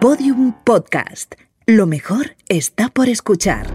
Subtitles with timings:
[0.00, 1.34] Podium Podcast.
[1.66, 3.66] Lo mejor está por escuchar.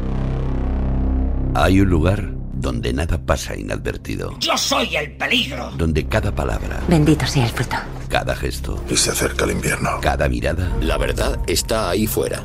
[1.53, 5.71] Hay un lugar donde nada pasa inadvertido, Yo soy el peligro.
[5.78, 7.75] donde cada palabra, Bendito sea el fruto.
[8.09, 9.89] cada gesto, Y se acerca el invierno.
[10.02, 12.42] cada mirada La verdad está ahí fuera.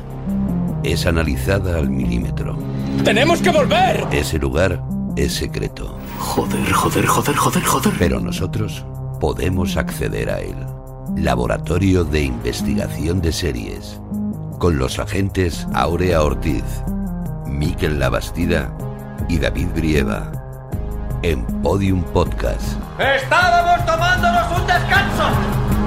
[0.83, 2.57] es analizada al milímetro.
[3.03, 4.05] ¡Tenemos que volver!
[4.11, 4.83] Ese lugar
[5.15, 7.93] es secreto, Joder, joder, joder, joder, joder.
[7.97, 8.85] pero nosotros
[9.21, 10.55] podemos acceder a él.
[11.23, 13.99] Laboratorio de Investigación de Series.
[14.57, 16.63] Con los agentes Aurea Ortiz,
[17.45, 18.71] Miquel Labastida
[19.27, 20.31] y David Brieva.
[21.21, 22.77] En Podium Podcast.
[22.97, 25.78] Estábamos tomándonos un descanso.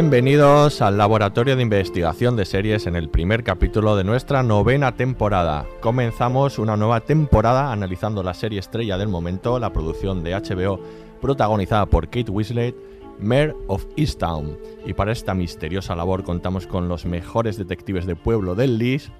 [0.00, 5.66] Bienvenidos al Laboratorio de Investigación de Series en el primer capítulo de nuestra novena temporada.
[5.80, 10.78] Comenzamos una nueva temporada analizando la serie estrella del momento, la producción de HBO
[11.20, 12.76] protagonizada por Kate Winslet,
[13.18, 14.56] Mayor of Easttown.
[14.86, 19.10] Y para esta misteriosa labor contamos con los mejores detectives de pueblo del Lis,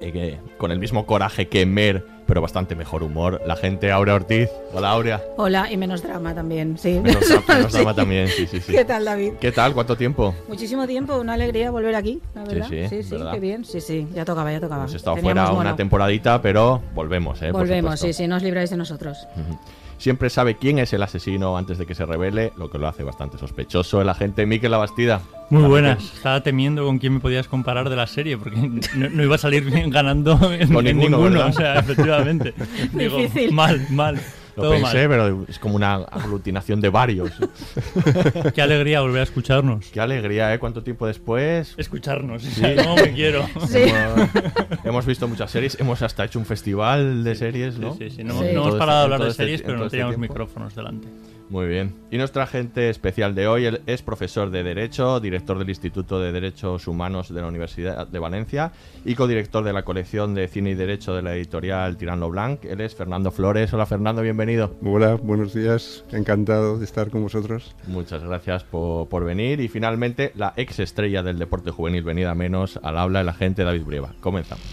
[0.00, 4.48] eh, con el mismo coraje que Mer, pero bastante mejor humor, la gente Aurea Ortiz.
[4.72, 5.22] Hola Aurea.
[5.36, 7.00] Hola, y menos drama también, sí.
[7.00, 7.78] Menos, menos Sí.
[7.78, 8.72] drama también, sí, sí, sí.
[8.72, 9.34] ¿Qué tal, David?
[9.40, 9.74] ¿Qué tal?
[9.74, 10.34] ¿Cuánto tiempo?
[10.48, 12.68] Muchísimo tiempo, una alegría volver aquí, la verdad.
[12.68, 13.32] sí, sí, sí, ¿verdad?
[13.32, 13.64] qué bien.
[13.64, 14.82] Sí, sí, ya tocaba, ya tocaba.
[14.82, 17.52] Hemos estado fuera una temporadita, pero volvemos, ¿eh?
[17.52, 19.26] Volvemos, sí, sí, no os libráis de nosotros.
[19.98, 23.02] Siempre sabe quién es el asesino antes de que se revele, lo que lo hace
[23.02, 25.20] bastante sospechoso el agente Mikel Labastida.
[25.48, 26.02] Muy buenas.
[26.02, 28.56] Estaba temiendo con quién me podías comparar de la serie, porque
[28.94, 31.46] no, no iba a salir bien ganando en, Con en ninguno.
[31.46, 32.52] O sea, efectivamente.
[32.92, 33.52] Digo, Difícil.
[33.52, 34.20] mal, mal.
[34.56, 35.08] Lo todo pensé, mal.
[35.08, 37.30] pero es como una aglutinación de varios.
[38.54, 39.86] Qué alegría volver a escucharnos.
[39.92, 40.58] Qué alegría, ¿eh?
[40.58, 41.74] ¿Cuánto tiempo después?
[41.76, 42.44] Escucharnos.
[42.44, 43.46] o sea, ¿Cómo me quiero?
[43.68, 43.78] Sí.
[43.86, 44.30] Hemos,
[44.84, 47.92] hemos visto muchas series, hemos hasta hecho un festival de series, ¿no?
[47.94, 48.24] Sí, sí, sí.
[48.24, 48.46] No, Sí.
[48.46, 51.08] no hemos este- parado de hablar de este- series, pero no este teníamos micrófonos delante.
[51.48, 51.94] Muy bien.
[52.10, 56.88] Y nuestro agente especial de hoy es profesor de Derecho, director del Instituto de Derechos
[56.88, 58.72] Humanos de la Universidad de Valencia
[59.04, 62.64] y codirector de la colección de Cine y Derecho de la editorial Tirano Blanc.
[62.64, 63.72] Él es Fernando Flores.
[63.72, 64.74] Hola Fernando, bienvenido.
[64.82, 66.04] Hola, buenos días.
[66.10, 67.76] Encantado de estar con vosotros.
[67.86, 69.60] Muchas gracias por, por venir.
[69.60, 73.84] Y finalmente, la ex estrella del deporte juvenil venida menos al habla el agente David
[73.84, 74.14] Brieva.
[74.20, 74.64] Comenzamos.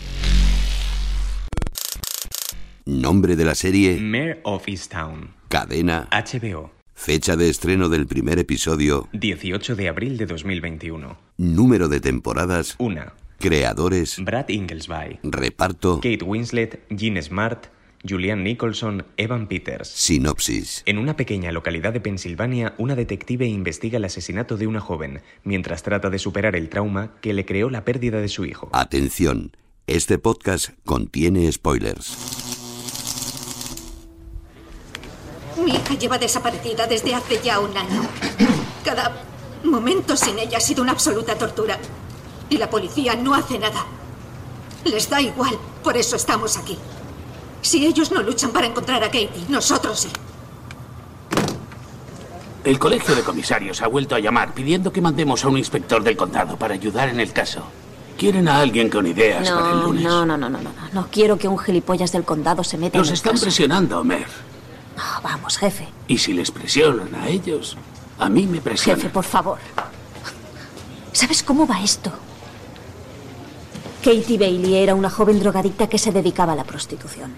[2.86, 9.08] Nombre de la serie, Mayor of Easttown, cadena, HBO, fecha de estreno del primer episodio,
[9.14, 11.16] 18 de abril de 2021.
[11.38, 13.04] número de temporadas, 1.
[13.38, 17.68] creadores, Brad Inglesby, reparto, Kate Winslet, Gene Smart,
[18.04, 19.90] Julian Nicholson, Evan Peters.
[19.90, 20.82] sinopsis.
[20.88, 25.84] En una pequeña localidad de Pensilvania, una detective investiga el asesinato de una joven, mientras
[25.84, 28.70] trata de superar el trauma que le creó la pérdida de su hijo.
[28.74, 32.63] Atención, este podcast contiene spoilers.
[35.58, 38.02] Mi hija lleva desaparecida desde hace ya un año.
[38.84, 39.12] Cada
[39.64, 41.78] momento sin ella ha sido una absoluta tortura.
[42.50, 43.86] Y la policía no hace nada.
[44.86, 46.78] Les da igual, por eso estamos aquí.
[47.62, 50.10] Si ellos no luchan para encontrar a Katie, nosotros sí.
[52.64, 56.16] El colegio de comisarios ha vuelto a llamar pidiendo que mandemos a un inspector del
[56.16, 57.64] condado para ayudar en el caso.
[58.18, 60.04] Quieren a alguien con ideas para el No, lunes.
[60.04, 60.90] no, no, no, no, no, no.
[60.94, 63.44] No quiero que un gilipollas del condado se meta Los en el están caso.
[63.46, 64.28] presionando, Mer.
[65.24, 65.88] Vamos, jefe.
[66.08, 67.78] Y si les presionan a ellos,
[68.20, 69.02] a mí me presionan.
[69.02, 69.60] Jefe, por favor.
[71.12, 72.12] ¿Sabes cómo va esto?
[74.04, 77.34] Katie Bailey era una joven drogadicta que se dedicaba a la prostitución.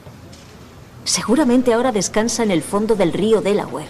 [1.04, 3.88] Seguramente ahora descansa en el fondo del río Delaware.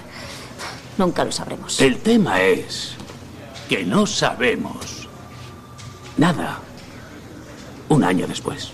[0.97, 1.79] Nunca lo sabremos.
[1.79, 2.95] El tema es
[3.69, 5.07] que no sabemos
[6.17, 6.59] nada.
[7.87, 8.71] Un año después.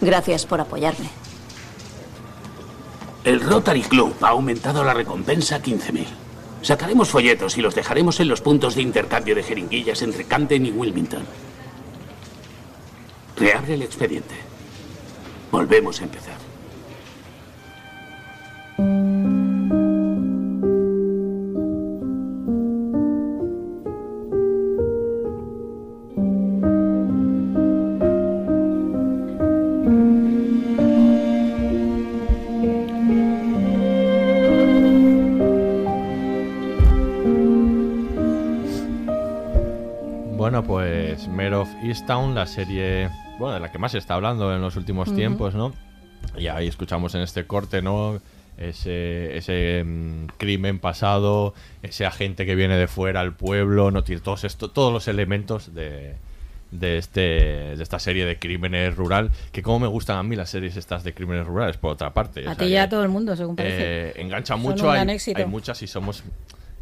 [0.00, 1.08] Gracias por apoyarme.
[3.24, 6.06] El Rotary Club ha aumentado la recompensa a 15.000.
[6.62, 10.70] Sacaremos folletos y los dejaremos en los puntos de intercambio de jeringuillas entre Camden y
[10.70, 11.24] Wilmington.
[13.36, 14.34] Reabre el expediente.
[15.50, 16.50] Volvemos a empezar.
[41.82, 45.54] Easttown, la serie bueno, de la que más se está hablando en los últimos tiempos,
[45.54, 45.72] ¿no?
[46.36, 48.20] Y ahí escuchamos en este corte, ¿no?
[48.58, 54.44] Ese, ese mm, crimen pasado, ese agente que viene de fuera al pueblo, no todos
[54.44, 56.16] esto, todos los elementos de,
[56.70, 60.50] de este de esta serie de crímenes rural que como me gustan a mí las
[60.50, 63.08] series estas de crímenes rurales por otra parte A ti y a que, todo el
[63.08, 63.78] mundo, según parece.
[63.80, 66.22] eh, enganchan Son mucho hay, hay muchas y somos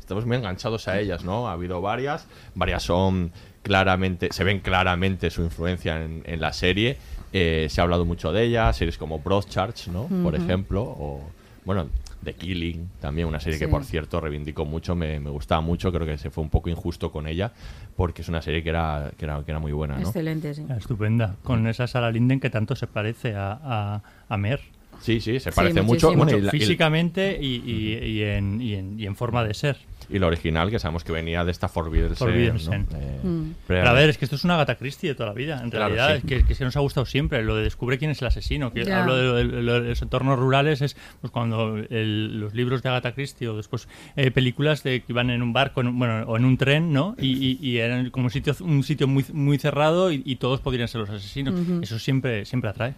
[0.00, 3.33] estamos muy enganchados a ellas no ha habido varias varias son
[3.69, 6.97] claramente se ven claramente su influencia en, en la serie
[7.31, 11.20] Eh, se ha hablado mucho de ellas series como Broadchurch no por ejemplo o
[11.67, 11.87] bueno
[12.25, 16.06] The Killing también una serie que por cierto reivindico mucho me, me gustaba mucho creo
[16.06, 17.53] que se fue un poco injusto con ella
[17.97, 20.64] porque es una serie que era que era, que era muy buena no Excelente, sí.
[20.76, 21.37] Estupenda.
[21.43, 24.61] Con esa Sarah Linden que tanto se parece a, a, a Mer.
[25.00, 26.06] Sí, sí, se Sí, parece mucho.
[26.09, 26.25] muchísimo.
[26.25, 29.53] Bueno, y la- y- Físicamente y, y- y en, y en- y en forma de
[29.53, 29.76] ser.
[30.11, 32.57] Y la original, que sabemos que venía de esta Forbidden Sen, Forbidden
[32.91, 32.97] ¿no?
[32.99, 33.53] Eh, Mm.
[33.67, 35.61] Pero a ver, es que esto es una Agatha Christie de toda la vida.
[35.63, 36.35] En Claro, realidad, sí.
[36.35, 37.43] es que, que se nos ha gustado siempre.
[37.43, 38.73] Lo de descubre quién es el asesino.
[38.73, 42.55] Que hablo de, lo de- lo de los entornos rurales, es pues cuando el- los
[42.55, 45.99] libros de Agatha Christie o después eh, películas de que iban en un barco en
[45.99, 47.15] bueno, o en un tren, ¿no?
[47.19, 50.61] Y, y- y eran como un sitio, un sitio muy, muy cerrado y, y todos
[50.61, 51.55] podrían ser los asesinos.
[51.83, 52.95] Eso siempre, siempre atrae.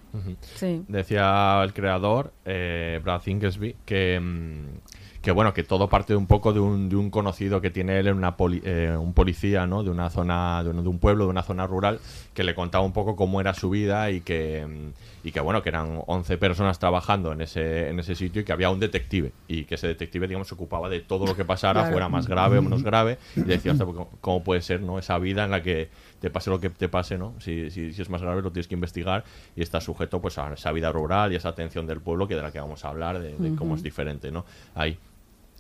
[0.55, 0.83] Sí.
[0.87, 6.53] Decía el creador, eh, Brad Inglesby, que, mm, que bueno, que todo parte un poco
[6.53, 9.83] de un, de un conocido que tiene él en una poli- eh, un policía, ¿no?
[9.83, 12.01] De una zona, de un, de un pueblo, de una zona rural,
[12.41, 15.63] que le contaba un poco cómo era su vida y que, mm, y que bueno,
[15.63, 19.33] que eran 11 personas trabajando en ese, en ese sitio y que había un detective
[19.47, 21.93] y que ese detective, digamos, se ocupaba de todo lo que pasara, Claro.
[21.93, 24.99] fuera más grave o menos grave, y decía, "Hostia, pues, ¿cómo- ¿cómo puede ser, no?
[24.99, 27.35] Esa vida en la que te pase lo que te pase, ¿no?
[27.41, 29.23] Si, si, si es más grave lo tienes que investigar
[29.55, 32.43] y está sujeto pues a esa vida rural y esa atención del pueblo que de
[32.43, 34.47] la que vamos a hablar, de, de cómo es diferente, ¿no?
[34.75, 34.97] Ahí.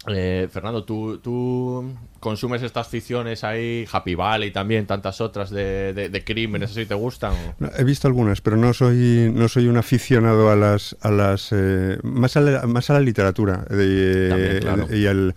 [0.08, 6.08] Eh, Fernando, ¿tú, tú consumes estas ficciones ahí, Happy Valley también, tantas otras de, de,
[6.08, 7.34] de crímenes, ¿así te gustan?
[7.58, 11.50] No, he visto algunas, pero no soy no soy un aficionado a las a las
[11.52, 14.86] eh, más a la, más a la literatura de- También, claro.
[14.94, 15.34] y al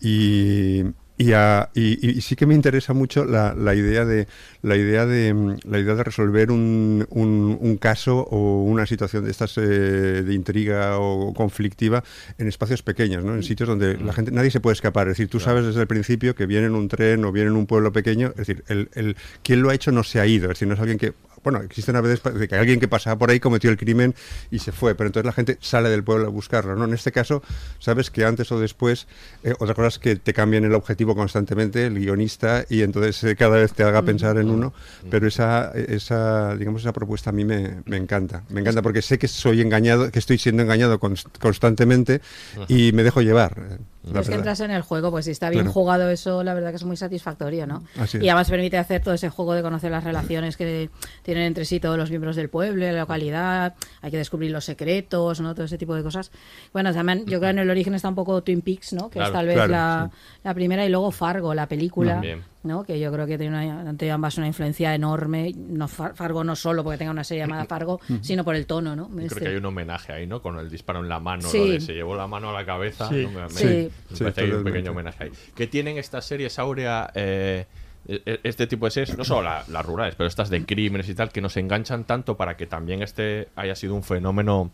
[0.00, 0.82] y
[1.18, 4.26] y, a- y- y sí que me interesa mucho la, la idea de
[4.62, 9.24] la idea de mm, la idea de resolver un, un- un caso o una situación
[9.24, 12.04] de estas eh, de intriga o conflictiva
[12.38, 13.34] en espacios pequeños, ¿no?
[13.34, 15.06] En sitios donde la gente nadie se puede escapar.
[15.08, 17.56] Es decir, tú sabes desde el principio que viene en un tren o viene en
[17.56, 18.28] un pueblo pequeño.
[18.30, 20.44] Es decir, el, el quien lo ha hecho no se ha ido.
[20.46, 21.14] Es decir, no es alguien que
[21.46, 24.16] bueno, existen a veces de que alguien que pasaba por ahí cometió el crimen
[24.50, 26.86] y se fue, pero entonces la gente sale del pueblo a buscarlo, ¿no?
[26.86, 27.40] En este caso,
[27.78, 29.06] sabes que antes o después,
[29.44, 33.36] eh, otra cosa es que te cambien el objetivo constantemente, el guionista, y entonces eh,
[33.36, 34.74] cada vez te haga pensar en uno,
[35.08, 39.16] pero esa, esa, digamos, esa propuesta a mí me, me encanta, me encanta porque sé
[39.20, 42.20] que soy engañado, que estoy siendo engañado cons- constantemente
[42.68, 43.78] y me dejo llevar.
[44.06, 45.72] Eh, la es que entras en el juego, pues si está bien Claro.
[45.72, 47.82] jugado eso, la verdad que es muy satisfactorio, ¿no?
[47.98, 48.18] Así.
[48.18, 50.90] Y además permite hacer todo ese juego de conocer las relaciones que
[51.22, 55.40] tienen entre sí todos los miembros del pueblo, la localidad, hay que descubrir los secretos,
[55.40, 55.54] ¿no?
[55.54, 56.30] Todo ese tipo de cosas.
[56.72, 59.08] Bueno, también yo creo que en el origen está un poco Twin Peaks, ¿no?
[59.10, 60.10] Que Claro, es tal vez claro, la,
[60.44, 62.12] la primera y luego Fargo, la película.
[62.14, 62.42] También.
[62.66, 62.84] ¿No?
[62.84, 65.52] que yo creo que tiene una, ante ambas una influencia enorme.
[65.56, 68.94] No, Far- Fargo no solo porque tenga una serie llamada Fargo, sino por el tono,
[68.96, 69.08] ¿no?
[69.10, 70.42] Yo Este- creo que hay un homenaje ahí, ¿no?
[70.42, 71.58] Con el disparo en la mano, Sí.
[71.58, 73.08] lo de se llevó la mano a la cabeza.
[73.08, 73.22] Sí.
[73.24, 73.30] ¿no?
[73.30, 73.64] Me, me- Sí.
[74.10, 75.30] me parece que hay un pequeño homenaje ahí.
[75.54, 77.10] ¿Qué tienen estas series, Aurea?
[77.14, 77.66] eh,
[78.08, 81.14] e- este tipo de series, no solo la- las rurales, pero estas de crímenes y
[81.14, 84.70] tal, que nos enganchan tanto para que también este haya sido un fenómeno,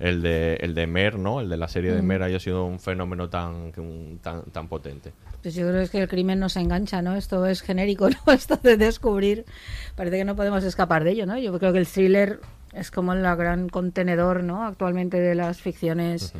[0.00, 1.40] el de, el de Mer, ¿no?
[1.40, 3.70] El de la serie de Mer haya sido un fenómeno tan,
[4.22, 5.12] tan, tan potente.
[5.42, 7.14] Pues yo creo que el crimen nos engancha, ¿no?
[7.14, 8.32] Esto es genérico, ¿no?
[8.32, 9.44] Esto de descubrir.
[9.94, 11.38] Parece que no podemos escapar de ello, ¿no?
[11.38, 12.40] Yo creo que el thriller
[12.72, 14.64] es como el gran contenedor, ¿no?
[14.66, 16.32] Actualmente de las ficciones,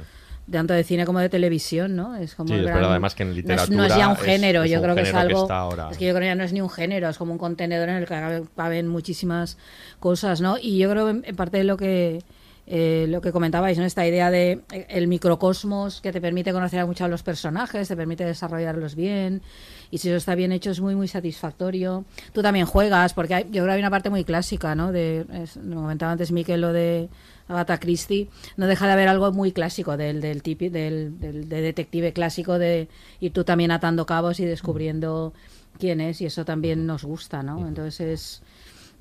[0.51, 2.17] tanto de cine como de televisión, ¿no?
[2.17, 4.09] Es como Sí, es gran- verdad, además que en no es- literatura No es, ya
[4.09, 5.43] un es- género, es yo creo que es que algo...
[5.43, 5.89] está ahora.
[5.91, 7.89] Es que yo creo que ya no es ni un género, es como un contenedor
[7.89, 8.15] en el que
[8.57, 9.59] caben- muchísimas
[9.99, 10.57] cosas, ¿no?
[10.61, 12.23] Y yo creo en parte de lo que...
[12.73, 13.85] eh, lo que comentabais, ¿no?
[13.85, 17.89] Esta idea de eh, el microcosmos que te permite conocer a muchos de los personajes,
[17.89, 19.43] te permite desarrollarlos bien,
[19.91, 22.05] y si eso está bien hecho es muy, muy satisfactorio.
[22.33, 24.93] Tú también juegas, porque hay- yo creo que hay una parte muy clásica, ¿no?
[24.93, 27.09] De, es- lo comentaba antes Miquel, lo de
[27.49, 31.61] Agatha Christie, no deja de haber algo muy clásico del, del, tipi- del, del- de
[31.63, 32.87] detective clásico de
[33.19, 35.33] ir tú también atando cabos y descubriendo
[35.81, 37.67] quién es, y eso también nos gusta, ¿no?
[37.67, 38.43] Entonces es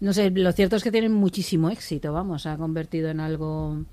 [0.01, 3.83] no sé, lo cierto es que tienen muchísimo éxito, vamos, se ha convertido en algo...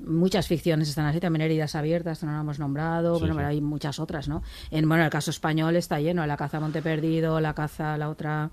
[0.00, 3.40] Muchas ficciones están así, también heridas abiertas, no lo hemos nombrado, Sí, bueno, sí.
[3.40, 4.42] hay muchas otras, ¿no?
[4.70, 8.50] En, bueno, el caso español está lleno, la caza Monte Perdido, la caza, la otra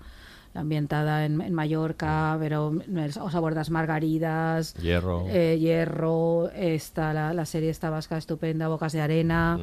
[0.54, 2.72] ambientada en, en Mallorca, pero
[3.20, 5.26] Os abordas Margaridas, Hierro.
[5.28, 9.58] eh, Hierro, está la, la serie esta vasca estupenda, Bocas de Arena,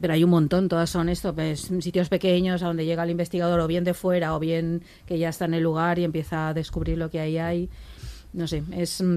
[0.00, 3.58] pero hay un montón, todas son esto, pues, sitios pequeños a donde llega el investigador
[3.60, 6.54] o bien de fuera o bien que ya está en el lugar y empieza a
[6.54, 7.68] descubrir lo que ahí hay.
[8.32, 9.16] No sé, es mm,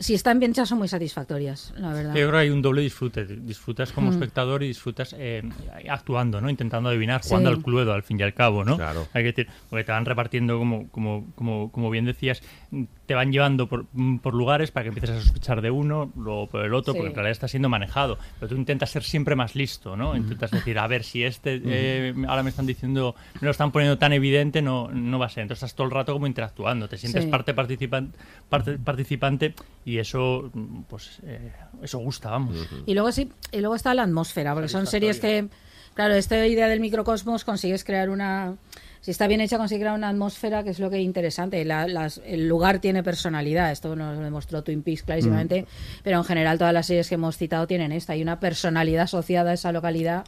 [0.00, 2.14] Si están bien hechas son muy satisfactorias, la verdad.
[2.14, 3.24] Yo creo que hay un doble disfrute.
[3.26, 4.14] Disfrutas como Mm.
[4.14, 5.42] espectador y disfrutas eh,
[5.88, 6.48] actuando, ¿no?
[6.50, 7.56] Intentando adivinar, jugando Sí.
[7.56, 8.76] al cluedo, al fin y al cabo, ¿no?
[8.76, 9.06] Claro.
[9.12, 12.42] Hay que decir, porque te van repartiendo, como, como, como, como bien decías,
[13.06, 16.46] te van llevando por, mm, por lugares para que empieces a sospechar de uno, luego
[16.48, 16.98] por el otro, Sí.
[16.98, 18.18] porque en realidad está siendo manejado.
[18.40, 20.16] Pero tú intentas ser siempre más listo, ¿no?
[20.16, 23.98] Intentas decir, a ver, si este eh, ahora me están diciendo, me lo están poniendo
[23.98, 25.42] tan evidente, no, no va a ser.
[25.42, 27.30] Entonces estás todo el rato como interactuando, te sientes Sí.
[27.30, 28.12] parte, participan-
[28.48, 32.56] parte participante y eso, mm, pues, eh, eso gusta, vamos.
[32.86, 35.46] Y luego sí, y luego está la atmósfera, porque son series que,
[35.94, 38.54] claro, esta idea del microcosmos consigues crear una,
[39.04, 41.62] si está bien hecha, consigue una atmósfera que es lo que es interesante.
[41.66, 45.66] La- las- el lugar tiene personalidad, esto nos lo demostró Twin Peaks clarísimamente, Mm.
[46.02, 49.50] pero en general todas las series que hemos citado tienen esta, hay una personalidad asociada
[49.50, 50.24] a esa localidad,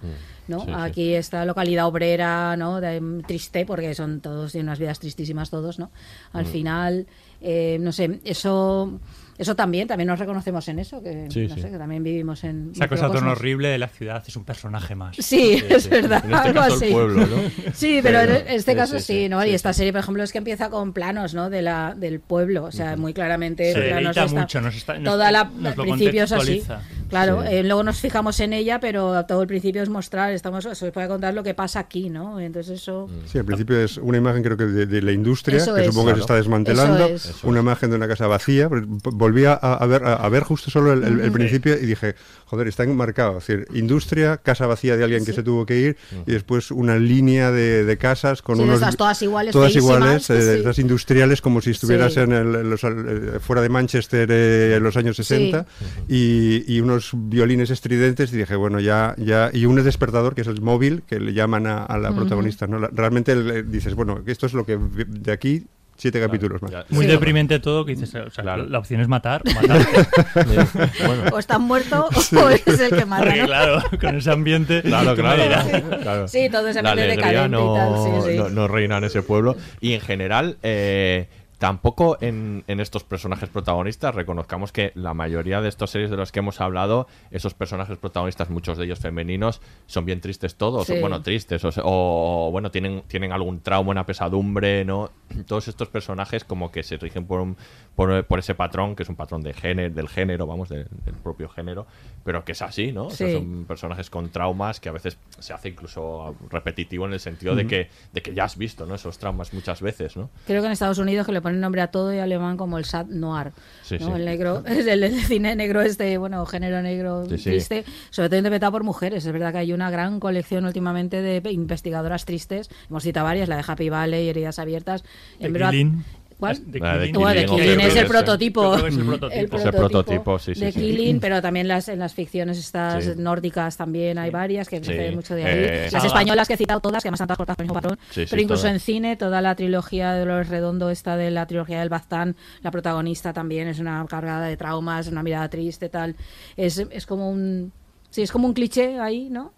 [0.47, 0.59] ¿no?
[0.59, 0.61] Mm.
[0.61, 0.73] Sí, sí.
[0.77, 2.83] Aquí esta localidad obrera, ¿no?
[2.83, 5.91] De, mm, triste, porque son todos, tienen unas vidas tristísimas todos, ¿no?
[6.35, 6.49] Al Mm.
[6.49, 7.07] final,
[7.41, 9.01] eh, no sé, eso...
[9.39, 11.61] Eso también, también nos reconocemos en eso, que, Sí, no sí.
[11.63, 14.95] sé, que también vivimos en Esa cosa tan horrible de la ciudad es un personaje
[14.95, 15.17] más.
[15.19, 16.23] Sí, es verdad.
[16.25, 16.85] En este algo caso, así.
[16.87, 17.37] el pueblo, ¿no?
[17.75, 19.43] Sí, pero Pero- en este sí, caso sí, sí, sí, ¿no?
[19.43, 21.51] sí, y esta serie, por ejemplo, es que empieza con planos, ¿no?
[21.51, 25.31] De la, del pueblo, o sea, muy claramente Se planos mucho, nos está- nos- toda
[25.31, 26.63] la, nos al lo principio es así.
[27.09, 27.49] Claro, Sí.
[27.55, 30.93] eh, luego nos fijamos en ella, pero todo el principio es mostrar, estamos, se os
[30.93, 32.41] puede contar lo que pasa aquí, ¿no?
[32.41, 33.09] Entonces eso...
[33.27, 35.87] Sí, al principio es una imagen creo que de, de la industria, Eso que es.
[35.87, 37.25] supongo que se está desmantelando, Eso es.
[37.27, 38.69] Eso una imagen de una casa vacía.
[38.69, 38.87] pero
[39.27, 41.33] Volví a, a ver, a, a ver justo solo el, el- el Ujú.
[41.33, 42.15] principio y dije,
[42.47, 43.39] joder, está enmarcado.
[43.39, 46.97] Es decir, industria, casa vacía de alguien que se tuvo que ir y después una
[46.97, 48.77] línea de, de casas con Sí, unos...
[48.77, 50.61] esas todas iguales, Todas iguales, eh, sí.
[50.61, 54.97] esas industriales como si estuvieras en, el- los, eh, fuera de Manchester eh, en los
[54.97, 55.67] años 60
[56.09, 60.47] y, y unos violines estridentes y dije, bueno, ya, ya, y un despertador que es
[60.47, 62.79] el móvil que le llaman a, la protagonista, ¿no?
[62.79, 65.65] La- realmente dices, bueno, esto es lo que de aquí
[65.97, 66.73] siete capítulos más.
[66.91, 69.87] Muy deprimente todo, que dices, o sea, la, la opción es matar o matar.
[71.33, 73.47] O están muertos o es el que mata, Porque ¿no?
[73.47, 74.83] claro, con ese ambiente...
[74.87, 76.29] Claro, claro.
[76.29, 78.37] Sí, todo ese ambiente decadente no, y tal, sí, sí.
[78.39, 79.57] no- no reina en ese pueblo.
[79.81, 85.69] Y en general, eh, tampoco en, en estos personajes protagonistas reconozcamos que la mayoría de
[85.69, 90.05] estas series de las que hemos hablado, esos personajes protagonistas, muchos de ellos femeninos, son
[90.05, 90.87] bien tristes todos.
[90.87, 91.01] Sí.
[91.01, 95.11] Bueno, tristes, o, o, bueno, tienen, tienen algún trauma, una pesadumbre, ¿no?
[95.47, 97.57] Todos estos personajes como que se rigen por, un-
[97.95, 101.15] por, por ese patrón, que es un patrón de género, del género, vamos, de- del
[101.23, 101.87] propio género,
[102.25, 103.07] pero que es así, ¿no?
[103.07, 107.21] O sea, son personajes con traumas que a veces se hace incluso repetitivo en el
[107.21, 108.95] sentido de, que, de que ya has visto, ¿no?
[108.95, 110.29] Esos traumas muchas veces, ¿no?
[110.47, 112.85] Creo que en Estados Unidos que le ponen nombre a todo y alemán como el
[112.85, 113.53] sad noir.
[113.83, 114.07] Sí, ¿no?
[114.07, 114.13] sí.
[114.15, 118.83] El negro, el, el cine negro este, bueno, género negro triste, sobre todo interpretado por
[118.83, 119.25] mujeres.
[119.25, 122.69] Es verdad que hay una gran colección últimamente de investigadoras tristes.
[122.91, 125.05] Hemos citado varias, la de Happy Valley, Heridas Abiertas.
[125.39, 126.05] En verdad- Killing.
[126.39, 126.57] ¿Cuál?
[126.71, 127.13] De Killing.
[127.15, 128.75] Bueno, de Killing, Killing creo es el prototipo.
[128.77, 129.57] Es el prototipo.
[129.57, 130.81] Es el prototipo, sí, sí, de sí.
[130.81, 133.11] Killing, pero también las, en las ficciones estas Sí.
[133.17, 134.85] nórdicas también hay varias que Sí.
[134.85, 135.59] se mucho de ahí.
[135.59, 136.07] Eh, las Saga.
[136.07, 137.99] españolas que he citado todas, que además están todas cortadas por el mismo patrón.
[138.11, 138.75] Sí, sí, pero incluso todas.
[138.75, 142.71] en cine, toda la trilogía de Dolores Redondo, esta de la trilogía del Baztán, la
[142.71, 146.17] protagonista también es una cargada de traumas, una mirada triste, tal.
[146.57, 147.73] Es, es como un...
[148.11, 149.53] Sí, es como un cliché ahí, ¿no?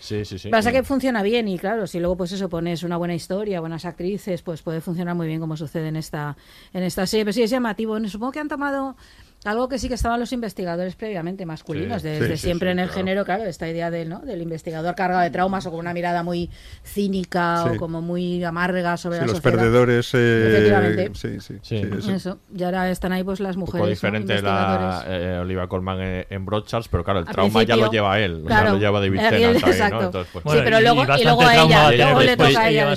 [0.00, 0.48] Sí, sí, sí.
[0.48, 3.84] Pasa que funciona bien y claro, si luego pues eso pones una buena historia, buenas
[3.84, 6.36] actrices, pues puede funcionar muy bien como sucede en esta
[6.72, 7.24] en esta serie.
[7.24, 7.98] Pero sí es llamativo.
[8.08, 8.96] Supongo que han tomado
[9.44, 12.78] algo que sí que estaban los investigadores previamente masculinos, Sí, desde sí, siempre sí, en
[12.80, 12.98] el claro.
[12.98, 14.20] género, claro, esta idea del, ¿no?
[14.20, 16.50] del investigador cargado de traumas o con una mirada muy
[16.84, 17.70] cínica Sí.
[17.74, 19.56] o como muy amarga sobre Sí, la los sociedad.
[19.56, 20.10] perdedores.
[20.14, 21.10] eh, Efectivamente.
[21.14, 21.82] sí, sí, Sí.
[21.82, 22.12] sí, eso.
[22.12, 22.38] Eso.
[22.54, 23.78] Y ahora están ahí pues las un mujeres.
[23.78, 23.90] poco ¿no?
[23.90, 25.04] diferente la investigadores.
[25.08, 28.42] eh, Olivia Colman en, en Broadchurch, pero claro, el Al trauma ya lo lleva él,
[28.46, 29.68] claro, lo lleva David Tennant ahí, ¿no?
[29.68, 30.04] exacto.
[30.04, 32.94] Entonces, pues, Sí, pero luego- y luego a ella, luego le toca a ella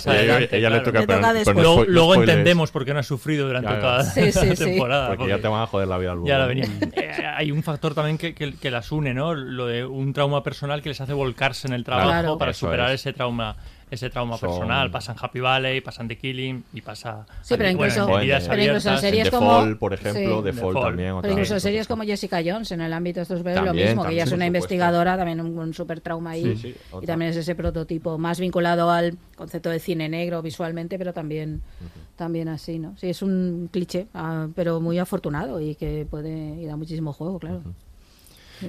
[0.51, 1.05] Ella le toca,
[1.53, 3.81] no Luego, no entendemos por qué no ha sufrido durante Ya, ya.
[3.81, 5.07] toda la temporada.
[5.15, 6.32] porque ya te van a joder la vida luego.
[6.33, 6.49] Ya la ¿no?
[6.49, 6.65] venía.
[6.95, 9.33] Eh, hay un factor también que, que- que las une, ¿no?
[9.33, 12.37] Lo de un trauma personal que les hace volcarse en el trabajo Claro.
[12.37, 13.01] para Eso superar es.
[13.01, 13.55] ese trauma
[13.91, 14.89] ese trauma Son- personal.
[14.89, 17.27] Pasa en Happy Valley, pasa en The Killing y pasa...
[17.43, 20.43] Sí, pero bueno, incluso- en pero incluso en series The como- Fall, por ejemplo, Sí.
[20.45, 20.83] The The Fall Fall.
[20.83, 21.09] también.
[21.11, 23.67] otra Pero incluso vez, series como Jessica Jones en el ámbito de estos bebés lo
[23.67, 26.55] También, mismo, que ella es una investigadora, también un, un super trauma ahí.
[26.55, 30.97] Sí, sí, y también es ese prototipo más vinculado al concepto de cine negro visualmente,
[30.97, 31.61] pero también,
[32.15, 32.95] también así, ¿no?
[32.97, 37.39] Sí, es un cliché, ah, pero muy afortunado y que puede y da muchísimo juego,
[37.39, 37.61] claro.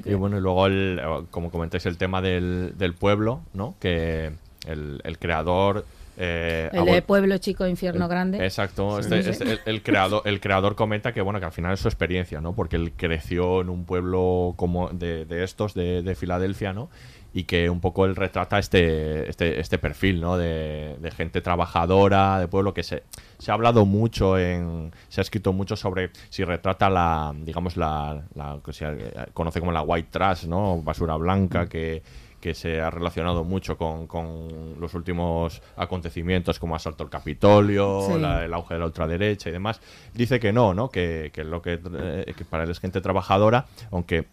[0.05, 3.75] Y bueno, y luego, el, como comentáis, el tema del, del pueblo, ¿no?
[3.79, 4.33] Que
[4.67, 5.85] el, el creador
[6.17, 8.39] Eh, el de Pueblo Chico, Infierno Grande.
[8.45, 9.01] Exacto.
[9.01, 11.89] Este, este, el, el, creador, el creador comenta que bueno que al final es su
[11.89, 12.53] experiencia, ¿no?
[12.55, 16.89] Porque él creció en un pueblo como de, de estos, de, de, Filadelfia, ¿no?
[17.35, 20.39] Y que un poco él retrata este, este, este perfil, ¿no?
[20.39, 23.03] De, de, gente trabajadora, de pueblo, que se,
[23.39, 28.23] se ha hablado mucho, en, se ha escrito mucho sobre si retrata la, digamos, la,
[28.35, 28.87] la que se
[29.33, 30.81] conoce como la white trash, ¿no?
[30.81, 32.03] Basura blanca, que
[32.45, 38.21] que se ha relacionado mucho con, con, los últimos acontecimientos como asalto al Capitolio, sí.
[38.21, 39.81] la, el auge de la ultraderecha y demás,
[40.13, 40.91] dice que no, ¿no?
[40.91, 44.27] Que, que lo que, eh, que, para él es gente trabajadora, aunque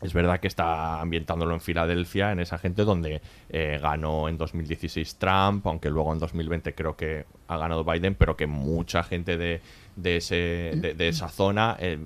[0.00, 5.16] es verdad que está ambientándolo en Filadelfia, en esa gente donde eh, ganó en 2016
[5.16, 9.60] Trump, aunque luego en 2020 creo que ha ganado Biden, pero que mucha gente de,
[9.96, 11.76] de, ese, de, de esa zona...
[11.78, 11.98] Eh,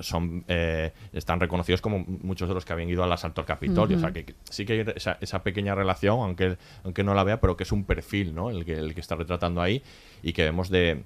[0.00, 3.96] son eh, están reconocidos como muchos de los que habían ido al asalto al Capitolio.
[3.96, 4.08] Uh -huh.
[4.08, 7.40] O sea, que sí que hay esa, esa, pequeña relación, aunque, aunque no la vea,
[7.40, 8.50] pero que es un perfil, ¿no?
[8.50, 9.82] El que, el que está retratando ahí
[10.22, 11.02] y que vemos de...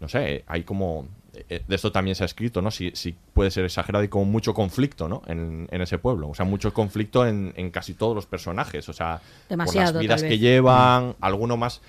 [0.00, 1.06] No sé, hay como...
[1.48, 2.70] De esto también se ha escrito, ¿no?
[2.70, 5.22] Si, si puede ser exagerado y como mucho conflicto, ¿no?
[5.26, 6.28] En, en ese pueblo.
[6.28, 8.88] O sea, mucho conflicto en, en, casi todos los personajes.
[8.88, 11.80] O sea, Demasiado, por las vidas que llevan, alguno más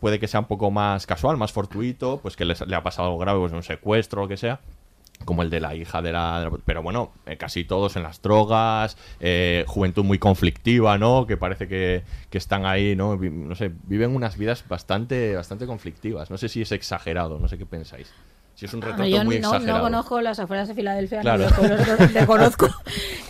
[0.00, 3.08] puede que sea un poco más casual, más fortuito, pues que les, le ha pasado
[3.08, 4.60] algo grave, pues un secuestro o lo que sea
[5.24, 6.40] como el de la hija de la...
[6.40, 11.26] De la pero bueno, eh, casi todos en las drogas, eh, juventud muy conflictiva, ¿no?
[11.26, 13.16] Que parece que, que, están ahí, ¿no?
[13.16, 16.30] No sé, viven unas vidas bastante, bastante conflictivas.
[16.30, 18.12] No sé si es exagerado, no sé qué pensáis.
[18.54, 19.78] Si es un retrato yo muy no, exagerado.
[19.78, 21.48] no conozco las afueras de Filadelfia, claro.
[21.98, 22.68] no te conozco.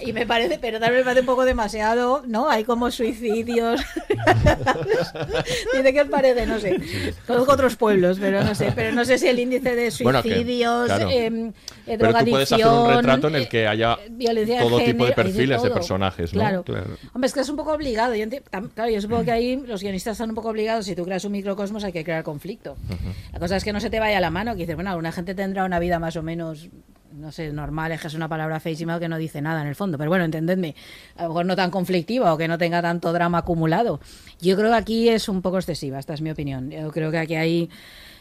[0.02, 2.50] Y me parece, pero tal vez me parece un poco demasiado, ¿no?
[2.50, 3.80] Hay como suicidios.
[5.74, 6.78] Dice que os parece, no sé.
[7.26, 8.72] Conozco otros pueblos, pero no sé.
[8.74, 11.46] Pero no sé si el índice de suicidios, bueno, que, claro.
[11.46, 11.52] eh,
[11.86, 15.62] Pero tú puedes hacer un retrato en el que haya violencia todo tipo de perfiles
[15.62, 16.40] de, de, personajes, ¿no?
[16.40, 16.62] Claro.
[16.64, 16.86] claro.
[17.14, 18.14] Hombre, es que es un poco obligado.
[18.14, 18.26] Yo
[18.74, 20.84] claro, yo supongo que ahí los guionistas están un poco obligados.
[20.84, 22.76] Si tú creas un microcosmos, hay que crear conflicto.
[22.90, 23.32] Uh -huh.
[23.32, 24.52] La cosa es que no se te vaya a la mano.
[24.52, 26.68] Que dices, bueno, alguna gente tendrá una vida más o menos
[27.14, 29.76] no sé, normal, es que es una palabra feísima que no dice nada en el
[29.76, 30.74] fondo, pero bueno, entendedme,
[31.16, 34.00] a lo mejor no tan conflictiva o que no tenga tanto drama acumulado.
[34.40, 36.70] Yo creo que aquí es un poco excesiva, esta es mi opinión.
[36.70, 37.70] Yo creo que aquí hay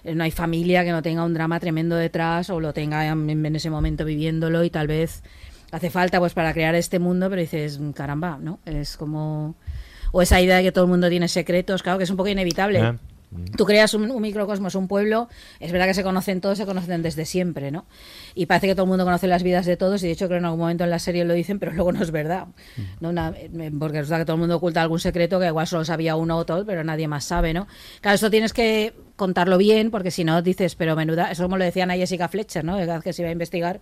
[0.04, 3.70] no hay familia que no tenga un drama tremendo detrás o lo tenga en, ese
[3.70, 5.24] momento viviéndolo y tal vez
[5.72, 8.60] hace falta pues para crear este mundo, pero dices, caramba, ¿no?
[8.66, 9.56] Es como
[10.12, 12.30] o esa idea de que todo el mundo tiene secretos, claro que es un poco
[12.30, 12.80] inevitable.
[12.80, 13.00] Yeah.
[13.58, 17.02] Tú creas un, un, microcosmos, un pueblo, es verdad que se conocen todos, se conocen
[17.02, 17.86] desde siempre, ¿no?
[18.36, 20.38] Y parece que todo el mundo conoce las vidas de todos, y de hecho creo
[20.38, 22.48] que en algún momento en la serie lo dicen, pero luego no es verdad.
[23.00, 23.10] ¿no?
[23.10, 23.34] Una,
[23.80, 26.46] porque resulta que todo el mundo oculta algún secreto que igual solo sabía uno o
[26.46, 27.68] todo, pero nadie más sabe, ¿no?
[28.02, 31.64] Claro, esto tienes que contarlo bien, porque si no dices, pero menuda, eso como lo
[31.64, 32.78] decían a Jessica Fletcher, ¿no?
[32.78, 33.80] De cada vez que se iba a investigar,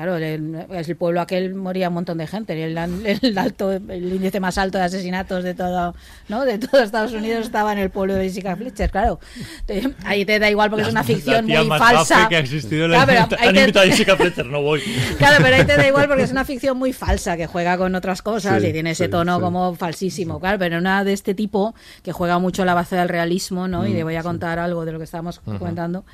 [0.00, 4.40] claro, el, el, pueblo aquel moría un montón de gente, el, el, alto, el índice
[4.40, 5.94] más alto de asesinatos de todo,
[6.28, 6.44] ¿no?
[6.46, 9.20] De todo Estados Unidos estaba en el pueblo de Jessica Fletcher, claro.
[9.66, 12.28] Te, ahí te da igual porque la, es una ficción muy más falsa.
[12.28, 13.60] Que ha existido claro, pero han te...
[13.60, 14.80] invitado a Jessica Fletcher, no voy.
[15.18, 17.94] Claro, pero ahí te da igual porque es una ficción muy falsa que juega con
[17.94, 19.42] otras cosas sí, y tiene ese sí, tono sí.
[19.42, 23.68] como falsísimo, claro, pero una de este tipo que juega mucho la base del realismo,
[23.68, 23.82] ¿no?
[23.82, 25.58] Mm, y le voy a contar algo de lo que -huh.
[25.58, 26.04] comentando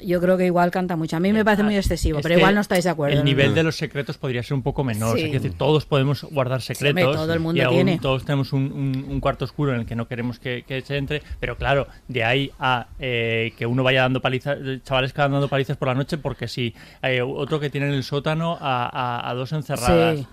[0.00, 1.16] yo creo que igual canta mucho.
[1.16, 3.18] A mí me parece muy excesivo, pero igual no estáis de acuerdo.
[3.18, 5.18] El nivel de los secretos podría ser un poco menor.
[5.18, 5.24] Sí.
[5.24, 7.12] Es decir, todos podemos guardar secretos.
[7.12, 7.98] Sí, todo el mundo y aún tiene.
[7.98, 10.96] Todos tenemos un, un, un, cuarto oscuro en el que no queremos que, que se
[10.96, 11.22] entre.
[11.40, 15.48] Pero claro, de ahí a eh, que uno vaya dando palizas, chavales que van dando
[15.48, 19.30] palizas por la noche, porque si hay otro que tiene en el sótano a, a,
[19.30, 20.18] a dos encerradas.
[20.18, 20.26] Sí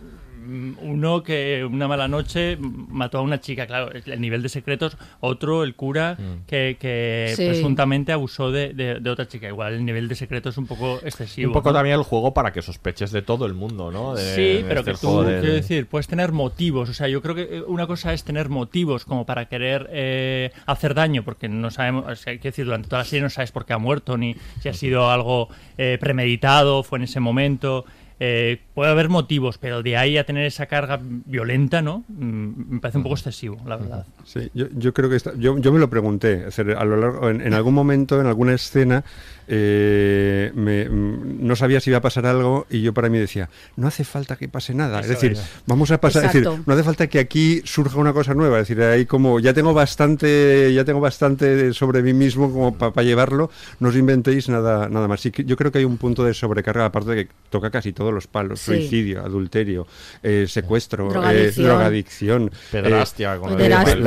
[0.81, 5.63] uno que una mala noche mató a una chica, claro, el nivel de secretos, otro,
[5.63, 6.45] el cura, mm.
[6.47, 7.47] que, que sí.
[7.47, 9.47] presuntamente abusó de, de, de, otra chica.
[9.47, 11.49] Igual el nivel de secretos es un poco excesivo.
[11.49, 11.75] Un poco ¿no?
[11.75, 14.15] también el juego para que sospeches de todo el mundo, ¿no?
[14.15, 15.39] De, sí, pero este que tú, de...
[15.39, 16.89] quiero decir, puedes tener motivos.
[16.89, 20.93] O sea, yo creo que una cosa es tener motivos como para querer eh, hacer
[20.93, 23.65] daño, porque no sabemos, o sea, quiero decir, durante toda la serie no sabes por
[23.65, 27.85] qué ha muerto, ni si ha sido algo eh, premeditado, fue en ese momento.
[28.19, 32.03] Eh, puede haber motivos, pero de ahí a tener esa carga violenta, ¿no?
[32.07, 34.05] Mm, me parece un poco excesivo, la verdad.
[34.25, 36.97] Sí, yo, yo creo que está, yo, yo, me lo pregunté, es decir, a lo
[36.97, 39.03] largo, en, en, algún momento, en alguna escena,
[39.47, 43.49] eh, me, mm, no sabía si iba a pasar algo y yo para mí decía,
[43.75, 46.37] no hace falta que pase nada, Eso es decir, vamos a pasar, Exacto.
[46.37, 49.39] es decir, no hace falta que aquí surja una cosa nueva, es decir, ahí como
[49.39, 53.95] ya tengo bastante, ya tengo bastante sobre mí mismo como para pa llevarlo, no os
[53.95, 55.21] inventéis nada, nada más.
[55.21, 58.13] Sí, yo creo que hay un punto de sobrecarga, aparte de que toca casi todos
[58.13, 58.62] los palos.
[58.63, 59.87] Suicidio, adulterio,
[60.21, 61.65] eh, secuestro, eh, Drogadicción.
[61.67, 64.05] drogadicción, Pederastia, eh, con la pederastia,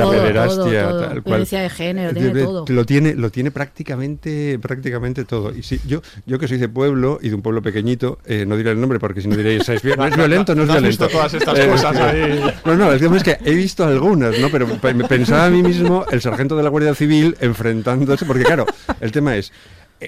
[0.83, 0.99] todo, todo.
[1.01, 1.23] tal cual.
[1.23, 2.65] Violencia de género, tiene De- de- todo.
[2.67, 5.55] Lo tiene, lo tiene prácticamente, prácticamente todo.
[5.55, 8.57] Y sí, yo, yo que soy de pueblo y de un pueblo pequeñito, eh, no
[8.57, 10.87] diré el nombre porque si no diréis, ¿es, no es violento, no es violento.
[10.87, 12.43] visto todas estas Eh, cosas ahí.
[12.65, 14.49] No, no, el tema es que he visto algunas, ¿no?
[14.49, 14.67] Pero
[15.07, 18.65] pensaba a mí mismo el sargento de la Guardia Civil enfrentándose, porque claro,
[18.99, 19.53] el tema es, eh,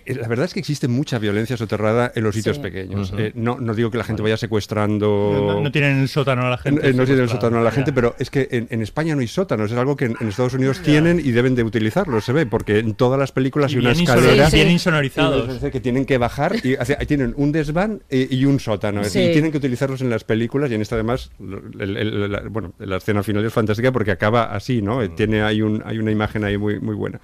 [0.05, 2.61] la verdad es que existe mucha violencia soterrada en los sitios Sí.
[2.61, 3.11] pequeños.
[3.11, 3.19] Ujú.
[3.21, 5.31] Eh, no, no digo que la gente vaya secuestrando...
[5.33, 6.87] No, no- no tienen el sótano a la gente.
[6.89, 7.95] Eh, no tienen el sótano a la gente, Ya.
[7.95, 10.53] pero es que en, en España no hay sótanos, es algo que en, en Estados
[10.53, 13.81] Unidos tienen y deben de utilizarlo, se ve, porque en todas las películas Y hay
[13.81, 15.47] una bien, escalera bien insonorizados.
[15.47, 18.59] es decir, que tienen que bajar y hace- ahí tienen un desván eh, y un
[18.59, 19.01] sótano.
[19.01, 19.29] es decir, Sí.
[19.29, 21.31] y tienen que utilizarlos en las películas y en esta además,
[21.79, 25.01] el- el- la, bueno, la escena final es fantástica porque acaba así, ¿no?
[25.01, 27.19] Eh, Tiene hay un hay una imagen ahí muy muy buena.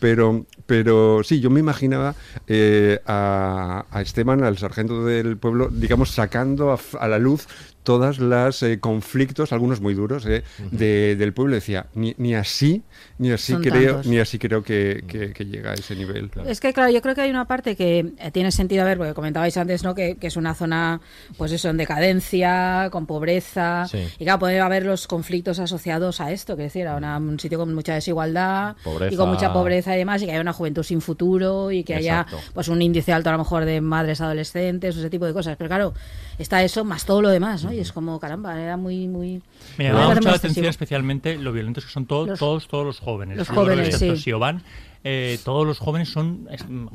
[0.00, 2.05] Pero pero sí, yo me imaginaba
[2.46, 7.46] eh, a, Esteban, al sargento del pueblo, digamos sacando a la luz
[7.86, 11.54] todas las eh, conflictos, algunos muy duros, eh, de- del pueblo.
[11.54, 12.82] Decía, ni, ni así,
[13.18, 14.06] ni así Son creo, tantos.
[14.10, 16.28] ni así creo que, que- que llega a ese nivel.
[16.46, 18.98] Es que, claro, yo creo que hay una parte que eh, tiene sentido, a ver,
[18.98, 19.94] porque comentabais antes, ¿no?
[19.94, 21.00] Que, que es una zona,
[21.38, 23.86] pues eso, en decadencia, con pobreza.
[23.88, 23.98] Sí.
[24.18, 27.38] Y claro, puede haber los conflictos asociados a esto, que es decir, a una- un
[27.38, 29.14] sitio con mucha desigualdad Pobreza.
[29.14, 31.94] y con mucha pobreza y demás, y que haya una juventud sin futuro y que
[31.94, 35.56] haya pues un índice alto a lo mejor de madres adolescentes, ese tipo de cosas.
[35.56, 35.94] Pero claro,
[36.38, 37.72] está eso más todo lo demás, ¿no?
[37.72, 39.42] Y es como, caramba, era muy, muy...
[39.78, 40.68] Me llamaba mucho la atención excesivo.
[40.70, 43.36] especialmente lo violentos que son todos Los- todos, todos los jóvenes.
[43.38, 44.22] los jóvenes, excepto sí.
[44.22, 44.62] Siobhan,
[45.08, 46.48] eh, todos los jóvenes son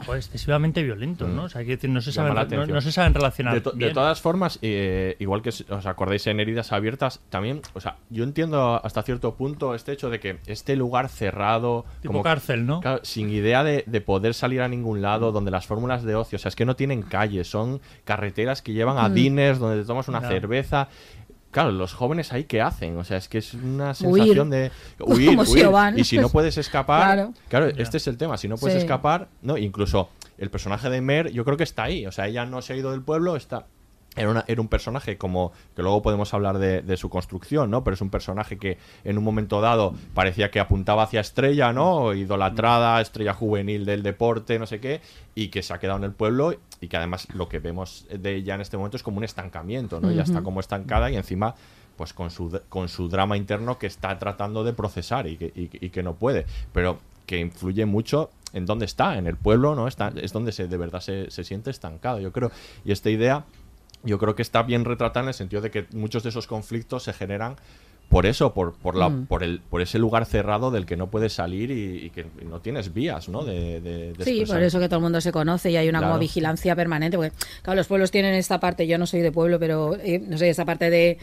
[0.06, 1.44] joder, excesivamente violentos, ¿no?
[1.46, 2.34] O sea, decir, no se saben,
[2.68, 3.54] no, se saben relacionar.
[3.54, 3.94] De, to- de bien.
[3.94, 8.82] todas formas, eh, igual que os acordáis en Heridas Abiertas, también, o sea, yo entiendo
[8.84, 12.82] hasta cierto punto este hecho de que este lugar cerrado, Tipo cárcel, ¿no?
[13.04, 16.40] sin idea de, de poder salir a ningún lado, donde las fórmulas de ocio, o
[16.40, 19.14] sea, es que no tienen calles, son carreteras que llevan a Mm.
[19.14, 20.90] diners, donde te tomas una cerveza.
[21.52, 24.24] Claro, los jóvenes ahí qué hacen, o sea, es que es una Huir.
[24.24, 26.00] sensación de huir, Como huir.
[26.00, 27.34] Y si no puedes escapar, Claro.
[27.50, 28.84] claro, este es el tema, si no puedes Sí.
[28.84, 32.46] escapar, no, incluso el personaje de Mer, yo creo que está ahí, o sea, ella
[32.46, 33.68] no se ha ido del pueblo, está
[34.18, 37.84] era, una- era un personaje como que luego podemos hablar de, de su construcción, ¿no?
[37.86, 42.14] Pero es un personaje que en un momento dado parecía que apuntaba hacia estrella, ¿no?
[42.14, 45.00] Idolatrada, estrella juvenil del deporte, no sé qué,
[45.34, 48.36] y que se ha quedado en el pueblo y que además lo que vemos de
[48.36, 50.12] ella en este momento es como un estancamiento, ¿no?
[50.12, 50.46] Ya está Ujú.
[50.46, 51.56] como estancada y encima
[51.96, 55.70] pues con su, con su drama interno que está tratando de procesar y que, y-
[55.86, 59.88] y que no puede, pero que influye mucho en dónde está, en el pueblo, ¿no?
[59.88, 62.52] Está, es donde se, de verdad se, se siente estancado, yo creo.
[62.84, 63.46] Y esta idea,
[64.04, 67.04] yo creo que está bien retratada en el sentido de que muchos de esos conflictos
[67.04, 67.56] se generan
[68.12, 69.26] por eso, por, por, la, Mm.
[69.26, 72.60] por, el, por ese lugar cerrado del que no puedes salir y, y que no
[72.60, 73.44] tienes vías, ¿no?
[73.44, 76.00] De, de- de Sí, por eso que todo el mundo se conoce y hay una
[76.00, 76.14] Claro.
[76.14, 77.18] como vigilancia permanente.
[77.18, 77.32] Porque,
[77.64, 80.50] claro, los pueblos tienen esta parte, yo no soy de pueblo, pero eh, no sé,
[80.50, 81.18] esta parte de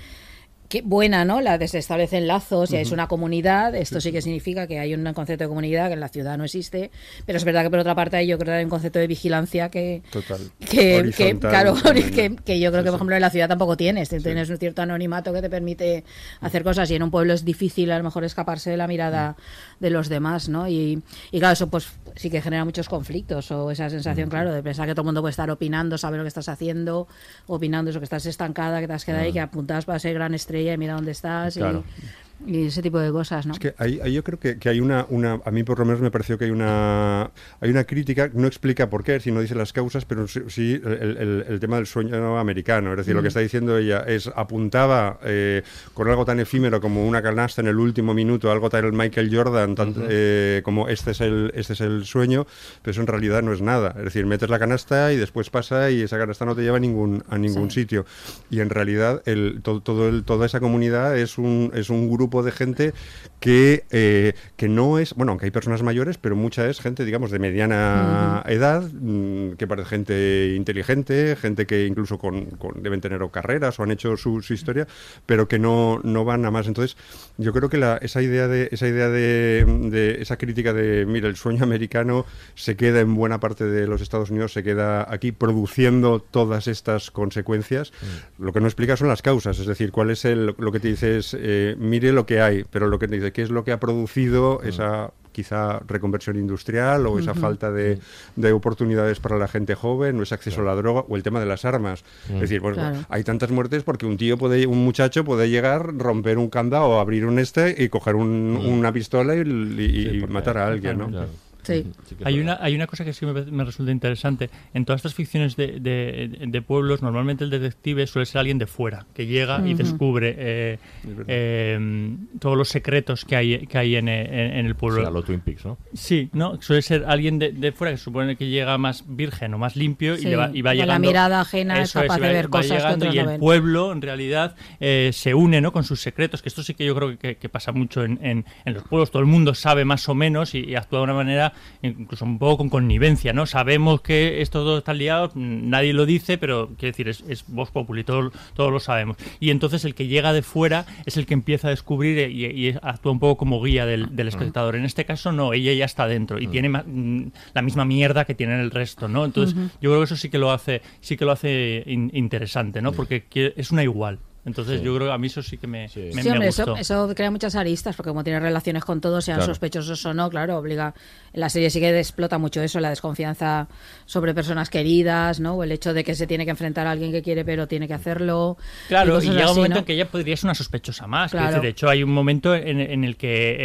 [0.69, 1.41] que buena, ¿no?
[1.41, 3.75] La de se establecen lazos y es una comunidad.
[3.75, 6.45] Esto sí que significa que hay un concepto de comunidad que en la ciudad no
[6.45, 6.91] existe.
[7.25, 9.07] Pero es verdad que por otra parte hay yo creo que hay un concepto de
[9.07, 10.41] vigilancia que, Total.
[10.61, 14.11] que, claro, que, que yo creo que por ejemplo en la ciudad tampoco tienes.
[14.11, 16.05] Tienes un cierto anonimato que te permite
[16.41, 19.37] hacer cosas y en un pueblo es difícil a lo mejor escaparse de la mirada
[19.81, 20.69] de los demás, ¿no?
[20.69, 24.63] Y, y claro, eso pues sí que genera muchos conflictos o esa sensación, claro, de
[24.63, 27.07] pensar que todo el mundo puede estar opinando, saber lo que estás haciendo,
[27.47, 30.35] opinando eso, que estás estancada, que te has quedado ahí, que apuntas para ser gran
[30.35, 31.85] estrella y mira dónde estás Claro.
[31.87, 33.53] y, ese tipo de cosas, ¿no?
[33.53, 35.85] Es que ahí, ahí yo creo que, que hay una, una, a mí por lo
[35.85, 39.40] menos me pareció que hay una, hay una crítica, no explica por qué, si no
[39.40, 42.92] dice las causas, pero sí, sí el, el- el tema del sueño americano.
[42.92, 45.62] Es decir, lo que está diciendo ella es, apuntaba eh,
[45.94, 49.74] con algo tan efímero como una canasta en el último minuto, algo tan Michael Jordan,
[49.74, 52.46] tan, eh, como este es, el, este es el sueño,
[52.83, 53.94] pero eso en realidad no es nada.
[53.98, 56.81] Es decir, metes la canasta y después pasa y esa canasta no te lleva a
[56.81, 57.81] ningún, a ningún Sí.
[57.81, 58.07] sitio.
[58.51, 62.28] Y en realidad el, todo, todo el- toda esa comunidad es un, es un grupo
[62.45, 62.93] de gente
[63.41, 67.31] que, eh, que no es, bueno, aunque hay personas mayores, pero mucha es gente, digamos,
[67.31, 73.23] de mediana edad, mm, que parece gente inteligente, gente que incluso con, con- deben tener
[73.23, 74.87] o carreras o han hecho su, su historia,
[75.27, 76.67] pero que no, no van a más.
[76.67, 76.97] Entonces,
[77.37, 81.29] yo creo que la, esa idea de esa idea de, de esa crítica de, mira,
[81.29, 85.33] el sueño americano se queda en buena parte de los Estados Unidos, se queda aquí
[85.33, 87.93] produciendo todas estas consecuencias.
[88.38, 90.88] Lo que no explica son las causas, es decir, cuál es el, lo que te
[90.88, 93.63] dice es, eh, mire lo que hay, pero lo que te dice, qué es lo
[93.65, 98.01] que ha producido esa quizá reconversión industrial o esa falta de,
[98.35, 101.39] de oportunidades para la gente joven o ese acceso a la droga o el tema
[101.39, 102.03] de las armas.
[102.35, 102.99] Es decir, pues, Claro.
[103.09, 106.99] hay tantas muertes porque un tío puede, un muchacho puede llegar, romper un candado o
[106.99, 111.09] abrir un este y coger un- una pistola y, y- matar a alguien, ¿no?
[111.09, 111.29] Claro.
[111.77, 111.87] Sí.
[112.25, 114.51] Hay una, hay una cosa que sí me, me resulta interesante.
[114.75, 118.67] En todas estas ficciones de, de- de pueblos, normalmente el detective suele ser alguien de
[118.67, 120.79] fuera, que llega y descubre eh,
[121.27, 125.01] eh, todos los secretos que hay, que hay en, en- en el pueblo.
[125.03, 125.79] Sí, a lo Twin Peaks, ¿no?
[125.95, 126.61] Sí, ¿no?
[126.61, 130.15] Suele ser alguien de, de fuera que supone que llega más virgen o más limpio
[130.15, 131.09] y, Sí, le va, y va con la llegando.
[131.09, 133.17] mirada ajena es Eso capaz y de va- ver va cosas que llegando otros y
[133.19, 133.41] no el ven.
[133.41, 135.73] pueblo, en realidad, eh, se une ¿no?
[135.73, 138.45] con sus secretos, que esto sí que yo creo que, que pasa mucho en, en-
[138.65, 139.11] en los pueblos.
[139.11, 142.38] Todo el mundo sabe más o menos y, y actúa de una manera incluso un
[142.38, 143.47] poco con connivencia, ¿no?
[143.47, 147.44] Sabemos que esto todo está liado, mm, nadie lo dice, pero quiero decir, es, es
[147.49, 149.16] voz populi, todos, todos lo sabemos.
[149.40, 152.75] Y entonces el que llega de fuera es el que empieza a descubrir y, y
[152.83, 154.77] actúa un poco como guía del, del espectador.
[154.77, 158.25] En este caso no, ella ya está dentro y tiene ma- mm, la misma mierda
[158.25, 159.25] que tiene el resto, ¿no?
[159.25, 162.83] Entonces yo creo que eso sí que lo hace, sí que lo hace in- interesante,
[162.83, 162.92] ¿no?
[162.92, 163.25] Porque
[163.57, 164.18] es una igual.
[164.44, 164.85] Entonces Sí.
[164.87, 166.62] yo creo que a mí eso sí que me, me, Sí, me hombre, gustó.
[166.75, 169.53] eso, eso crea muchas aristas, porque como tiene relaciones con todos, sean Claro.
[169.53, 170.94] sospechosos o no, claro, obliga.
[171.38, 173.68] La serie sí que explota mucho eso, la desconfianza
[174.07, 175.55] sobre personas queridas, ¿no?
[175.55, 177.87] O el hecho de que se tiene que enfrentar a alguien que quiere, pero tiene
[177.87, 178.57] que hacerlo.
[178.88, 179.79] Claro, y, llega un momento ¿no?
[179.81, 181.31] en que ella podría ser una sospechosa más.
[181.31, 181.46] Claro.
[181.48, 183.57] decir, de hecho, hay un momento en, en el que eh,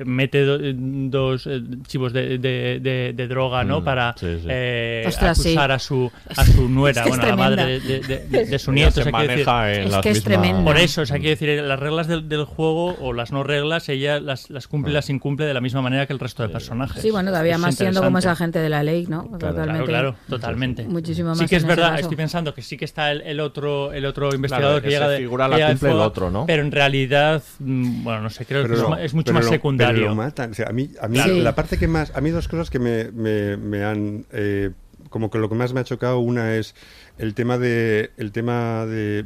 [0.00, 3.80] eh, mete do- dos eh, chivos de, de- de- de droga, ¿no?
[3.80, 4.46] Mm, Para sí, sí.
[4.48, 5.48] eh, Ostras, sí.
[5.50, 8.08] acusar a su a su nuera, Es que es bueno, a la madre de, tremenda.
[8.08, 8.92] de- de- de su nieto.
[8.92, 10.64] se o sea, quiero maneja decir- en Es que es tremenda.
[10.64, 13.88] Por eso, o sea, quiero decir, las reglas del, del juego o las no reglas,
[13.88, 16.48] ella las, las cumple y las incumple de la misma manera que el resto de
[16.50, 16.91] personajes.
[17.00, 19.24] Sí, bueno, todavía es más siendo como esa gente de la ley, ¿no?
[19.38, 19.86] Claro, Totalmente.
[19.86, 20.84] claro, totalmente.
[20.84, 21.38] Muchísimo más.
[21.38, 24.34] Sí que es verdad, estoy pensando que sí que está el, el otro el otro
[24.34, 26.46] investigador que esa llega de figura que la cumple el fuera, otro, ¿no?
[26.46, 29.34] Pero en realidad, mm, bueno, no sé, creo que es, lo- ma- es mucho pero
[29.36, 29.94] más lo- secundario.
[29.96, 30.50] pero lo matan.
[30.50, 31.34] O sea, a mí, a mí Claro.
[31.38, 34.70] la parte que más, a mí dos cosas que me, me, me han, eh,
[35.08, 36.74] como que lo que más me ha chocado, una es
[37.18, 39.22] el tema de, el tema de,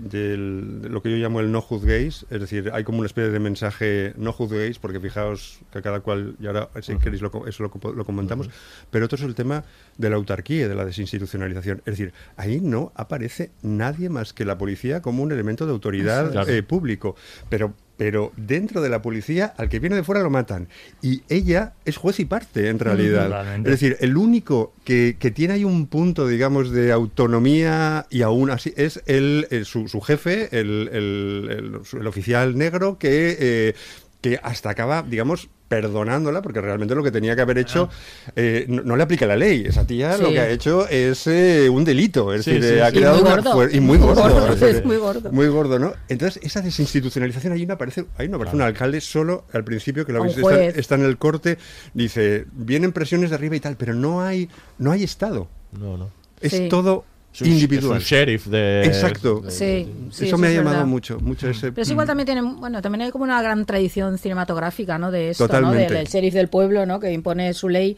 [0.88, 4.12] lo que yo llamo el no juzguéis, es decir, hay como una especie de mensaje
[4.16, 7.70] no juzguéis, porque fijaos que cada cual, y ahora si queréis lo, co- eso lo,
[7.70, 8.50] co- lo comentamos,
[8.90, 9.64] pero otro es el tema
[9.98, 14.58] de la autarquía, de la desinstitucionalización, es decir, ahí no aparece nadie más que la
[14.58, 16.50] policía como un elemento de autoridad Claro.
[16.50, 17.14] eh, público,
[17.48, 20.68] pero pero dentro de la policía al que viene de fuera lo matan
[21.02, 23.70] y ella es juez y parte en realidad Totalmente.
[23.72, 28.50] es decir el único que, que tiene ahí un punto digamos de autonomía y aún
[28.50, 33.74] así es el, el- su, su jefe el, el- el oficial negro que eh,
[34.20, 37.88] que hasta acaba digamos perdonándola porque realmente lo que tenía que haber hecho
[38.36, 41.68] eh, no, no le aplica la ley esa tía lo que ha hecho es eh,
[41.68, 42.98] un delito es Sí, decir sí, ha sí.
[42.98, 43.68] Y muy una gordo.
[43.76, 45.32] y muy gordo, gordo, es decir, es muy gordo.
[45.32, 45.92] muy gordo, ¿no?
[46.08, 50.12] Entonces, esa desinstitucionalización, ahí no aparece, ahí no aparece un alcalde solo al principio, que
[50.12, 51.58] lo habéis, está, está en el corte,
[51.94, 54.48] dice, vienen presiones de arriba y tal, pero no hay,
[54.78, 55.48] no hay Estado.
[55.72, 56.10] No, no.
[56.40, 57.04] Es todo
[57.42, 57.98] un- individual.
[57.98, 58.84] es un sheriff de...
[58.84, 59.40] Exacto.
[59.40, 60.86] de- Sí, sí, eso me ha es llamado verdad.
[60.88, 61.72] mucho, mucho ese...
[61.72, 65.10] Pero es igual también tiene, bueno, también hay como una gran tradición cinematográfica, ¿no?
[65.10, 65.72] De esto, ¿no?
[65.72, 67.00] Del, del sheriff del pueblo, ¿no?
[67.00, 67.96] Que impone su ley,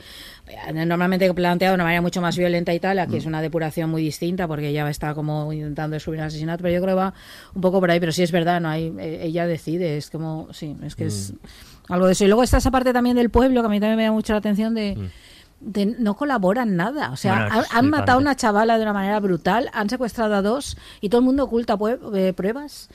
[0.48, 2.98] eh, normalmente planteado de una manera mucho más violenta y tal.
[2.98, 6.74] Aquí es una depuración muy distinta porque ella está como intentando descubrir un asesinato, pero
[6.74, 7.14] yo creo que va
[7.54, 8.00] un poco por ahí.
[8.00, 11.32] Pero sí es verdad, no hay, eh, ella decide, es como, sí, es que es
[11.88, 12.24] algo de eso.
[12.24, 14.32] Y luego está esa parte también del pueblo que a mí también me da mucho
[14.32, 14.96] la atención de
[15.60, 17.10] de no colaboran nada.
[17.10, 20.42] O sea, Bueno, han, matado a una chavala de una manera brutal, han secuestrado a
[20.42, 21.76] dos y todo el mundo oculta
[22.14, 22.88] eh, pruebas.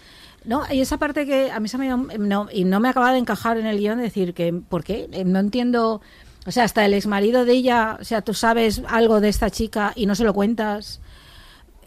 [0.45, 3.19] No, y esa parte que a mí se me no, y no me acaba de
[3.19, 5.09] encajar en el guion de decir que ¿por qué?
[5.11, 6.01] Eh, No entiendo.
[6.45, 9.93] O sea, hasta el exmarido de ella, o sea, tú sabes algo de esta chica
[9.95, 10.99] y no se lo cuentas.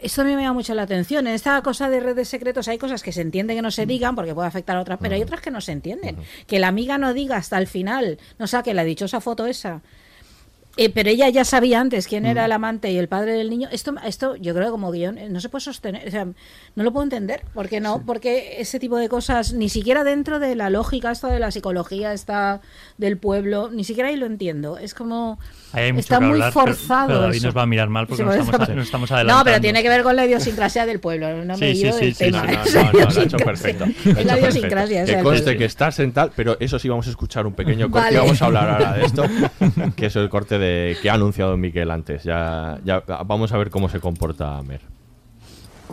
[0.01, 1.27] Esto a mí me llama mucho la atención.
[1.27, 4.15] En esta cosa de redes secretos hay cosas que se entiende que no se digan
[4.15, 6.17] porque puede afectar a otras, pero hay otras que no se entienden.
[6.47, 9.81] Que la amiga no diga hasta el final, no saque la dichosa foto esa.
[10.77, 13.67] Eh, pero ella ya sabía antes quién era el amante y el padre del niño.
[13.71, 16.07] Esto, esto yo creo que como guion eh, no se puede sostener.
[16.07, 17.41] O sea, no lo puedo entender.
[17.55, 18.03] ¿Por qué no?
[18.05, 22.13] Porque ese tipo de cosas, ni siquiera dentro de la lógica, esto de la psicología,
[22.13, 22.61] esta
[22.99, 24.77] del pueblo, ni siquiera ahí lo entiendo.
[24.77, 25.39] Es como.
[25.77, 27.07] Ahí hay mucho está que muy hablar, pero- forzado.
[27.07, 27.45] pero David eso.
[27.47, 29.43] nos va a mirar mal porque Sí, nos estamos, nos estamos No, adelantando.
[29.45, 31.45] pero tiene que ver con la idiosincrasia del pueblo.
[31.45, 32.43] No me Sí, sí, del sí, tema.
[32.43, 33.45] No, no, Es no, la no, lo ha hecho idiosincrasia.
[33.45, 33.85] perfecto.
[34.19, 35.05] Es la idiosincrasia.
[35.05, 38.05] Que conste que está sentado, pero eso sí vamos a escuchar un pequeño corte.
[38.07, 38.19] Vale.
[38.19, 39.23] Vamos a hablar ahora de esto,
[39.95, 42.23] que es el corte de que ha anunciado Miquel antes.
[42.23, 44.81] Ya, ya vamos a ver cómo se comporta Mer.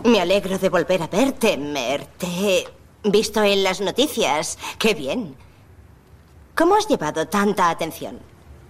[0.03, 2.05] Me alegro de volver a verte, Mer.
[2.17, 2.65] Te he
[3.09, 4.57] visto en las noticias.
[4.77, 5.35] ¡Qué bien!
[6.55, 8.17] ¿Cómo has llevado tanta atención?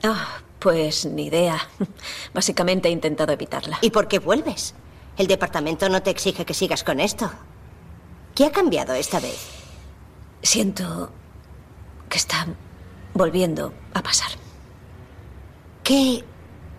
[0.03, 1.59] Ah, pues ni idea.
[2.33, 3.77] Básicamente he intentado evitarla.
[3.81, 4.73] ¿Y por qué vuelves?
[5.15, 7.29] El departamento no te exige que sigas con esto.
[8.33, 9.37] ¿Qué ha cambiado esta vez?
[10.41, 11.11] Siento
[12.09, 12.47] que está
[13.13, 14.29] volviendo a pasar.
[15.83, 16.23] ¿Qué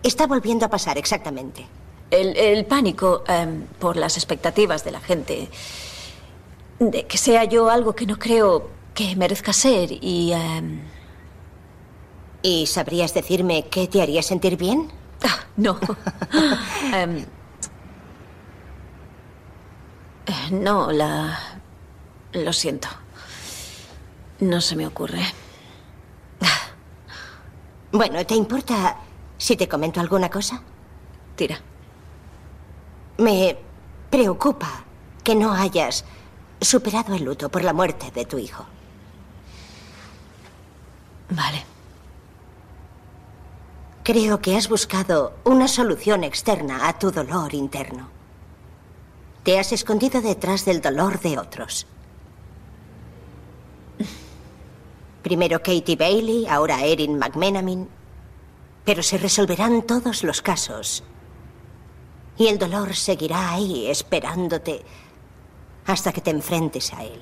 [0.03, 1.64] está volviendo a pasar exactamente?
[2.11, 5.49] El, el pánico em, por las expectativas de la gente.
[6.81, 10.33] De que sea yo algo que no creo que merezca ser y...
[10.33, 10.95] em,
[12.46, 14.88] ¿Y sabrías decirme qué te haría sentir bien?
[15.24, 15.80] Ah, no.
[16.94, 17.26] Em,
[20.52, 21.61] no, la...
[22.35, 22.87] Lo siento.
[24.38, 25.22] No se me ocurre.
[27.90, 28.96] Bueno, ¿te importa
[29.37, 30.62] si te comento alguna cosa?
[31.35, 31.59] Tira.
[33.18, 33.59] Me
[34.09, 34.85] preocupa
[35.24, 36.04] que no hayas
[36.61, 38.64] superado el luto por la muerte de tu hijo.
[41.30, 41.75] Vale.
[44.06, 48.08] Creo que has buscado una solución externa a tu dolor interno.
[49.42, 51.88] Te has escondido detrás del dolor de otros.
[55.24, 57.88] Primero Katie Bailey, ahora Erin McMenamin.
[58.84, 61.02] Pero se resolverán todos los casos.
[62.38, 64.84] Y el dolor seguirá ahí esperándote
[65.84, 67.20] hasta que te enfrentes a él.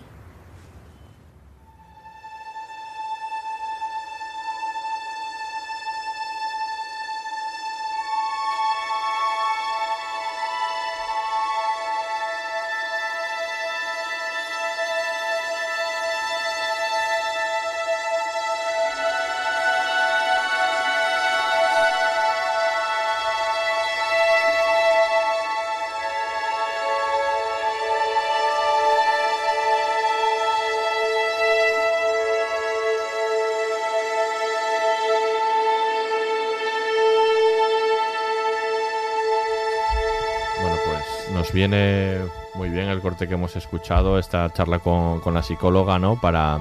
[43.28, 46.20] Que hemos escuchado, esta charla con, la psicóloga, ¿no?
[46.20, 46.60] Para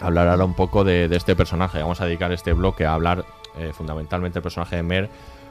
[0.00, 1.80] hablar ahora un poco de, este personaje.
[1.80, 3.24] Vamos a dedicar este bloque a hablar
[3.58, 5.08] eh, fundamentalmente del personaje de Mer,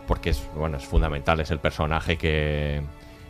[0.07, 2.81] porque es, bueno, es fundamental, es el personaje que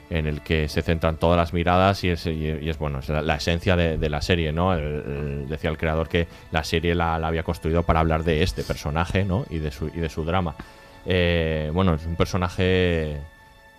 [0.10, 4.10] en el que se centran todas las miradas y es, bueno, es la, esencia de,
[4.10, 4.76] la serie, ¿no?
[4.76, 9.24] Decía el creador que la serie la, la había construido para hablar de este personaje,
[9.24, 9.46] ¿no?
[9.52, 10.56] Y de su, y de su drama.
[11.06, 13.18] Eh, bueno, es un personaje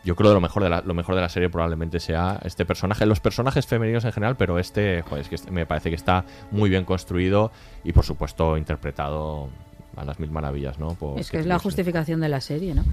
[0.05, 2.65] yo creo que lo mejor de la, lo mejor de la serie probablemente sea este
[2.65, 5.97] personaje, los personajes femeninos en general, pero este, joder, es que este me parece que
[5.97, 7.53] está muy bien construido
[7.85, 9.49] y por supuesto interpretado
[9.97, 10.95] a las mil maravillas, ¿no?
[10.95, 12.85] Por Es que es la justificación de la serie, ¿no?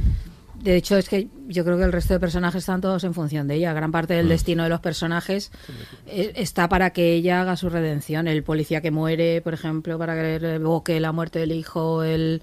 [0.61, 3.47] De hecho, es que yo creo que el resto de personajes están todos en función
[3.47, 3.73] de ella.
[3.73, 4.29] Gran parte del Mm.
[4.29, 5.51] destino de los personajes
[6.07, 8.27] eh, está para que ella haga su redención.
[8.27, 12.41] El policía que muere, por ejemplo, para que le evoque la muerte del hijo, el,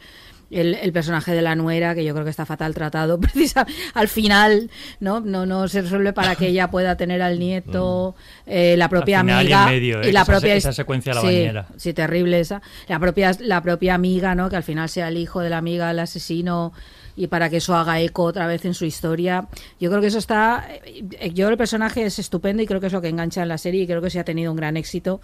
[0.61, 4.09] el, el personaje de la nuera, que yo creo que está fatal tratado, precisa, al
[4.09, 5.21] final, ¿no?
[5.21, 8.15] No, no se resuelve para que ella pueda tener al nieto,
[8.47, 10.09] eh, la propia Al final y amiga en medio, ¿eh?
[10.09, 11.67] y la Esa- propia esa secuencia de la sí, bañera.
[11.77, 12.63] Sí, terrible esa.
[12.89, 14.49] La propia, la propia amiga, ¿no?
[14.49, 16.73] Que al final sea el hijo de la amiga el asesino
[17.17, 19.49] y para que eso haga eco otra vez en su historia.
[19.81, 20.67] Yo creo que eso está...
[20.85, 23.59] eh, Yo el personaje es estupendo y creo que es lo que engancha en la
[23.59, 25.21] serie y creo que sí ha tenido un gran éxito.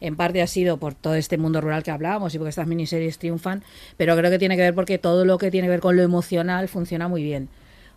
[0.00, 3.18] En parte ha sido por todo este mundo rural que hablábamos y porque estas miniseries
[3.18, 3.62] triunfan,
[3.96, 6.02] pero creo que tiene que ver porque todo lo que tiene que ver con lo
[6.02, 7.48] emocional funciona muy bien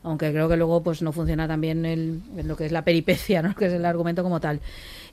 [0.03, 3.41] aunque creo que luego pues no funciona también el, en lo que es la peripecia,
[3.43, 3.55] ¿no?
[3.55, 4.62] que es el argumento como tal.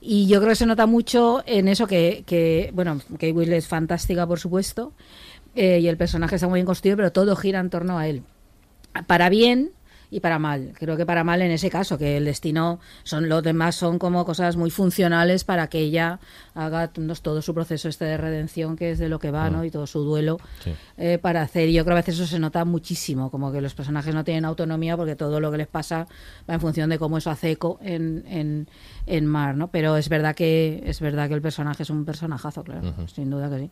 [0.01, 3.67] Y yo creo que se nota mucho en eso que, que bueno, Kate Winslet es
[3.67, 4.93] fantástica, por supuesto,
[5.55, 8.23] eh, y el personaje está muy bien construido, pero todo gira en torno a él.
[9.07, 9.73] Para bien
[10.11, 10.73] y para mal.
[10.79, 14.25] Creo que para mal en ese caso, que el destino son los demás son como
[14.25, 16.21] cosas muy funcionales para que ella
[16.55, 19.63] haga todo su proceso este de redención, que es de lo que va, ¿no?
[19.63, 19.65] Mm.
[19.65, 20.73] Y todo su duelo Sí.
[20.99, 21.69] eh, para hacer.
[21.69, 24.23] Y yo creo que a veces eso se nota muchísimo, como que los personajes no
[24.23, 26.07] tienen autonomía porque todo lo que les pasa
[26.49, 28.69] va en función de cómo eso hace eco en, en,
[29.07, 29.69] en Mar, ¿no?
[29.73, 33.51] Pero es verdad que es verdad que el personaje es un personajazo, claro, sin duda
[33.51, 33.71] que sí.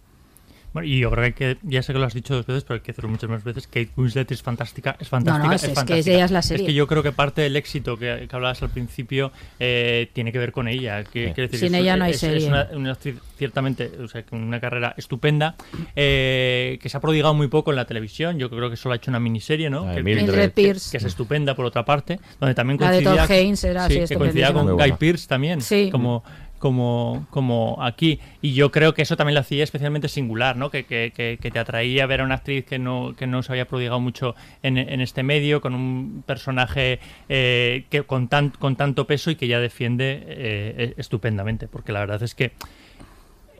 [0.72, 2.64] Bueno, y yo creo que, hay que ya sé que lo has dicho dos veces,
[2.64, 3.66] pero hay que hacerlo muchas más veces.
[3.66, 6.14] Kate Winslet es fantástica, es fantástica, no, es, es que fantástica.
[6.16, 6.66] ella es la serie.
[6.66, 10.38] que yo creo que parte del éxito que, que hablabas al principio eh, tiene que
[10.38, 11.04] ver con ella.
[11.04, 11.32] Que, Sí.
[11.34, 12.38] quiero decir, Sin es- ella no hay es- serie.
[12.38, 15.56] Es una, una actriz ciertamente, o sea, con una carrera estupenda,
[15.96, 18.38] eh, que se ha prodigado muy poco en la televisión.
[18.38, 19.84] Yo creo que solo ha hecho una miniserie, ¿no?
[19.84, 20.42] de Que, Mildred.
[20.42, 20.90] Que- Pierce.
[20.90, 23.98] que es estupenda por otra parte, donde también La de coincidía, Todd Haynes era sí,
[24.00, 24.92] así, que coincidía con Guy.
[24.92, 25.88] Pearce también, Sí.
[25.90, 26.22] como
[26.62, 28.20] como, como aquí.
[28.40, 30.70] Y yo creo que eso también lo hacía especialmente singular, ¿no?
[30.70, 33.66] Que, que, que, te atraía ver a una actriz que no, que no se había
[33.66, 39.08] prodigado mucho en, en este medio, con un personaje eh, que con, tan, con tanto
[39.08, 41.66] peso y que ya defiende eh, estupendamente.
[41.66, 42.52] Porque la verdad es que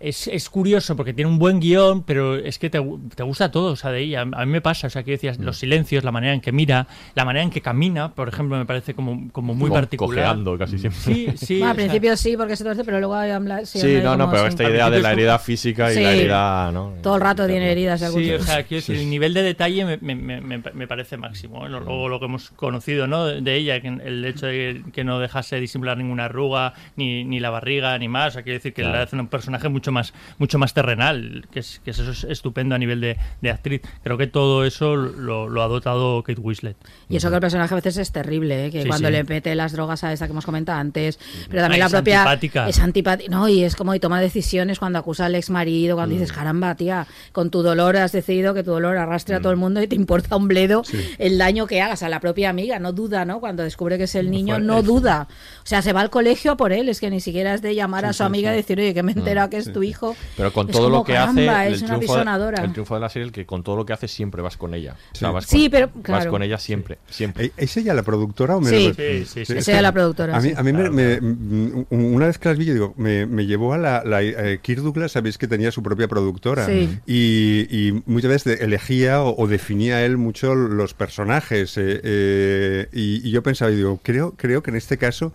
[0.02, 2.80] es, es curioso porque tiene un buen guion, pero es que te,
[3.14, 4.20] te gusta todo, o sea, de ella.
[4.22, 5.42] A mí me pasa, o sea, que decías, Mm.
[5.44, 8.66] los silencios, la manera en que mira, la manera en que camina, por ejemplo, me
[8.66, 10.24] parece como, como muy particular.
[10.24, 11.00] cojeando casi siempre.
[11.02, 11.58] Sí, sí.
[11.62, 14.16] Bueno, o al sea, principio sí, porque se torce, pero luego habla, sí, Sí, no,
[14.16, 16.02] no, pero esta idea de la herida física y Sí.
[16.02, 16.94] la herida, ¿no?
[17.02, 18.00] Todo el rato tiene heridas.
[18.00, 21.64] de algún Sí, o sea, decir, el nivel de detalle me, me- me- parece máximo.
[21.66, 21.68] ¿eh?
[21.68, 23.26] Luego lo que hemos conocido ¿no?
[23.26, 27.50] de, ella, que el hecho de que no dejase disimular ninguna arruga, ni, ni la
[27.50, 28.28] barriga, ni más.
[28.28, 28.96] O sea, quiero decir que Claro.
[28.96, 32.24] le hace un personaje mucho mucho más, mucho más terrenal, que es, que eso es
[32.24, 33.83] estupendo a nivel de, de actriz.
[34.02, 36.76] Creo que todo eso lo, lo ha dotado Kate Winslet.
[37.09, 38.70] Y eso que el personaje a veces es terrible, ¿eh?
[38.70, 39.12] que Sí, cuando sí.
[39.12, 41.18] le mete las drogas a esa que hemos comentado antes,
[41.49, 42.68] pero también Ah, la es propia antipática.
[42.68, 46.14] es antipática, no, y es como y toma decisiones cuando acusa al ex marido, cuando
[46.14, 46.18] Mm.
[46.18, 49.43] dices, caramba, tía, con tu dolor has decidido que tu dolor arrastre a Mm.
[49.43, 50.82] todo el mundo y te importa un bledo
[51.18, 53.40] el daño que hagas a la propia amiga, no duda, ¿no?
[53.40, 55.28] Cuando descubre que es el niño, no duda.
[55.62, 57.74] O sea, se va al colegio a por él, es que ni siquiera es de
[57.74, 59.72] llamar a su amiga y decir, oye, que me he Mm, enterado que es sí.
[59.83, 60.16] Tu hijo.
[60.37, 62.72] Pero con Es todo lo como, que caramba, hace, es el una triunfo, de, el
[62.72, 64.95] triunfo de la serie, el que con todo lo que hace siempre vas con ella.
[65.12, 66.30] O sea, vas Sí, con- pero, vas claro.
[66.30, 67.47] con ella siempre, siempre.
[67.47, 68.89] ¿E- ¿Es ella la productora o me Sí.
[68.89, 69.41] lo- Sí, sí, sí.
[69.43, 70.55] es Es ella la productora, A mí, sí.
[70.57, 73.72] a mí me- me- mm, una vez que las vi, yo digo, me, me llevó
[73.74, 76.66] a la, la eh, Kirk Douglas, sabéis que tenía su propia productora.
[76.66, 76.99] Sí.
[77.07, 81.76] Y, y muchas veces elegía o, o definía él mucho los personajes.
[81.76, 85.33] eh, eh, y, y yo pensaba, y digo, creo, creo que en este caso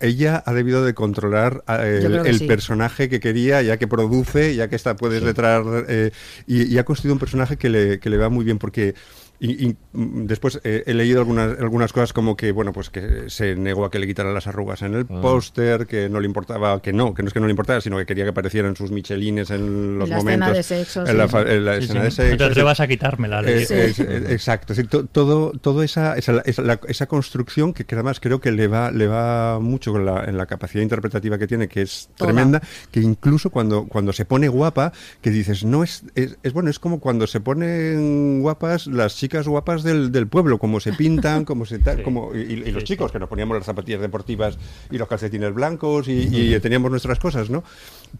[0.00, 2.46] ella ha debido de controlar Yo el, creo que el sí.
[2.46, 6.10] personaje que quería, ya que produce, ya que está puedes detrás, eh,
[6.46, 8.94] y, y ha construido un personaje que le, que le va muy bien porque
[9.40, 13.24] y, y, mm, después eh, he leído algunas, algunas cosas como que bueno pues que
[13.28, 15.20] se negó a que le quitaran las arrugas en el Ah.
[15.22, 17.96] póster, que no le importaba, que no, que no es que no le importaba, sino
[17.98, 20.48] que quería que aparecieran sus michelines en los la momentos.
[20.48, 21.30] escena de sexo, en la, sí.
[21.32, 22.04] fa- en la Sí, escena sí.
[22.06, 22.30] de sexo.
[22.32, 23.70] No te atrevas a quitármela, Eh, es-
[24.00, 27.94] eh, exacto, es decir, to- todo, todo esa, esa, esa, la- esa construcción que, que
[27.94, 31.46] además creo que le va, le va mucho con la, en la capacidad interpretativa que
[31.46, 32.32] tiene, que es Toda.
[32.32, 32.60] tremenda,
[32.90, 36.78] que incluso cuando, cuando se pone guapa, que dices, no es, es, es bueno, es
[36.80, 41.66] como cuando se ponen guapas las chicas guapas del, del pueblo, como se pintan, como
[41.66, 44.58] se tal, como, y, y los chicos, que nos poníamos las zapatillas deportivas
[44.90, 47.62] y los calcetines blancos y, y teníamos nuestras cosas, ¿no?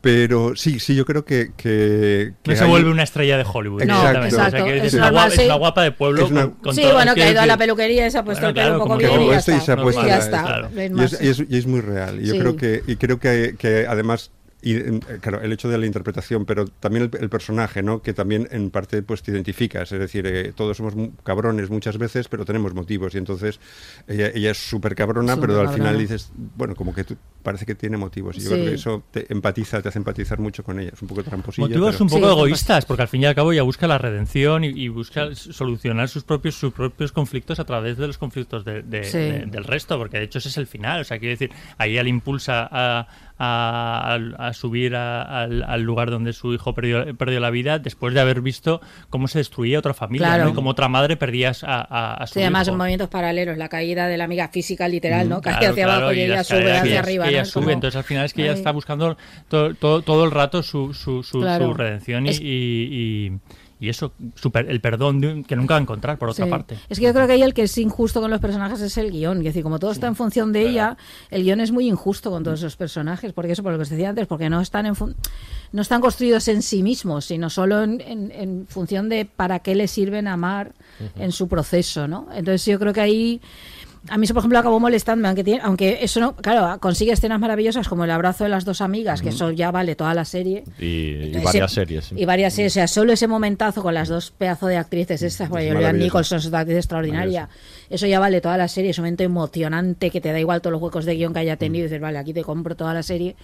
[0.03, 1.53] Pero sí, sí, yo creo que...
[1.57, 3.85] que, que No se hay- vuelve una estrella de Hollywood.
[3.85, 4.37] No, directamente.
[4.37, 4.57] exacto.
[4.57, 5.47] O sea, que Es es, una normal, guapa, es sí.
[5.47, 6.27] una guapa de pueblo.
[6.27, 8.25] Una- con- con Sí, todo- bueno, que ha ido a la peluquería y se ha
[8.25, 9.61] puesto Bueno, el pelo claro, un poco como bien que y ya está.
[9.61, 10.43] se ha puesto Y ya está.
[10.45, 10.69] claro.
[10.77, 12.21] Y, es, y es- y es muy real.
[12.23, 12.39] Y Yo Sí.
[12.41, 14.31] creo que, y creo que, que además,
[14.61, 18.03] y, eh, claro, el hecho de la interpretación, pero también el, el personaje, ¿no?
[18.03, 19.93] Que también en parte pues te identificas.
[19.93, 23.15] Es decir, eh, todos somos cabrones muchas veces, pero tenemos motivos.
[23.15, 23.61] Y entonces
[24.09, 25.85] ella, ella es súper cabrona, pero al cabrona.
[25.91, 28.37] final dices, bueno, como que tú, parece que tiene motivos.
[28.37, 28.55] Y yo Sí.
[28.55, 30.91] creo que eso te empatiza, te hace empatizar mucho con ella.
[30.93, 31.69] Es un poco tramposilla.
[31.69, 33.99] Motivos pero- un poco Sí, egoístas, porque al fin y al cabo ella busca la
[33.99, 38.65] redención y, y busca solucionar sus propios sus propios conflictos a través de los conflictos
[38.65, 39.19] de- de- Sí.
[39.19, 41.01] de- del resto, porque de hecho ese es el final.
[41.03, 43.07] O sea, quiero decir, ahí ella le impulsa a,
[43.39, 48.20] a- subir a- al, al lugar donde su hijo perdió, perdió la vida después de
[48.20, 48.80] haber visto
[49.11, 50.45] cómo se destruía otra familia Claro.
[50.45, 50.51] ¿no?
[50.51, 52.74] y cómo otra madre perdía a, su Sí, además hijo.
[52.74, 55.41] en movimientos paralelos, la caída de la amiga física literal, ¿no?
[55.41, 57.26] Cae Claro, hacia claro, abajo y, ella sube hacia ella- arriba.
[57.72, 59.16] entonces al final es que ella está buscando
[59.49, 62.36] todo, todo, todo el rato su, su, su, su redención y, y,
[63.30, 63.39] y-
[63.81, 66.45] y eso, su per- el perdón de un- que nunca va a encontrar por otra
[66.45, 66.51] Sí.
[66.51, 66.79] parte.
[66.89, 69.11] Es que yo creo que ahí el que es injusto con los personajes es el
[69.12, 69.39] guion.
[69.39, 70.97] Es decir, como todo está en función de ella,
[71.31, 73.33] el guion es muy injusto con todos esos personajes.
[73.33, 75.14] Porque eso, por lo que os decía antes, porque no están en fun-
[75.70, 79.74] no están construidos en sí mismos, sino solo en, en- en función de para qué
[79.74, 80.72] le sirven amar
[81.16, 82.26] en su proceso, ¿no?
[82.35, 83.41] Entonces yo creo que ahí
[84.09, 87.39] a mí eso, por ejemplo, acabó molestando, aunque, tiene- aunque eso no, claro, consigue escenas
[87.41, 90.65] maravillosas como el abrazo de las dos amigas, que eso ya vale toda la serie.
[90.79, 92.05] Y, y varias series.
[92.07, 92.15] sí.
[92.19, 92.73] Y varias series.
[92.73, 95.99] O sea, solo ese momentazo con las dos pedazos de actrices, estas, porque Julian.
[95.99, 97.49] Nicholson es una actriz extraordinaria.
[97.91, 98.91] Eso ya vale toda la serie.
[98.91, 101.57] Es un momento emocionante que te da igual todos los huecos de guion que haya
[101.57, 101.85] tenido.
[101.85, 103.37] Y dices, vale, aquí te compro toda la serie.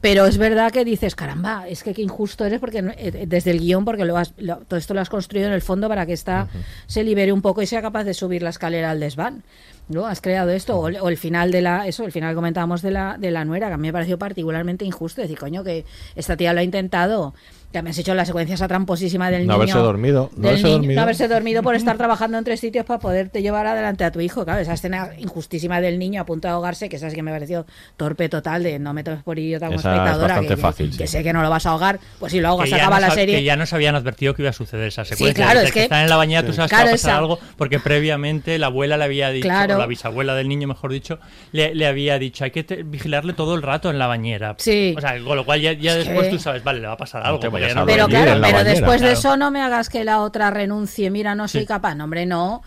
[0.00, 3.60] Pero es verdad que dices, caramba, es que qué injusto eres porque eh, desde el
[3.60, 6.14] guion, porque lo has- lo- todo esto lo has construido en el fondo para que
[6.14, 6.48] esta
[6.86, 9.42] se libere un poco y sea capaz de subir la escalera al desván.
[9.88, 10.06] ¿no?
[10.06, 12.80] Has creado esto, o, el- o el final de la, eso, el final que comentábamos
[12.80, 15.20] de la, de la nuera, que a mí me pareció particularmente injusto.
[15.20, 15.84] Decir, coño, que
[16.16, 17.34] esta tía lo ha intentado,
[17.74, 19.62] que me has hecho la secuencia esa tramposísima del No niño.
[19.62, 20.94] haberse dormido, no haberse niño- dormido.
[20.96, 24.20] no haberse dormido por estar trabajando en tres sitios para poderte llevar adelante a tu
[24.20, 24.44] hijo.
[24.44, 27.66] Claro, esa escena injustísima del niño a punto de ahogarse, que sí que me pareció
[27.96, 30.28] torpe total, de no me tomes por idiota como Esa es espectadora.
[30.34, 31.12] bastante que, fácil, que sí.
[31.18, 33.10] sé que no lo vas a ahogar, pues si lo ahogas, que ya acaba la
[33.10, 33.36] serie.
[33.36, 35.44] Que ya nos habían advertido que iba a suceder esa secuencia.
[35.44, 36.94] claro, Desde es que que- están en la bañera, tú sabes Claro, que va a
[36.94, 39.74] pasar esa- algo, porque previamente la abuela le había dicho, Claro.
[39.74, 41.18] o la bisabuela del niño, mejor dicho,
[41.52, 44.54] le, le había dicho, hay que te- vigilarle todo el rato en la bañera.
[44.58, 44.94] Sí.
[44.96, 46.92] O sea, con lo cual ya, ya Es después que- tú sabes, vale, le va
[46.94, 47.40] a pasar algo.
[47.74, 48.64] No- Pero claro, pero bañera.
[48.64, 51.10] después de eso no me hagas que la otra renuncie.
[51.10, 51.66] Mira, no soy Sí.
[51.66, 51.94] capaz.
[51.94, 52.62] No, hombre, no.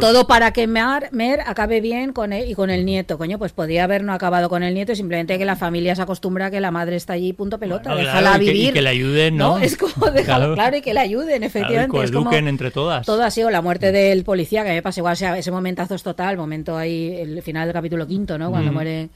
[0.00, 3.18] Todo para que Mer, Mer acabe bien con él y con el nieto.
[3.18, 6.02] Coño, pues podría haber no acabado con el nieto y simplemente que la familia se
[6.02, 7.90] acostumbra a que la madre está allí, punto pelota.
[7.90, 8.70] Bueno, déjala claro, y que- vivir.
[8.70, 9.58] y que le ayuden, ¿no?
[9.58, 10.54] Es como dejar Claro.
[10.54, 10.76] claro.
[10.76, 11.96] y que le ayuden, efectivamente.
[12.04, 13.06] es como coeduquen entre todas.
[13.06, 15.38] todo ha sido la muerte del policía, que a mí me pasa igual, o sea,
[15.38, 18.50] ese momentazo es total, momento ahí, el final del capítulo quinto, ¿no?
[18.50, 18.74] Cuando Mm.
[18.74, 19.08] muere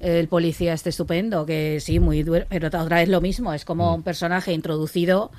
[0.00, 3.94] el policía este estupendo, que sí, muy duro, pero otra vez lo mismo, es como
[3.94, 5.30] un personaje introducido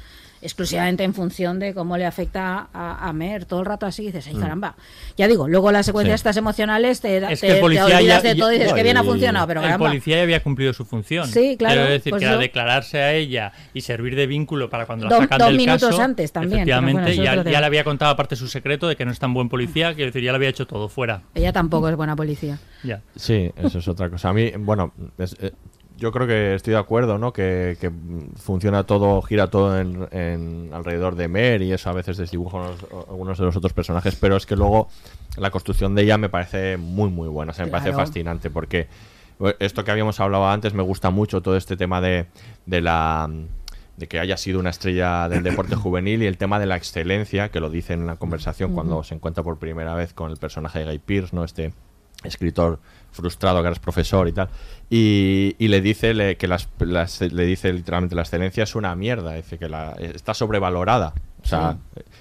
[0.41, 3.45] exclusivamente en función de cómo le afecta a, a Mer.
[3.45, 4.39] Todo el rato así dices, ay Mm.
[4.41, 4.75] caramba.
[5.17, 6.21] Ya digo, luego las secuencias Sí.
[6.21, 8.75] estas emocionales te, Es te, que el te olvidas ya- de todo y dices no,
[8.75, 9.87] que bien ha funcionado, pero el caramba.
[9.87, 11.27] policía ya había cumplido su función.
[11.27, 14.85] Sí, claro, Quiero decir pues que era declararse a ella y servir de vínculo para
[14.85, 16.01] cuando la sacan dos del minutos caso.
[16.01, 19.11] antes también, Efectivamente, bueno, ya, ya le había contado aparte su secreto de que no
[19.11, 21.21] es tan buen policía, quiero decir, ya le había hecho todo fuera.
[21.35, 22.57] Ella tampoco es buena policía.
[22.83, 23.01] Ya.
[23.15, 24.29] Sí, eso es otra cosa.
[24.29, 25.51] A mí, bueno, es- eh,
[26.01, 27.31] yo creo que estoy de acuerdo, ¿no?
[27.31, 27.91] Que, que,
[28.35, 32.85] funciona todo, gira todo en, en alrededor de Mer y eso a veces desdibuja unos-
[33.07, 34.89] algunos de los otros personajes, pero es que luego
[35.37, 37.51] la construcción de ella me parece muy, muy buena.
[37.51, 38.87] O sea, me parece fascinante porque
[39.59, 42.25] esto que habíamos hablado antes me gusta mucho, todo este tema de,
[42.65, 43.29] de la
[43.97, 47.49] de que haya sido una estrella del deporte juvenil y el tema de la excelencia,
[47.49, 50.79] que lo dice en la conversación cuando se encuentra por primera vez con el personaje
[50.79, 51.43] de Guy Pearce, ¿no?
[51.43, 51.73] Este
[52.23, 52.79] escritor
[53.11, 54.47] frustrado que ahora es profesor y tal
[54.89, 58.95] y, y le dice le- que las, las- le dice literalmente la excelencia es una
[58.95, 61.13] mierda dice que la, está sobrevalorada
[61.43, 61.77] o sea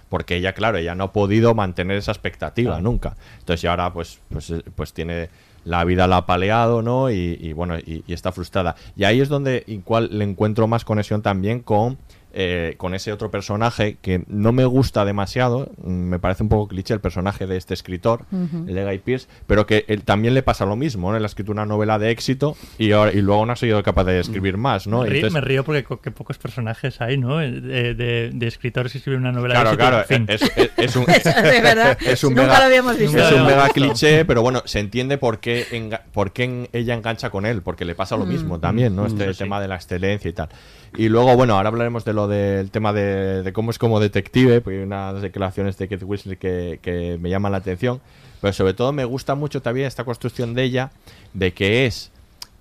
[0.09, 2.83] porque ella claro ella no ha podido mantener esa expectativa Claro.
[2.83, 3.17] nunca.
[3.39, 5.29] Entonces y ahora pues pues eh, pues tiene
[5.65, 8.75] la vida la ha paleado no y, y bueno y, y está frustrada.
[8.97, 11.99] Y ahí es donde igual le encuentro más conexión también con
[12.33, 16.69] eh, con ese otro personaje que no me gusta demasiado, mm, me parece un poco
[16.69, 18.65] cliché el personaje de este escritor, Ujú.
[18.69, 21.17] el de Guy Pearce, pero que él también le pasa lo mismo, ¿no?
[21.17, 24.05] Él ha escrito una novela de éxito y, ahora, y luego no ha sido capaz
[24.05, 25.01] de escribir más, ¿no?
[25.03, 27.41] me, río, Entonces- me río porque pocos personajes hay, ¿no?
[27.41, 30.35] Eh, De, de- de escritores que escriben una novela Claro, de éxito, claro, en fin.
[30.35, 31.05] es, es- es un,
[31.51, 33.17] De verdad, es un nunca mega, lo habíamos visto.
[33.19, 33.89] es un Nunca lo mega habíamos visto.
[34.07, 37.63] cliché, pero bueno, se entiende por qué, enga- por qué en- ella engancha con él,
[37.63, 38.29] porque le pasa lo Mm.
[38.29, 39.03] mismo también, ¿no?
[39.03, 39.39] Mm, Este sí.
[39.39, 40.49] tema de la excelencia y tal.
[40.97, 44.79] Y luego, bueno, ahora hablaremos de lo del tema de, cómo es como detective, porque
[44.79, 48.01] hay unas declaraciones de Kate Winslet que, que me llaman la atención,
[48.41, 50.91] pero sobre todo me gusta mucho también esta construcción de ella,
[51.33, 52.11] de que es,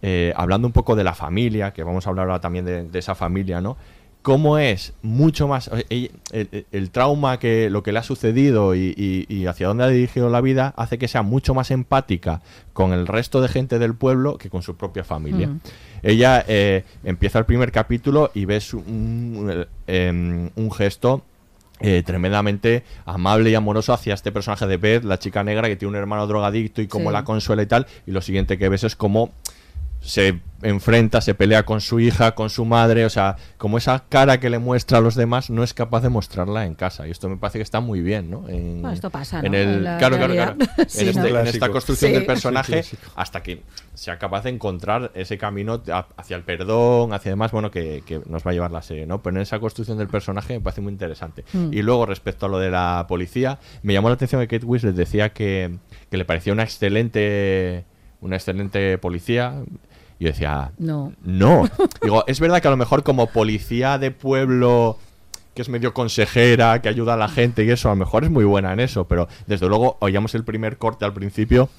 [0.02, 3.16] eh, hablando un poco de la familia, que vamos a hablar ahora también de esa
[3.16, 3.78] familia, ¿no?
[4.22, 8.04] Cómo es mucho más eh, ella- el, el- el trauma que lo que le ha
[8.04, 11.72] sucedido y, y- y hacia dónde ha dirigido la vida hace que sea mucho más
[11.72, 12.42] empática
[12.74, 15.48] con el resto de gente del pueblo que con su propia familia.
[15.48, 15.60] Mm.
[16.04, 18.84] Ella eh, empieza el primer capítulo y ves un,
[19.38, 21.24] un, em, un gesto
[21.82, 25.92] eh, tremendamente amable y amoroso hacia este personaje de Beth, la chica negra que tiene
[25.92, 27.14] un hermano drogadicto y cómo Sí.
[27.14, 27.88] la consuela y tal.
[28.06, 29.32] Y lo siguiente que ves es cómo
[30.02, 34.40] se enfrenta, se pelea con su hija, con su madre, o sea, como esa cara
[34.42, 37.08] que le muestra a los demás no es capaz de mostrarla en casa.
[37.08, 38.48] Y esto me parece que está muy bien, ¿no?
[38.50, 39.58] En, Bueno, esto pasa, en ¿no?
[39.58, 40.58] el, En la claro, claro, realidad.
[40.58, 40.84] claro.
[40.90, 41.40] Sí, en, este- ¿no?
[41.40, 42.14] en esta construcción Sí.
[42.14, 42.84] del Sí, personaje
[43.16, 43.62] hasta que
[43.94, 45.82] sea capaz de encontrar ese camino
[46.18, 49.22] hacia el perdón, hacia demás, bueno, que, que nos va a llevar la serie, ¿no?
[49.22, 51.44] Pero en esa construcción del personaje me parece muy interesante.
[51.54, 51.74] Mm.
[51.74, 54.96] Y luego, respecto a lo de la policía, me llamó la atención que Kate Winslet
[54.96, 55.78] decía que,
[56.10, 57.86] que le parecía una excelente,
[58.22, 59.54] una excelente policía.
[60.20, 61.14] Y yo decía, No.
[61.24, 61.70] no.
[62.02, 64.98] Digo, es verdad que a lo mejor como policía de pueblo
[65.56, 68.30] que es medio consejera, que ayuda a la gente y eso, a lo mejor es
[68.30, 71.70] muy buena en eso, pero desde luego oíamos el primer corte al principio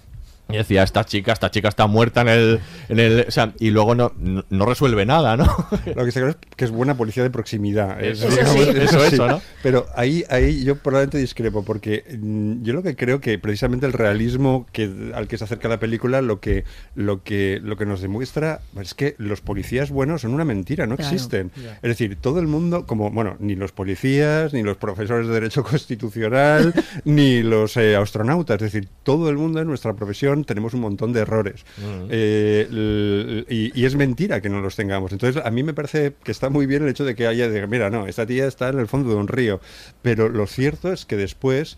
[0.52, 2.60] y decía, esta chica, esta chica está muerta en el...
[2.88, 5.44] En el o sea, y luego no, no, no resuelve nada, ¿no?
[5.86, 8.02] Lo que está claro es que es buena policía de proximidad.
[8.02, 9.40] Eso Es- sí, digamos, eso, eso, ¿no?
[9.62, 13.92] Pero ahí, ahí yo probablemente discrepo, porque mm, yo lo que creo que precisamente el
[13.92, 18.00] realismo que, al que se acerca la película, lo que, lo que, lo que nos
[18.00, 21.12] demuestra es que los policías buenos son una mentira, no Claro.
[21.14, 21.50] existen.
[21.56, 25.62] Es decir, todo el mundo, como, bueno, ni los policías, ni los profesores de Derecho
[26.04, 26.74] Constitucional,
[27.04, 31.12] ni los eh, astronautas, es decir, todo el mundo en nuestra profesión tenemos un montón
[31.12, 31.64] de errores.
[32.10, 35.12] Eh, y, y es mentira que no los tengamos.
[35.12, 37.66] Entonces, a mí me parece que está muy bien el hecho de que haya, de,
[37.66, 39.60] mira, no, esta tía está en el fondo de un río.
[40.02, 41.76] Pero lo cierto es que después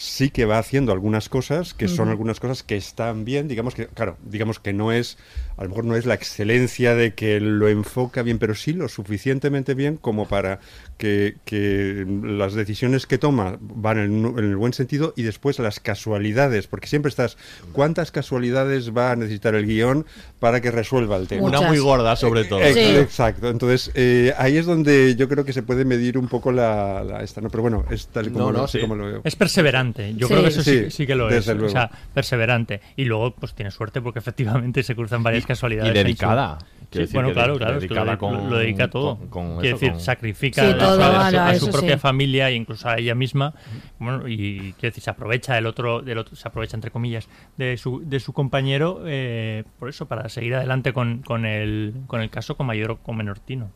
[0.00, 3.86] sí que va haciendo algunas cosas que son algunas cosas que están bien, digamos que,
[3.86, 5.18] claro, digamos que no es,
[5.60, 8.88] a lo mejor no es la excelencia de que lo enfoca bien, pero sí lo
[8.88, 10.58] suficientemente bien como para
[10.98, 15.78] que, que las decisiones que toma van en, en el buen sentido y después las
[15.80, 17.36] casualidades, porque siempre estás,
[17.72, 20.06] ¿cuántas casualidades va a necesitar el guion
[20.38, 21.42] para que resuelva el tema?
[21.42, 22.60] Una muy gorda, sobre todo.
[22.60, 22.80] Eh, Sí.
[22.96, 27.04] Exacto, entonces eh, ahí es donde yo creo que se puede medir un poco la,
[27.04, 27.50] la esta, ¿no?
[27.50, 28.82] Pero bueno, es tal y como, No, lo, no, así sí.
[28.82, 29.20] como lo veo.
[29.24, 30.14] Es perseverante.
[30.16, 30.32] Yo Sí.
[30.32, 31.34] creo que eso sí, Sí, sí que lo es.
[31.34, 31.70] desde O luego.
[31.72, 32.80] sea, perseverante.
[32.96, 35.90] Y luego, pues tiene suerte porque efectivamente se cruzan varias casualidades.
[35.90, 36.58] y dedicada.
[36.60, 37.78] Sí, Quiero decir bueno, que claro, claro.
[37.78, 39.16] es que lo, con- dedica todo.
[39.16, 41.94] con- con Quiero eso, decir, con- sacrifica Sí, a, todo, su- a a eso propia
[41.94, 42.00] sí.
[42.00, 43.54] familia e incluso a ella misma.
[44.00, 47.76] Bueno, y quiero decir, se aprovecha del otro, del otro se aprovecha entre comillas de
[47.76, 52.28] su, de su compañero eh, por eso, para seguir adelante con, con el, con el
[52.30, 53.70] caso con mayor o con menor tino.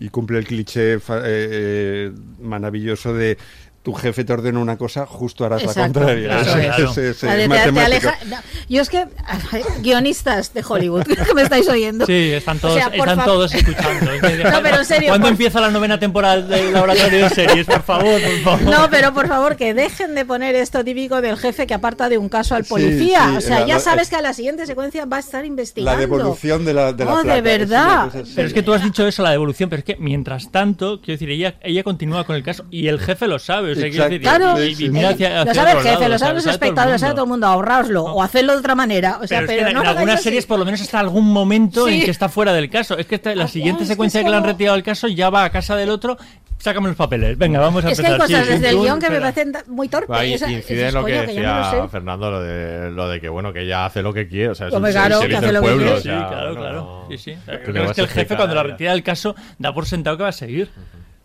[0.00, 3.36] Y cumple el cliché eh, eh, maravilloso de
[3.84, 6.40] tu jefe te ordena una cosa, justo harás Exacto, la contraria.
[6.40, 6.98] eso es.
[6.98, 8.08] Es- es- La de es te- te matemático.
[8.08, 8.36] aleja- no,
[8.68, 9.06] yo es que
[9.82, 13.24] guionistas de Hollywood que me estáis oyendo Sí, están todos, O sea, por están fa-
[13.24, 14.10] todos escuchando.
[14.50, 17.66] No, pero en serio, ¿Cuándo por- empieza la novena temporada del laboratorio de series?
[17.66, 18.62] Por favor, por favor.
[18.62, 22.18] No, pero por favor, que dejen de poner esto típico del jefe que aparta de
[22.18, 23.28] un caso al policía.
[23.32, 25.92] sí, o sea, la- ya sabes que a la siguiente secuencia va a estar investigando.
[25.92, 28.10] La devolución de la, de la Oh, de es verdad.
[28.34, 31.14] Pero es que tú has dicho eso, la devolución, pero es que mientras tanto, quiero
[31.14, 33.73] decir, ella, ella continúa con el caso y el jefe lo sabe.
[34.20, 34.54] Claro,
[34.90, 37.30] mira hacia, lo sabe el jefe, lado, lo saben los espectadores, lo sabe todo el
[37.30, 39.18] mundo, ahorraoslo o hacerlo de otra manera.
[39.22, 40.24] O sea, Pero, pero, es que no en algunas así.
[40.24, 42.96] series por lo menos hasta algún momento en que está fuera del caso.
[42.98, 45.08] Es que esta- la siguiente es que secuencia es que le han retirado el caso
[45.08, 46.16] ya va a casa del otro.
[46.56, 47.36] Sácame los papeles.
[47.36, 48.26] Venga, vamos a Es que hay empezar.
[48.38, 50.16] cosas Sí, desde el guion que me parecen muy torpes.
[50.16, 51.88] Ahí incide en lo que "Coño, que yo no lo decía sé".
[51.88, 54.68] Fernando, lo de, lo de que bueno que ella hace lo que quiere, o sea,
[54.68, 57.06] es un claro, que hace del lo que pueblo, o sea, sí, claro, no- claro.
[57.10, 57.32] Sí, sí.
[57.34, 60.16] ¿Tú Pero qué es que el jefe cuando la retira del caso da por sentado
[60.16, 60.70] que va a seguir.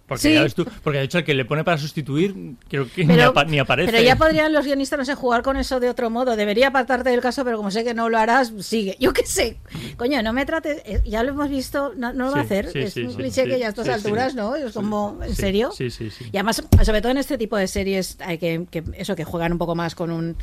[0.10, 0.34] Porque, Sí.
[0.34, 2.36] ya ves tú, porque de hecho el que le pone para sustituir
[2.68, 3.92] creo que ni, Pero, apa- ni aparece.
[3.92, 6.36] pero ya podrían los guionistas, no sé, jugar con eso de otro modo.
[6.36, 8.98] Debería apartarte del caso, pero como sé que no lo harás, sigue.
[9.00, 9.58] Yo qué sé.
[9.96, 10.82] Coño, no me trates.
[10.86, 12.72] eh, Ya lo hemos visto, no, no lo va a hacer.
[12.72, 14.36] sí, es un cliché que ya a estas alturas.
[14.36, 14.56] ¿no?
[14.56, 15.72] Es como, ¿en serio?
[15.72, 16.26] Sí, sí, sí.
[16.32, 19.52] Y además, sobre todo en este tipo de series, hay que, que eso, que juegan
[19.52, 20.36] un poco más con un,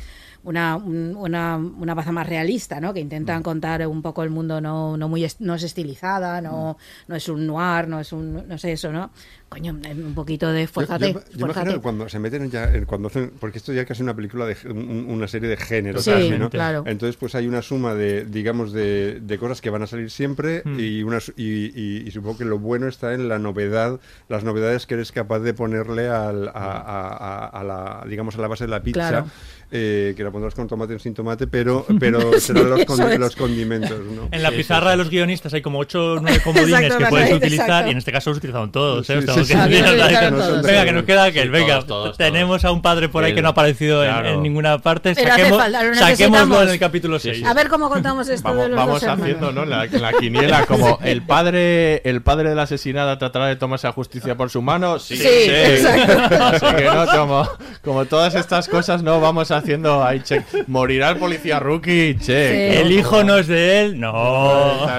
[0.47, 2.93] una, un- una, una baza más realista, ¿no?
[2.93, 6.77] Que intentan contar un poco el mundo no, no muy est- no es estilizada, no,
[7.07, 9.11] no es un noir, no es un, no sé eso, ¿no?
[9.49, 11.45] Coño, un poquito de Yo- fuérzate, yo, yo fuérzate.
[11.49, 14.15] imagino que cuando se meten ya, en- cuando hacen, porque esto ya es casi una
[14.15, 16.49] película de una serie de género Sí, casi, ¿no?
[16.49, 16.83] claro.
[16.85, 20.61] Entonces pues hay una suma de, digamos, de, de cosas que van a salir siempre
[20.65, 20.79] Mm.
[20.79, 24.85] y, unas, y, y- y supongo que lo bueno está en la novedad, las novedades
[24.85, 28.63] que eres capaz de ponerle al- a, a- a- a la, digamos, a la base
[28.65, 29.09] de la pizza.
[29.09, 29.27] Claro.
[29.71, 33.11] Eh, que la pondrás con tomate o sin tomate, pero, pero serán los, eso condi-
[33.13, 33.19] es.
[33.19, 34.29] los condimentos, ¿no?
[34.31, 36.97] En la Sí, pizarra sí, de los guionistas hay como 8 o 9 comodines Exacto,
[36.97, 37.45] que puedes exacto.
[37.45, 39.09] utilizar y en este caso los utilizaron todos.
[39.09, 39.15] ¿eh?
[39.15, 40.63] Sí, sí, todos.
[40.63, 41.43] Venga, que nos queda aquel.
[41.43, 44.09] Sí, Venga, todos, todos, tenemos a un padre por ahí que no ha aparecido en-
[44.11, 44.29] Claro.
[44.29, 45.13] en, ninguna parte.
[45.15, 47.37] Saquemos, falta, lo saquémoslo en el capítulo Sí, 6.
[47.39, 47.43] sí.
[47.45, 49.65] A ver cómo contamos esto de Vamos, los vamos dos haciendo, ¿no?
[49.65, 53.91] La, la quiniela como el padre, el padre de la asesinada tratará de tomarse a
[53.91, 54.99] justicia por su mano.
[54.99, 55.49] Sí, Sí.
[55.51, 57.49] Así que no, como,
[57.83, 60.43] como todas estas cosas, no vamos haciendo ahí check.
[60.67, 62.25] Morirá el policía rookie, check.
[62.51, 62.77] Sí.
[62.79, 64.11] El hijo no es de él, no.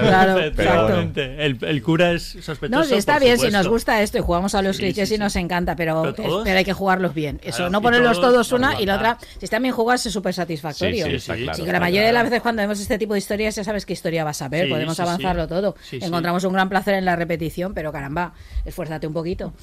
[0.01, 1.45] Claro, Efectivamente.
[1.45, 2.79] El, el cura es sospechoso.
[2.79, 5.15] No, sí, está bien, si nos gusta esto y jugamos a los Sí, clichés sí,
[5.15, 7.39] y nos encanta, pero, Pero hay que jugarlos bien.
[7.43, 10.13] Eso, Claro, no ponerlos todos- todos una y la otra, si están bien jugados, es
[10.13, 11.05] súper satisfactorio.
[11.05, 13.19] Sí, sí, está claro, que la mayoría de las veces cuando vemos este tipo de
[13.19, 15.49] historias ya sabes qué historia vas a ver, Sí, podemos sí, avanzarlo sí.
[15.49, 15.75] todo.
[15.81, 16.05] Sí, sí.
[16.05, 18.33] Encontramos un gran placer en la repetición, pero caramba,
[18.65, 19.53] esfuérzate un poquito.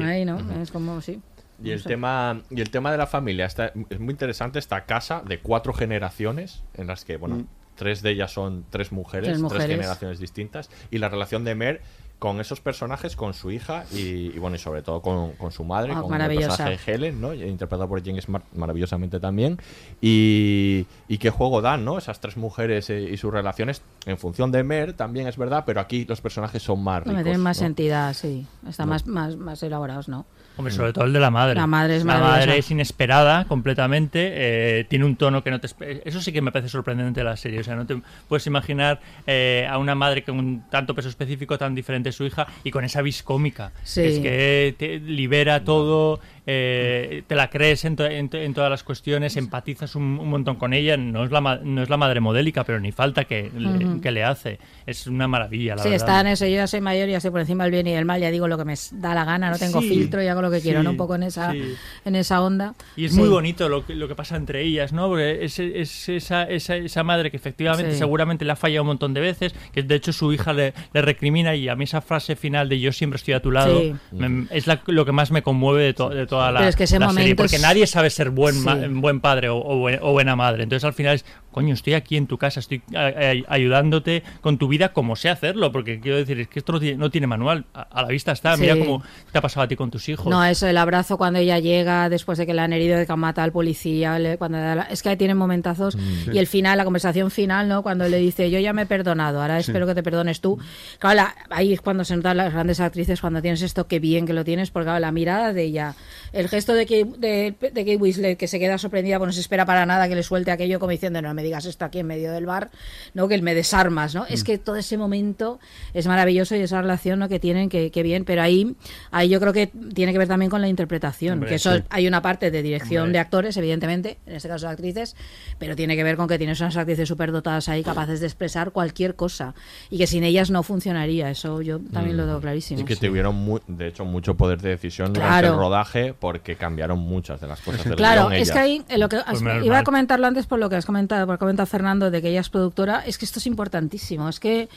[0.00, 0.38] Ahí, ¿no?
[0.62, 1.20] Es como, sí.
[1.62, 5.22] Y el tema y el tema de la familia está, es muy interesante esta casa
[5.26, 7.46] de cuatro generaciones en las que bueno Mm.
[7.76, 11.80] tres de ellas son tres mujeres, Tres generaciones distintas y la relación de Mer
[12.18, 13.98] con esos personajes, con su hija y,
[14.32, 17.34] y, bueno y sobre todo con, con su madre, Ah, con el personaje Helen, ¿no?
[17.34, 19.58] interpretado por James Smart maravillosamente también
[20.00, 21.98] y, y qué juego dan, ¿no?
[21.98, 25.80] Esas tres mujeres eh, y sus relaciones en función de Mer también es verdad, pero
[25.80, 27.22] aquí los personajes son más ricos.
[27.22, 27.66] tienen más ¿no?
[27.66, 28.46] entidad, sí.
[28.68, 28.92] Están No.
[28.92, 30.26] más, más, más elaborados, ¿no?
[30.56, 31.54] Hombre, sobre todo el de la madre.
[31.54, 34.32] La madre es La madre es inesperada completamente.
[34.34, 35.68] eh, tiene un tono que no te
[36.04, 37.60] Eso sí que me parece sorprendente de la serie.
[37.60, 41.56] O sea, no te puedes imaginar eh, a una madre con un tanto peso específico,
[41.58, 43.72] tan diferente de su hija y con esa vis cómica.
[43.82, 44.02] Sí.
[44.02, 48.70] Es que te libera todo, eh, te la crees en, to- en to- en todas
[48.70, 50.96] las cuestiones, empatizas un, un montón con ella.
[50.96, 54.00] No es, la no es la madre modélica, pero ni falta que, le, Ujú.
[54.00, 54.58] que le hace.
[54.86, 56.06] Es una maravilla, la Sí, verdad.
[56.08, 56.46] está en eso.
[56.46, 58.20] Yo ya soy mayor, ya estoy por encima del bien y del mal.
[58.20, 60.50] Ya digo lo que me da la gana, no tengo Sí, filtro y hago lo
[60.50, 60.90] que quiero, sí, ¿no?
[60.90, 61.74] Un poco en esa, sí.
[62.04, 62.74] en esa onda.
[62.96, 63.18] Y es Sí.
[63.20, 65.08] muy bonito lo que, lo que pasa entre ellas, ¿no?
[65.08, 67.98] Porque es, es esa, esa, esa madre que efectivamente Sí.
[67.98, 71.02] seguramente le ha fallado un montón de veces, que de hecho su hija le, le
[71.02, 73.94] recrimina y a mí esa frase final de yo siempre estoy a tu lado Sí.
[74.12, 76.84] me- es la- lo que más me conmueve de, to- de toda la, es que
[76.84, 79.76] ese la serie, momento porque es- nadie sabe ser buen, ma- buen padre o, o
[79.78, 80.62] buen- o buena madre.
[80.64, 84.58] Entonces al final es, coño, estoy aquí en tu casa, estoy a- a- ayudándote con
[84.58, 87.26] tu vida como sé hacerlo, porque quiero decir, es que esto no tiene, no tiene
[87.26, 90.08] manual, a, a la vista está, mira cómo te ha pasado a ti con tus
[90.08, 90.26] hijos.
[90.26, 93.16] No, eso, el abrazo cuando ella llega después de que la han herido, de que
[93.16, 94.18] mata al policía.
[94.38, 95.96] cuando da la- es que ahí tienen momentazos.
[95.96, 96.32] Mm.
[96.34, 97.82] Y el final, la conversación final, ¿no?
[97.82, 100.58] Cuando le dice, yo ya me he perdonado, ahora espero que te perdones tú.
[100.98, 104.26] Claro, la- ahí es cuando se notan las grandes actrices, cuando tienes esto, qué bien
[104.26, 105.94] que lo tienes, porque claro, la mirada de ella,
[106.32, 109.40] el gesto de Kate, de, de Kate Winslet, que se queda sorprendida, pues no se
[109.40, 112.06] espera para nada que le suelte aquello como diciendo, no me digas esto aquí en
[112.06, 112.70] medio del bar,
[113.14, 113.28] ¿no?
[113.28, 114.24] Que me desarmas, ¿no?
[114.26, 114.44] Es Mm.
[114.46, 115.60] que todo ese momento
[115.94, 117.28] es maravilloso y esa relación ¿no?
[117.28, 118.74] que tienen, que, que bien, pero ahí,
[119.10, 121.82] ahí yo creo que tiene que ver también con la interpretación, Hombre, que eso sí.
[121.90, 123.12] hay una parte de dirección Hombre.
[123.14, 125.16] de actores, evidentemente, en este caso de actrices,
[125.58, 129.14] pero tiene que ver con que tienes unas actrices superdotadas ahí capaces de expresar cualquier
[129.16, 129.54] cosa
[129.90, 132.80] y que sin ellas no funcionaría, eso yo también lo tengo clarísimo.
[132.80, 137.00] Y que tuvieron, mu- de hecho, mucho poder de decisión durante el rodaje porque cambiaron
[137.00, 138.52] muchas de las cosas del Claro, guion es ellas.
[138.52, 141.26] que ahí eh, lo que Pues iba a comentarlo antes por lo que has comentado,
[141.26, 144.68] por comentar Fernando de que ella es productora, es que esto es importantísimo, es que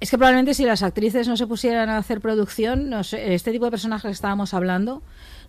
[0.00, 3.52] es que probablemente si las actrices no se pusieran a hacer producción, no sé, este
[3.52, 5.00] tipo de personajes que estábamos hablando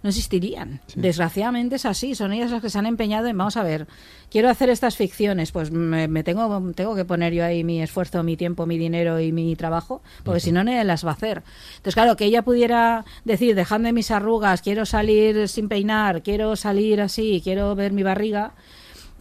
[0.03, 0.81] no existirían.
[0.95, 3.87] Desgraciadamente es así, son ellas las que se han empeñado en, vamos a ver,
[4.29, 8.23] quiero hacer estas ficciones, pues me, me tengo, tengo que poner yo ahí mi esfuerzo,
[8.23, 11.43] mi tiempo, mi dinero y mi trabajo, porque si no, nadie las va a hacer.
[11.77, 17.01] Entonces, claro, que ella pudiera decir, dejadme mis arrugas, quiero salir sin peinar, quiero salir
[17.01, 18.53] así, quiero ver mi barriga,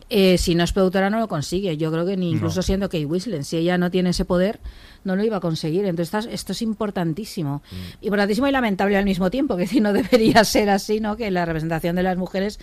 [0.08, 1.76] eh, si no es productora no lo consigue.
[1.76, 2.62] Yo creo que ni incluso No.
[2.62, 4.60] siendo Kate Winslet, si ella no tiene ese poder,
[5.04, 5.84] no lo iba a conseguir.
[5.84, 7.62] Entonces esto es importantísimo.
[8.00, 11.16] Importantísimo y lamentable al mismo tiempo, que si no debería ser así, ¿no?
[11.16, 12.58] Que la representación de las mujeres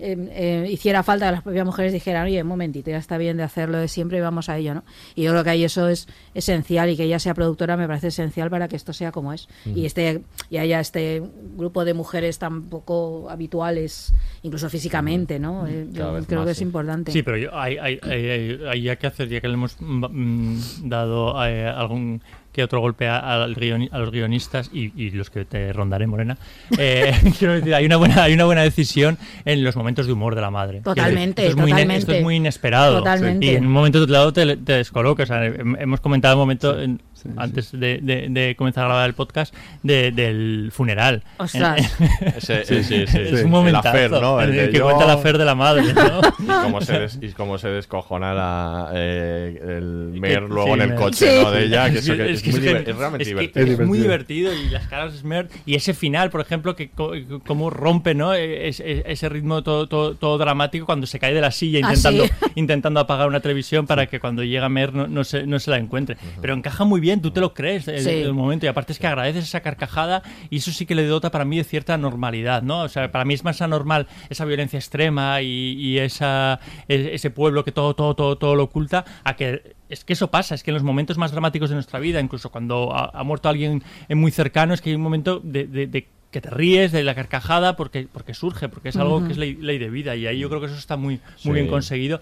[0.00, 3.36] eh, eh, hiciera falta que las propias mujeres dijeran, oye, un momentito, ya está bien
[3.36, 4.84] de hacerlo de siempre y vamos a ello, ¿no?
[5.14, 8.08] Y yo creo que ahí eso es esencial y que ella sea productora me parece
[8.08, 9.48] esencial para que esto sea como es.
[9.66, 11.22] Y este y haya este
[11.56, 15.66] grupo de mujeres tan poco habituales, incluso físicamente, ¿no?
[15.66, 16.64] Eh, yo vez creo más, que es sí.
[16.64, 17.12] importante.
[17.12, 19.76] Sí, pero yo, hay, hay, hay, hay- hay ya que hacer, ya que le hemos
[19.80, 22.22] mm, dado eh, algún
[22.58, 26.36] que otro golpe a, los guionistas y, y los que te rondaré, Morena.
[26.78, 30.34] eh, quiero decir, hay una buena hay una buena decisión en los momentos de humor
[30.34, 30.78] de la madre.
[30.78, 31.98] Decir, Totalmente, esto es muy, ine- totalmente.
[32.00, 32.98] esto es muy inesperado.
[32.98, 33.46] Totalmente.
[33.46, 35.22] Y en un momento dado te, te descoloca.
[35.22, 37.00] O sea, hem- hemos comentado un momento en-
[37.36, 41.22] antes de, de- de comenzar a grabar el podcast de- del funeral.
[41.38, 41.96] Ostras.
[42.36, 43.18] Ese- sí, sí, sí.
[43.18, 44.40] es un momento El afer, ¿no?
[44.40, 45.92] El que yo- cuenta la fer de la madre.
[45.92, 46.20] ¿no?
[46.38, 49.84] Y cómo se, des- y cómo se descojona la, eh, el
[50.20, 51.42] Mer Que- luego sí, en el coche Sí.
[51.44, 51.50] ¿no?
[51.50, 53.82] de ella, que, eso que es, que muy es realmente es que divertido.
[53.82, 57.12] es muy divertido y las caras de Smer y ese final, por ejemplo, que co-
[57.46, 58.34] cómo rompe, ¿no?
[58.34, 61.90] Es- es- ese ritmo todo, todo, todo dramático cuando se cae de la silla Ah,
[61.92, 62.30] intentando, sí.
[62.54, 65.78] intentando apagar una televisión para que cuando llega Mer no, no se, no se la
[65.78, 66.16] encuentre.
[66.40, 68.10] Pero encaja muy bien, tú te lo crees el, Sí.
[68.10, 71.30] el momento y aparte es que agradeces esa carcajada y eso sí que le dota
[71.30, 72.82] para mí de cierta normalidad, ¿no?
[72.82, 77.30] O sea, para mí es más anormal esa violencia extrema y, y esa, e- ese
[77.30, 80.62] pueblo que todo, todo, todo, todo lo oculta a que es que eso pasa, es
[80.62, 83.82] que en los momentos más dramáticos de nuestra vida, incluso cuando ha, ha muerto alguien
[84.10, 87.14] muy cercano, es que hay un momento de, de- de que te ríes de la
[87.14, 90.38] carcajada porque, porque surge, porque es algo que es ley, ley de vida y ahí
[90.38, 91.48] yo creo que eso está muy, Sí.
[91.48, 92.20] muy bien conseguido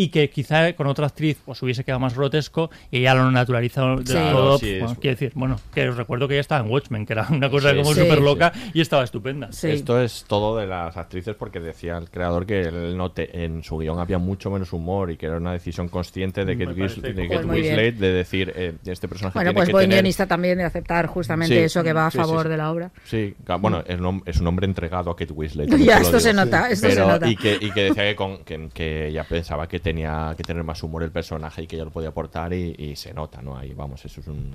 [0.00, 3.96] y que quizá con otra actriz pues hubiese quedado más grotesco y ella lo naturalizado
[3.96, 4.12] de Sí.
[4.12, 4.58] todo.
[4.58, 7.14] Sí, bueno, es- quiero decir, bueno, que os recuerdo que ella estaba en Watchmen, que
[7.14, 8.22] era una cosa Sí, como súper sí.
[8.24, 9.50] loca y estaba estupenda.
[9.60, 13.64] Esto es todo de las actrices porque decía el creador que él no te- en
[13.64, 17.00] su guion había mucho menos humor y que era una decisión consciente de Kate, parece
[17.00, 17.46] Winslet- de Pues Kate.
[17.52, 20.64] Winslet de decir eh, este personaje Bueno, tiene pues que buen tener guionista también de
[20.64, 21.62] aceptar justamente Sí.
[21.62, 22.48] eso que va a favor sí.
[22.50, 22.90] de la obra.
[23.04, 25.68] Sí, bueno, es un, hom- es un hombre entregado a Kate Winslet.
[25.88, 27.28] Ya, esto se nota, esto se Pero- nota.
[27.28, 30.62] Y que, y que decía que, con- que, que ella pensaba que tenía que tener
[30.64, 33.56] más humor el personaje y que ella lo podía aportar y, y se nota, ¿no?
[33.56, 34.52] Ahí vamos, eso es un,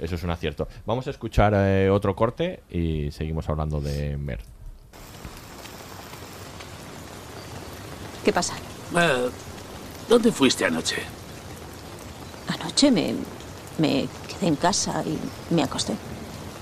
[0.00, 0.66] eso es un acierto.
[0.84, 4.40] Vamos a escuchar eh, otro corte y seguimos hablando de Mer.
[8.24, 8.54] ¿Qué pasa?
[8.96, 9.30] Eh,
[10.08, 10.96] ¿Dónde fuiste anoche?
[12.48, 13.14] Anoche me,
[13.78, 15.16] me quedé en casa y
[15.54, 15.94] me acosté.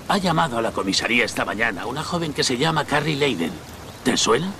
[0.09, 3.51] Ha llamado a la comisaría esta mañana una joven que se llama Carrie Leiden.
[4.03, 4.51] ¿Te suena?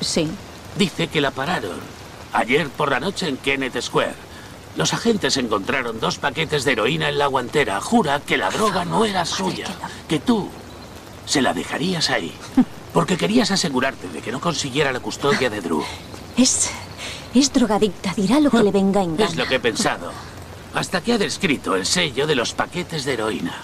[0.00, 0.30] Sí.
[0.78, 1.78] Dice que la pararon
[2.32, 4.14] ayer por la noche en Kenneth Square.
[4.76, 7.80] Los agentes encontraron dos paquetes de heroína en la guantera.
[7.80, 9.66] Jura que la droga no era suya,
[10.08, 10.48] que tú
[11.26, 12.32] se la dejarías ahí.
[12.92, 15.82] Porque querías asegurarte de que no consiguiera la custodia de Drew.
[16.36, 16.70] Es.
[17.34, 19.42] Es drogadicta, dirá lo que le venga en Es gana.
[19.42, 20.12] lo que he pensado.
[20.74, 23.54] Hasta que ha descrito el sello de los paquetes de heroína.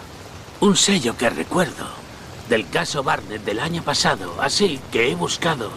[0.60, 1.86] Un sello que recuerdo
[2.48, 4.34] del caso Barnett del año pasado.
[4.40, 5.70] Así que he buscado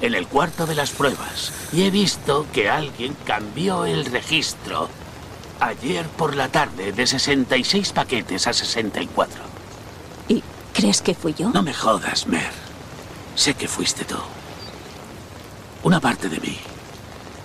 [0.00, 4.88] en el cuarto de las pruebas y he visto que alguien cambió el registro
[5.60, 9.42] ayer por la tarde de 66 paquetes a 64.
[10.28, 10.42] ¿Y
[10.72, 11.50] crees que fui yo?
[11.50, 12.50] No me jodas, Mer.
[13.34, 14.16] Sé que fuiste tú.
[15.82, 16.58] Una parte de mí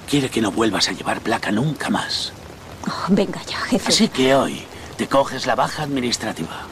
[0.10, 2.32] quiere que no vuelvas a llevar placa nunca más.
[2.88, 3.90] Oh, venga ya, jefe.
[3.90, 4.64] Así que hoy
[4.98, 6.68] te coges la baja administrativa.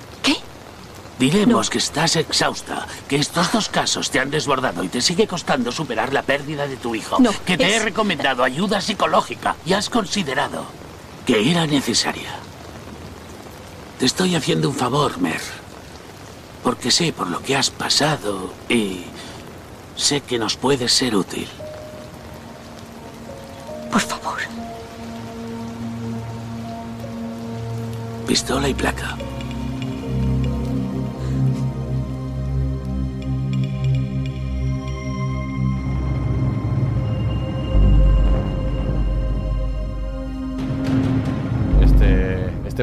[1.23, 5.71] Diremos que estás exhausta, que estos dos casos te han desbordado y te sigue costando
[5.71, 7.17] superar la pérdida de tu hijo.
[7.45, 10.65] Que te he recomendado ayuda psicológica y has considerado
[11.25, 12.29] que era necesaria.
[13.99, 15.39] Te estoy haciendo un favor, Mer.
[16.61, 19.05] Porque sé por lo que has pasado y
[19.95, 21.47] sé que nos puede ser útil.
[23.89, 24.41] Por favor.
[28.27, 29.15] Pistola y placa.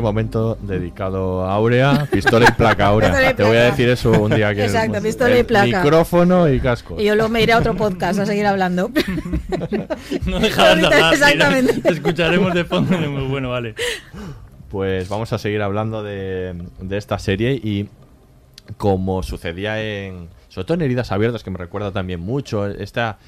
[0.01, 3.37] Este, momento dedicado a Aurea, pistola y placa, Aurea.
[3.37, 5.83] Te voy a decir eso un día que Exacto, pistola y placa.
[5.83, 6.97] Micrófono y casco.
[6.99, 8.91] Y yo luego me iré a otro podcast a seguir hablando.
[10.27, 11.13] No dejarás de hablar.
[11.13, 11.73] Exactamente.
[11.75, 11.89] mira.
[11.89, 12.97] Te escucharemos de fondo.
[12.97, 13.75] Muy bueno, vale.
[14.71, 17.89] Pues vamos a seguir hablando de, de esta serie y
[18.77, 20.29] como sucedía en...
[20.49, 23.19] Sobre todo en Heridas Abiertas, que me recuerda también mucho, esta,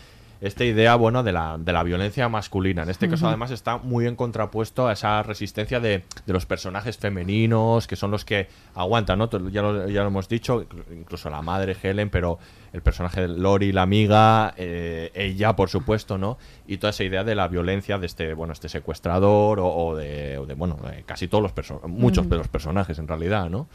[0.43, 2.83] esta idea, bueno, de la, de la violencia masculina.
[2.83, 6.99] En este caso, además, está muy en contrapuesto a esa resistencia de, de los personajes
[6.99, 9.31] femeninos, que son los que aguantan, ¿no?
[9.51, 12.41] Ya lo, ya lo hemos dicho, incluso la madre Helen, pero
[12.73, 16.39] el personaje de Lori, la amiga, eh, ella, por supuesto, ¿no?
[16.67, 20.39] Y toda esa idea de la violencia de este, bueno, este secuestrador o, o de,
[20.39, 23.69] o de, bueno, de casi todos los personajes, muchos de los personajes, en realidad, ¿no?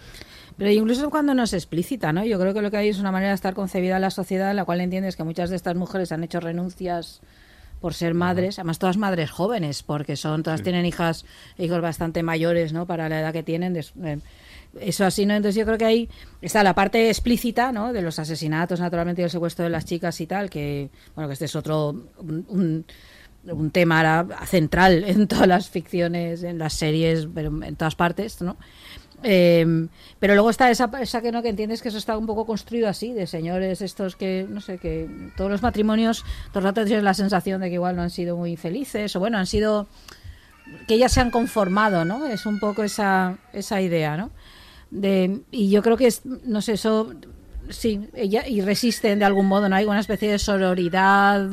[0.57, 2.25] Pero incluso cuando no es explícita, ¿no?
[2.25, 4.49] Yo creo que lo que hay es una manera de estar concebida en la sociedad
[4.49, 7.21] en la cual entiendes que muchas de estas mujeres han hecho renuncias
[7.79, 10.63] por ser madres, además todas madres jóvenes, porque son todas Sí.
[10.63, 11.25] tienen hijas,
[11.59, 12.87] hijos bastante mayores, ¿no?
[12.87, 13.75] Para la edad que tienen.
[13.77, 14.19] eh,
[14.81, 15.35] eso así, ¿no?
[15.35, 16.09] Entonces yo creo que ahí
[16.41, 17.93] está la parte explícita, ¿no?
[17.93, 21.33] De los asesinatos, naturalmente, y el secuestro de las chicas y tal, que, bueno, que
[21.33, 22.85] este es otro, un, un-
[23.49, 28.57] un tema central en todas las ficciones, en las series, pero en todas partes, ¿no?
[29.23, 29.87] Eh,
[30.19, 32.87] pero luego está esa, esa que no que entiendes que eso está un poco construido
[32.87, 37.03] así de señores estos que no sé que todos los matrimonios todo el rato tienes
[37.03, 39.87] la sensación de que igual no han sido muy felices o bueno han sido
[40.87, 44.29] que ellas se han conformado no es un poco esa esa idea no
[45.51, 46.13] y yo creo que
[46.43, 47.11] no sé eso
[47.69, 51.49] sí ella y resisten de algún modo no hay una especie de sororidad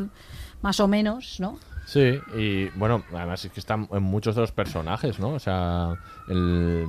[0.61, 4.53] más o menos no Sí, y bueno, además es que están en muchos de los
[4.53, 5.35] personajes, ¿no?
[5.35, 5.95] O sea,
[6.29, 6.87] el,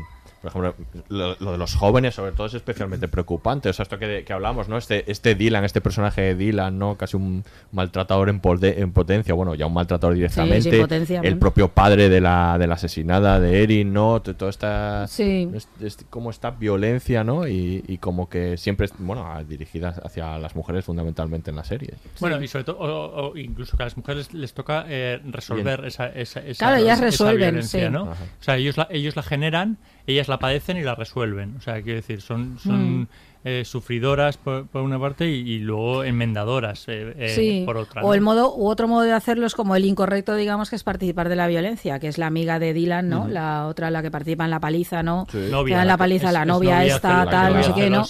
[0.52, 3.70] por ejemplo, lo, lo de los jóvenes sobre todo es especialmente preocupante.
[3.70, 4.78] O sea, esto que, que hablamos, ¿no?
[4.78, 6.96] Este, este Dylan, este personaje de Dylan, ¿no?
[6.98, 10.70] Casi un maltratador en, pode- en potencia, bueno, ya un maltratador directamente.
[10.72, 11.40] sin potencia, el ¿no?
[11.40, 14.22] propio padre de la, de la asesinada de Erin, ¿no?
[14.22, 15.08] Toda esta...
[15.08, 15.50] Sí.
[15.54, 17.48] es- es como esta violencia, ¿no?
[17.48, 21.94] Y, y como que siempre, bueno, dirigida hacia las mujeres fundamentalmente en la serie.
[22.20, 25.78] Bueno, y sobre todo, o, o incluso que a las mujeres les toca eh, resolver
[25.82, 25.88] Bien.
[25.88, 27.92] esa, esa, esa, Claro, ellas esa resuelven, violencia, sí.
[27.92, 28.12] ¿no?
[28.12, 28.24] Ajá.
[28.40, 29.78] O sea, ellos la, ellos la generan,
[30.08, 31.56] ellas la padecen y la resuelven.
[31.58, 33.08] O sea, quiero decir, son, son Mm.
[33.44, 37.64] eh, sufridoras por, por una parte y, y luego enmendadoras eh, eh, sí.
[37.66, 38.02] por otra.
[38.04, 38.14] O ¿no?
[38.16, 41.30] el modo, u otro modo de hacerlo es como el incorrecto, digamos, que es participar
[41.30, 43.28] de la violencia, que es la amiga de Dylan, ¿no?
[43.28, 45.26] La otra, la que participa en la paliza, ¿no?
[45.32, 45.38] Sí.
[45.38, 47.54] Que Novia, da en la la que- paliza, es- la es novia novia esta, tal,
[47.54, 48.04] no sé qué, ¿no?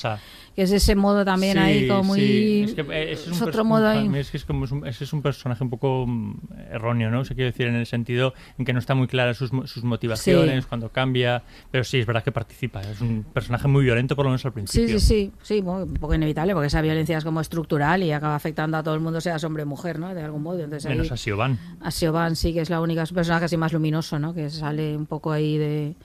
[0.56, 2.64] Que es ese modo también ahí Sí, como muy sí.
[2.64, 4.10] Es que, eh, es otro modo ahí.
[4.16, 6.38] es que es como es un, ese es un personaje un poco mm,
[6.72, 7.26] erróneo, ¿no?
[7.26, 10.64] Se quiere decir en el sentido en que no está muy clara sus, sus motivaciones
[10.64, 10.68] Sí.
[10.70, 12.80] cuando cambia, pero sí es verdad que participa.
[12.82, 15.00] Es un personaje muy violento por lo menos al Sí, principio.
[15.00, 18.36] sí, sí, sí, bueno, un poco inevitable, porque esa violencia es como estructural y acaba
[18.36, 20.16] afectando a todo el mundo, seas hombre o mujer, ¿no?
[20.16, 20.60] De algún modo.
[20.64, 21.60] Entonces, Menos ahí- a Siobhan.
[21.82, 24.34] A Siobhan sí que es la única es un personaje así más luminoso, ¿no?
[24.34, 25.96] Que sale un poco ahí de,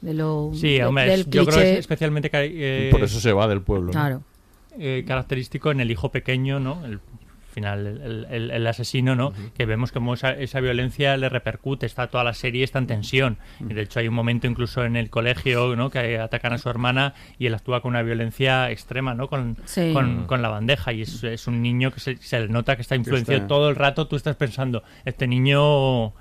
[0.00, 3.32] de lo Sí, de- hombre, del yo creo que es especialmente eh, Por eso se
[3.32, 3.86] va del pueblo.
[3.86, 3.92] ¿no?
[3.92, 4.22] Claro.
[4.78, 6.84] eh, característico en el hijo pequeño, ¿no?
[6.84, 6.98] El
[7.52, 9.32] final, el, el- el asesino, ¿no?
[9.56, 13.38] Que vemos como esa, esa violencia le repercute, está toda la serie, está en tensión.
[13.60, 15.88] Y de hecho hay un momento incluso en el colegio, ¿no?
[15.90, 19.28] Que atacan a su hermana y él actúa con una violencia extrema, ¿no?
[19.28, 19.92] Con, Sí.
[19.92, 22.82] con, con la bandeja y es, es un niño que se, se le nota que
[22.82, 26.12] está influenciado está- todo el rato, tú estás pensando, este niño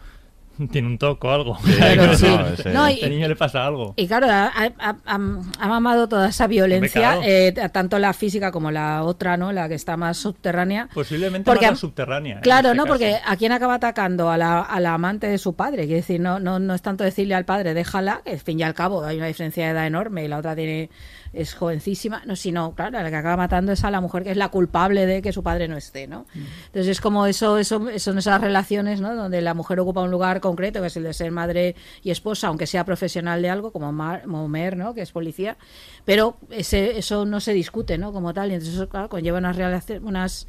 [0.72, 1.58] tiene un toque o algo.
[1.64, 1.74] Sí.
[2.58, 3.94] este No, y- niño le pasa algo.
[3.98, 8.72] Y claro, ha, ha- ha- ha mamado toda esa violencia, eh, tanto la física como
[8.72, 9.52] la otra, ¿no?
[9.52, 10.90] La que está más subterránea.
[10.94, 12.42] Posiblemente Porque más la subterránea.
[12.42, 12.84] Claro, este ¿no?
[12.84, 12.94] caso.
[12.94, 15.84] Porque a quién acaba atacando a la, a la amante de su padre.
[15.86, 18.64] Quiere decir, no, no, no es tanto decirle al padre, déjala, que al fin y
[18.64, 20.90] al cabo hay una diferencia de edad enorme y la otra tiene
[21.34, 24.38] es jovencísima, no, sino, claro, la que acaba matando es a la mujer que es
[24.38, 26.28] la culpable de que su padre no esté, ¿no?
[26.34, 29.16] Entonces es como eso, eso, son esas relaciones, ¿no?
[29.16, 32.48] Donde la mujer ocupa un lugar concreto, que es el de ser madre y esposa,
[32.48, 34.94] aunque sea profesional de algo, como, Mar, como Mer, ¿no?
[34.94, 35.58] Que es policía,
[36.06, 38.14] pero ese, eso no se discute, ¿no?
[38.14, 40.48] Como tal, y entonces eso, claro, conlleva unas relaciones, unas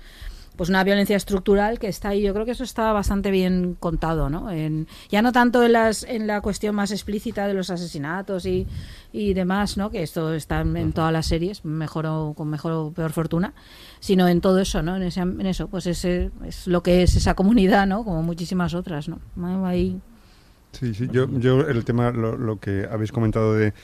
[0.57, 2.23] pues una violencia estructural que está ahí.
[2.23, 4.51] Yo creo que eso está bastante bien contado, ¿no?
[4.51, 8.67] En, ya no tanto en, las, en la cuestión más explícita de los asesinatos y,
[9.13, 9.91] y demás, ¿no?
[9.91, 13.55] Que esto está en, en todas las series, mejor o con mejor o peor fortuna,
[14.01, 14.97] sino en todo eso, ¿no?
[14.97, 18.05] En, ese, en eso, pues ese es lo que es esa comunidad, ¿no?
[18.05, 19.21] Como muchísimas otras, ¿no?
[19.67, 20.01] Ahí
[20.79, 23.75] Sí, sí, yo, yo el tema, lo, lo que habéis comentado de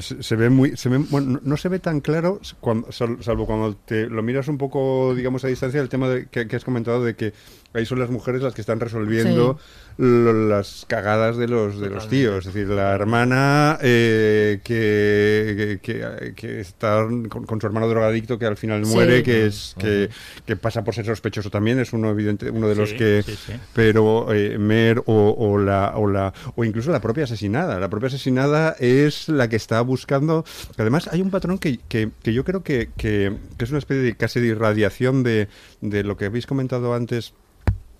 [0.00, 3.74] se, ve muy, se ve, bueno, no, se ve tan claro cuando, sal- salvo cuando
[3.76, 7.14] te lo miras un poco, digamos, a distancia, el tema de, que has comentado de
[7.16, 7.32] que
[7.78, 9.58] ahí son las mujeres las que están resolviendo
[9.98, 12.46] lo- las cagadas de los de los tíos.
[12.46, 18.46] Es decir, la hermana eh, que, que, que está con, con su hermano drogadicto que
[18.46, 18.92] al final Sí.
[18.92, 20.10] muere, que es que,
[20.44, 23.36] que pasa por ser sospechoso también, es uno evidente, uno de los Sí, que sí,
[23.46, 23.52] sí.
[23.74, 28.08] pero eh, Mer o, o la o la o incluso la propia asesinada la propia
[28.08, 30.44] asesinada es la que está buscando
[30.76, 34.02] además hay un patrón que, que, que yo creo que, que, que es una especie
[34.02, 35.48] de casi de irradiación de,
[35.80, 37.32] de lo que habéis comentado antes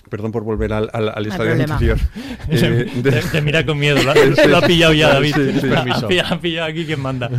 [0.08, 1.74] Perdón por volver al, al, al estadio problema.
[1.74, 1.98] anterior.
[2.48, 4.14] Te- Eh, de- te- te mira con miedo, lo
[4.48, 5.34] lo ha pillado ya, David.
[5.34, 5.66] sí, sí.
[5.72, 7.30] Ha pillado- ha pillado aquí quien manda.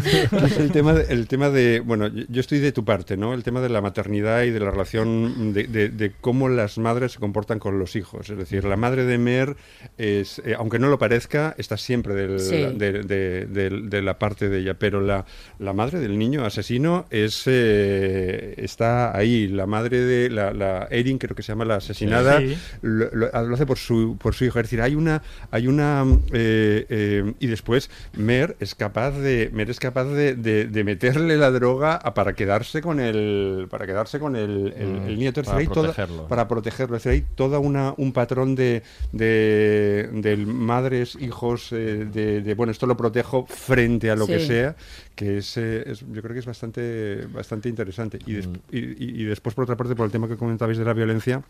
[0.44, 3.34] Es el tema, de, el tema de, bueno, yo estoy de tu parte, ¿no?
[3.34, 7.14] El tema de la maternidad y de la relación de, de- de cómo las madres
[7.14, 8.30] se comportan con los hijos.
[8.30, 9.56] Es decir, la madre de Mer,
[9.98, 12.56] es, eh, aunque no lo parezca, está siempre del- Sí.
[12.76, 14.74] de, de- de- de la parte de ella.
[14.74, 15.26] Pero la,
[15.60, 19.48] la madre del niño asesino es eh, está ahí.
[19.48, 22.57] La madre de la, la Erin, creo que se llama la asesinada, Sí.
[22.82, 24.60] Lo, lo- lo hace por su, por su hijo.
[24.60, 26.04] Es decir, hay una, hay una
[26.34, 31.38] eh, eh, y después Mer es capaz de, Mer es capaz de, de- de meterle
[31.38, 35.28] la droga a- para quedarse con el, para quedarse con el, el, Mm, el niño.
[35.30, 36.28] Entonces, para hay toda- protegerlo.
[36.28, 36.98] para protegerlo.
[36.98, 42.54] Es decir, hay toda una un patrón de, de, de madres, hijos, eh, de, de,
[42.56, 44.76] bueno, esto lo protejo frente a lo que sea,
[45.16, 48.20] que es, eh, es- yo creo que es bastante, bastante interesante.
[48.26, 50.86] Y, des- y, y- y después, por otra parte, por el tema que comentabais de
[50.86, 51.44] la violencia,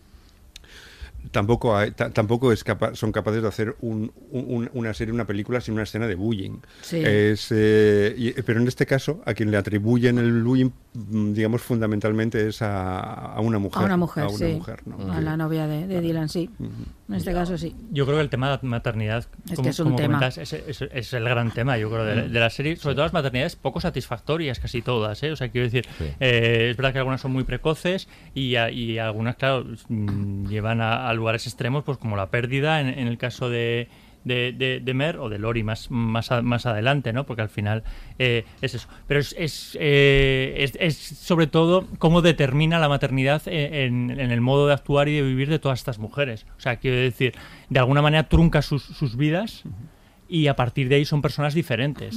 [1.32, 5.26] tampoco hay- ta- tampoco es capa- son capaces de hacer un- un- una serie, una
[5.28, 6.59] película sin una escena de bullying.
[6.82, 7.01] Sí.
[7.05, 10.70] Es, eh, y- pero en este caso, a quien le atribuyen el bullying,
[11.33, 13.83] digamos, fundamentalmente es a, a una mujer.
[13.83, 14.53] A una mujer, a una sí.
[14.55, 15.11] mujer, ¿no?
[15.11, 16.49] A la novia de, de Dylan, sí.
[16.59, 17.75] En este caso sí.
[17.91, 20.15] Yo creo que el tema de la maternidad, Es como, que es un como tema.
[20.17, 22.31] comentas, es, es- es el gran tema, yo creo, de, la- Mm.
[22.31, 22.75] de la serie.
[22.77, 25.21] Sobre todo las maternidades poco satisfactorias, casi todas.
[25.23, 25.31] ¿eh?
[25.31, 26.05] O sea, quiero decir, Sí.
[26.19, 30.81] eh, es verdad que algunas son muy precoces y, a- y algunas, claro, mm, llevan
[30.81, 33.87] a, a lugares extremos, pues como la pérdida, en, en el caso de,
[34.28, 37.25] de, de- de Mer o de Lori más, más, a- más adelante, ¿no?
[37.25, 37.84] Porque al final
[38.19, 38.88] eh, es eso.
[39.07, 44.41] Pero es, es, eh, es- es sobre todo cómo determina la maternidad en, en el
[44.41, 46.45] modo de actuar y de vivir de todas estas mujeres.
[46.57, 47.34] O sea, quiero decir,
[47.69, 49.63] de alguna manera trunca sus, sus vidas
[50.30, 52.15] y a partir de ahí son personas diferentes.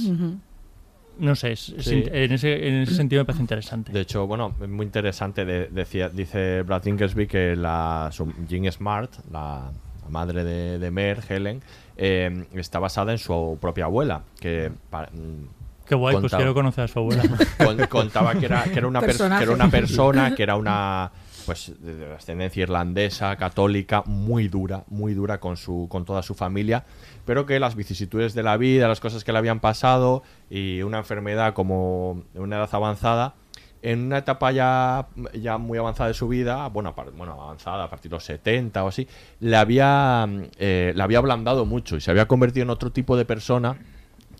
[1.19, 2.03] No sé, es- Sí.
[2.11, 3.91] en, ese, en ese sentido me parece interesante.
[3.91, 5.45] De hecho, bueno, es muy interesante.
[5.45, 9.71] de- decía, dice Brad Inglesby que la su- Jean Smart, la,
[10.03, 11.61] la madre de, de Mer, Helen,
[11.97, 14.23] eh, está basada en su propia abuela.
[14.39, 17.23] Que mm, Qué guay, pues quiero conocer a su abuela.
[17.57, 19.39] con- contaba que era, que era una pers- Personaje.
[19.39, 21.11] que era una persona, que era una
[21.45, 26.33] pues de de ascendencia irlandesa, católica, muy dura, muy dura con su con toda su
[26.35, 26.85] familia,
[27.25, 30.99] pero que las vicisitudes de la vida, las cosas que le habían pasado y una
[30.99, 33.33] enfermedad como en una edad avanzada
[33.81, 38.09] en una etapa ya, ya muy avanzada de su vida, bueno, bueno, avanzada a partir
[38.09, 39.07] de los 70 o así,
[39.39, 40.27] le había,
[40.57, 43.77] eh, le había ablandado mucho y se había convertido en otro tipo de persona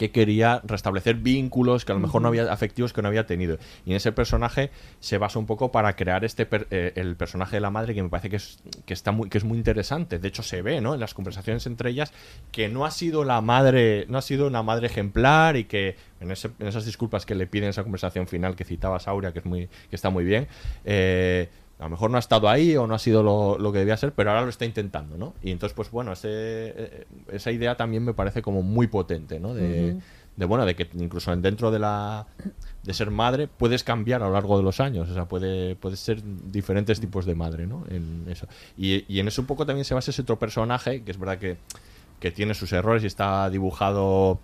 [0.02, 3.60] que quería restablecer vínculos que a lo mejor no había afectivos que no había tenido.
[3.86, 7.58] Y en ese personaje se basa un poco para crear este per- eh, el personaje
[7.58, 10.18] de la madre que me parece que es que está muy que es muy interesante.
[10.18, 12.12] De hecho se ve no en las conversaciones entre ellas
[12.52, 16.32] que no ha sido la madre no ha sido una madre ejemplar y que en,
[16.32, 19.40] ese- en esas disculpas que le piden en esa conversación final que citaba Sauria que
[19.40, 20.48] es muy que está muy bien
[20.84, 21.48] eh,
[21.82, 23.98] a lo mejor no ha estado ahí o no ha sido lo, lo que debía
[23.98, 25.34] ser, pero ahora lo está intentando, ¿no?
[25.42, 29.56] Y entonces, pues bueno, ese, eh, esa idea también me parece como muy potente, ¿no?
[29.56, 29.98] De,
[30.38, 32.28] de, bueno, de que incluso dentro de la
[32.84, 36.00] de ser madre puedes cambiar a lo largo de los años, o sea, puede, puedes
[36.00, 36.22] ser
[36.52, 37.84] diferentes tipos de madre, ¿no?
[37.90, 38.46] En eso.
[38.78, 41.40] Y, y en eso un poco también se basa ese otro personaje, que es verdad
[41.40, 41.58] que,
[42.20, 44.40] que tiene sus errores y está dibujado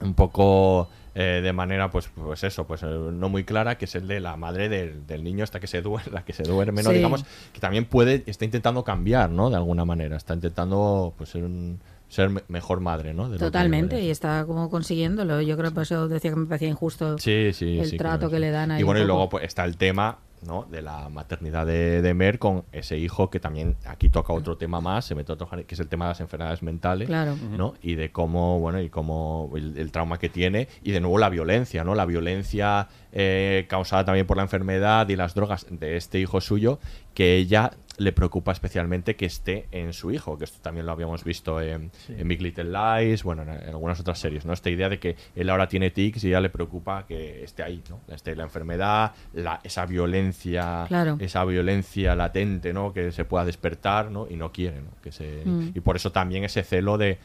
[0.00, 3.94] un poco eh, de manera pues pues eso pues eh, no muy clara que es
[3.96, 6.82] el de la madre del, del niño hasta que se duerme la que se duerme
[6.82, 6.96] no Sí.
[6.96, 11.44] digamos que también puede está intentando cambiar no de alguna manera está intentando pues ser
[11.44, 15.42] un- ser me- mejor madre no De Totalmente, y está como consiguiéndolo.
[15.42, 18.30] Yo creo que por eso decía que me parecía injusto Sí, sí, el sí, trato
[18.30, 18.80] que le dan ahí.
[18.80, 20.66] Y bueno, y luego pues, está el tema ¿no?
[20.70, 24.80] de la maternidad de, de Mer con ese hijo que también aquí toca otro tema
[24.80, 27.36] más, se mete otro que es el tema de las enfermedades mentales, Claro.
[27.56, 27.74] ¿no?
[27.82, 31.28] Y de cómo, bueno, y cómo el, el trauma que tiene y de nuevo la
[31.28, 31.94] violencia, ¿no?
[31.94, 36.78] La violencia eh, causada también por la enfermedad y las drogas de este hijo suyo
[37.14, 41.24] que ella le preocupa especialmente que esté en su hijo, que esto también lo habíamos
[41.24, 42.14] visto en, Sí.
[42.16, 44.52] en Big Little Lies, bueno, en, en algunas otras series, ¿no?
[44.52, 47.82] Esta idea de que él ahora tiene tics y ella le preocupa que esté ahí,
[47.90, 48.00] ¿no?
[48.14, 51.16] Esté la enfermedad, la, esa violencia, Claro.
[51.20, 52.92] esa violencia latente, ¿no?
[52.92, 54.26] Que se pueda despertar, ¿no?
[54.28, 54.90] Y no quiere, ¿no?
[55.02, 55.72] Que se, Mm.
[55.74, 57.18] Y por eso también ese celo de,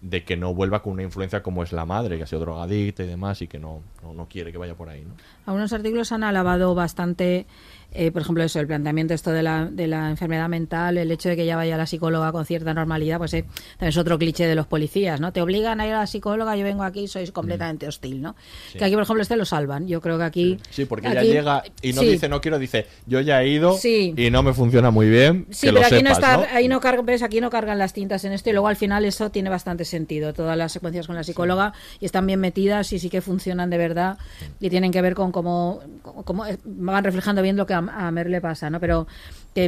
[0.00, 3.02] de que no vuelva con una influencia como es la madre, que ha sido drogadicta
[3.02, 5.14] y demás, y que no, no, no quiere que vaya por ahí, ¿no?
[5.46, 7.46] Algunos artículos han alabado bastante
[7.94, 11.28] eh, por ejemplo, eso, el planteamiento esto de la, de la enfermedad mental, el hecho
[11.28, 13.44] de que ya vaya la psicóloga con cierta normalidad, pues eh,
[13.78, 15.32] también es otro cliché de los policías, ¿no?
[15.32, 18.34] Te obligan a ir a la psicóloga, yo vengo aquí y sois completamente hostil, ¿no?
[18.72, 18.78] Sí.
[18.78, 19.86] Que aquí, por ejemplo, este lo salvan.
[19.88, 20.58] Yo creo que aquí...
[20.70, 22.08] Sí, porque aquí- ella llega y no sí.
[22.08, 24.12] dice no quiero, dice yo ya he ido Sí.
[24.16, 25.46] y no me funciona muy bien.
[25.50, 26.44] Sí, que pero lo aquí no está, ¿no?
[26.52, 29.04] ahí no cargan, ves, aquí no cargan las tintas en esto y luego al final
[29.04, 30.32] eso tiene bastante sentido.
[30.34, 33.78] Todas las secuencias con la psicóloga y están bien metidas y sí que funcionan de
[33.78, 34.18] verdad
[34.60, 35.80] y tienen que ver con cómo,
[36.24, 38.80] cómo- eh, van reflejando bien lo que a, a Mer le pasa, ¿no?
[38.80, 39.06] Pero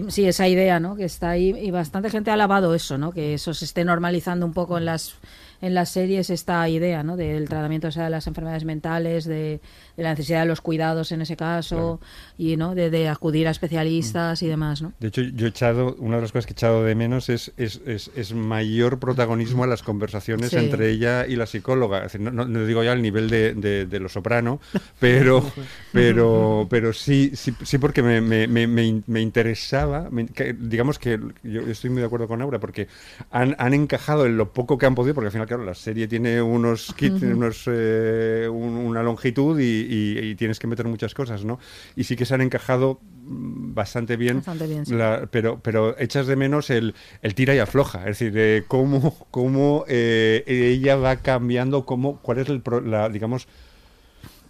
[0.09, 0.97] sí, esa idea, ¿no?
[0.97, 3.13] Que está ahí y bastante gente ha alabado eso, ¿no?
[3.13, 5.15] Que eso se esté normalizando un poco en las
[5.61, 7.17] en las series esta idea, ¿no?
[7.17, 9.61] Del tratamiento o sea, de las enfermedades mentales, de,
[9.97, 12.01] de la necesidad de los cuidados en ese caso
[12.39, 12.75] y, ¿no?
[12.75, 14.93] De, de acudir a especialistas y demás, ¿no?
[15.01, 17.53] De hecho, yo he echado, una de las cosas que he echado de menos es,
[17.57, 20.57] es, es, es mayor protagonismo a las conversaciones Sí.
[20.57, 21.99] entre ella y la psicóloga.
[21.99, 24.61] Es decir, no, no- no digo ya al nivel de, de, de lo soprano,
[25.01, 25.43] pero,
[25.93, 30.53] pero, pero sí, sí, sí porque me, me, me, me in- me interesaba, me- que-
[30.53, 32.89] digamos que yo estoy muy de acuerdo con Aura, porque
[33.31, 36.07] han, han encajado en lo poco que han podido, porque al final, claro, la serie
[36.09, 37.33] tiene unos kits, Ujú.
[37.33, 41.59] unos, eh, un- una longitud y, y- y tienes que meter muchas cosas, ¿no?
[41.97, 44.95] Y sí que se han encajado mm, bastante bien, Bastante bien, sí.
[44.95, 49.17] la- pero, pero echas de menos el, el tira y afloja, es decir, eh, cómo,
[49.31, 53.49] cómo eh, ella va cambiando, cómo, cuál es el, pro- la, digamos,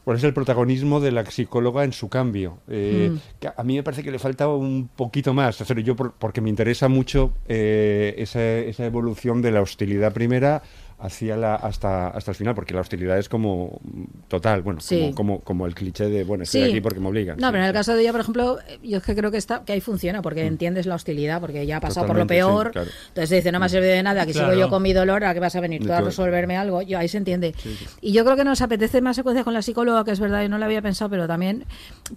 [0.05, 2.59] cuál es el protagonismo de la psicóloga en su cambio.
[2.69, 3.19] Eh, Mm.
[3.41, 6.49] que a mí me parece que le falta un poquito más, yo por- porque me
[6.49, 10.63] interesa mucho eh, esa, esa evolución de la hostilidad primera
[10.99, 15.13] hacia la hasta hasta el final porque la hostilidad es como mm, total bueno Sí.
[15.15, 16.71] como, como como el cliché de bueno estoy Sí.
[16.71, 17.53] aquí porque me obligan No, sí.
[17.53, 19.63] pero en el caso de ella, por ejemplo, eh, yo es que creo que está
[19.65, 22.71] que ahí funciona, porque entiendes la hostilidad, porque ya ha pasado por lo peor.
[22.71, 22.89] claro.
[23.09, 24.53] Entonces dice, no me ha servido de nada, que Claro.
[24.53, 26.81] sigo yo con mi dolor, ¿a qué vas a venir tú a resolverme algo?
[26.83, 27.55] Yo ahí se entiende.
[28.01, 30.49] Y yo creo que nos apetece más secuencias con la psicóloga, que es verdad, y
[30.49, 31.65] no lo había pensado, pero también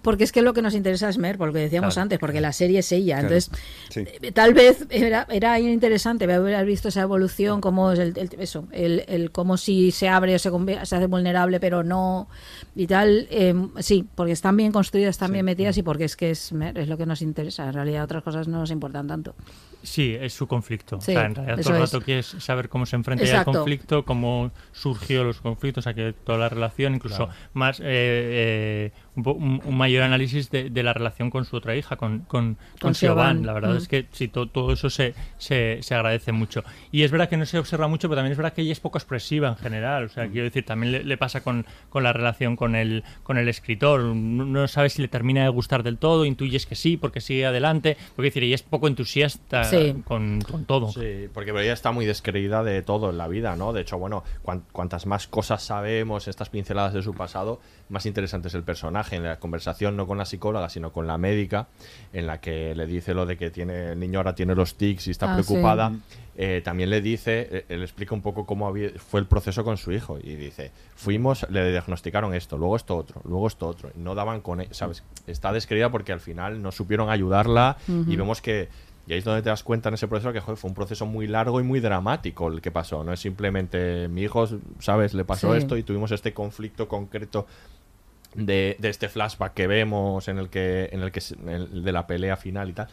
[0.02, 2.02] porque es que lo que nos interesa es Mer, por lo que decíamos Claro.
[2.04, 3.18] antes, porque la serie es ella.
[3.20, 3.34] Claro.
[3.34, 3.50] Entonces,
[3.90, 4.04] Sí.
[4.22, 8.64] eh, tal vez era, era interesante haber visto esa evolución, cómo es el, el- eso,
[8.72, 10.50] el, el cómo si se abre o se,
[10.84, 12.28] se hace vulnerable, pero no
[12.74, 13.26] y tal.
[13.30, 16.88] eh, sí, porque están bien construidas, están bien metidas y porque es que es, es
[16.88, 17.66] lo que nos interesa.
[17.66, 19.34] En realidad, otras cosas no nos importan tanto.
[19.82, 21.00] Sí, es su conflicto.
[21.00, 21.92] Sí, o sea, en realidad todo el es.
[21.92, 26.12] rato quieres saber cómo se enfrenta al conflicto, cómo surgió los conflictos, o sea, que
[26.12, 27.32] toda la relación, incluso Claro.
[27.54, 31.96] más eh, eh, un, un- mayor análisis de, de la relación con su otra hija,
[31.96, 33.36] con, con, con Siobhan.
[33.38, 33.46] Siobhan.
[33.46, 33.76] La verdad Mm.
[33.78, 36.62] es que sí, to- todo eso se, se, se agradece mucho.
[36.92, 38.80] Y es verdad que no se observa mucho, pero también es verdad que ella es
[38.80, 40.04] poco expresiva en general.
[40.04, 43.38] O sea, quiero decir, también le, le pasa con, con la relación con el, con
[43.38, 44.00] el escritor.
[44.02, 47.46] No, no sabes si le termina de gustar del todo, intuyes que sí, porque sigue
[47.46, 47.96] adelante.
[48.16, 50.02] Porque decir, ella es poco entusiasta Sí.
[50.06, 50.90] con, con todo.
[50.92, 53.72] Sí, porque ella está muy descreída de todo en la vida, ¿no?
[53.72, 58.48] De hecho, bueno, cuan- cuantas más cosas sabemos, estas pinceladas de su pasado, más interesante
[58.48, 59.16] es el personaje.
[59.16, 61.68] En la conversación no con la psicóloga, sino con la médica,
[62.12, 65.06] en la que le dice lo de que tiene el niño ahora tiene los tics
[65.08, 65.92] y está Ah, preocupada.
[66.36, 69.76] eh, también le dice, eh, él explica un poco cómo había- fue el proceso con
[69.76, 74.14] su hijo y dice, fuimos, le diagnosticaron esto, luego esto otro, luego esto otro, no
[74.14, 75.02] daban con, e- ¿sabes?
[75.26, 78.68] Está descreída porque al final no supieron ayudarla y vemos que
[79.10, 81.04] y ahí es donde te das cuenta en ese proceso que joder, fue un proceso
[81.04, 83.02] muy largo y muy dramático el que pasó.
[83.02, 84.46] No es simplemente mi hijo,
[84.78, 85.14] ¿sabes?
[85.14, 85.58] Le pasó Sí.
[85.58, 87.46] esto y tuvimos este conflicto concreto
[88.34, 91.92] de, de este flashback que vemos en el que, en el que en el de
[91.92, 92.86] la pelea final y tal.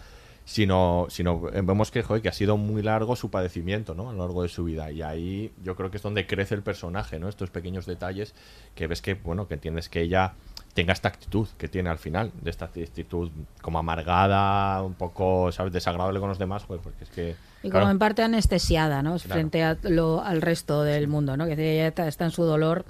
[0.44, 4.10] Sino, sino eh, vemos que, joder, que ha sido muy largo su padecimiento, ¿no?
[4.10, 4.90] A lo largo de su vida.
[4.92, 7.28] Y ahí yo creo que es donde crece el personaje, ¿no?
[7.28, 8.34] Estos pequeños detalles
[8.74, 10.36] que ves que, bueno, que entiendes que ella
[10.78, 13.32] tenga esta actitud que tiene al final, de esta actitud
[13.64, 15.74] como amargada, un poco, ¿sabes?
[15.74, 17.36] Desagradable con los demás, joder, porque es que...
[17.64, 19.16] Y claro, como en parte anestesiada, ¿no?
[19.18, 19.34] Claro.
[19.34, 21.46] Frente a lo, al resto del mundo, ¿no?
[21.48, 22.86] Que ella está, está en su dolor.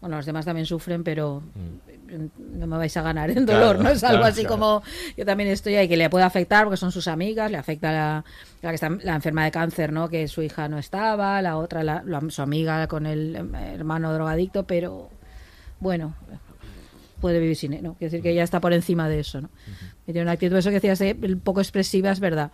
[0.00, 1.42] Bueno, los demás también sufren, pero
[2.38, 3.46] no me vais a ganar en Mm.
[3.46, 3.90] Claro, dolor, ¿no?
[3.90, 4.82] Es algo así como
[5.16, 8.24] yo también estoy ahí, que le puede afectar porque son sus amigas, le afecta la,
[8.62, 10.08] la que está la enferma de cáncer, ¿no?
[10.08, 14.12] Que su hija no estaba, la otra, la, la- su amiga con el em, hermano
[14.12, 15.08] drogadicto, pero
[15.80, 16.14] bueno,
[17.24, 17.94] puede vivir sin él, ¿no?
[17.94, 19.48] Quiere decir que ella está por encima de eso, ¿no?
[20.06, 22.52] Y tiene una actitud, eso que decías, eh, un poco expresiva, es verdad.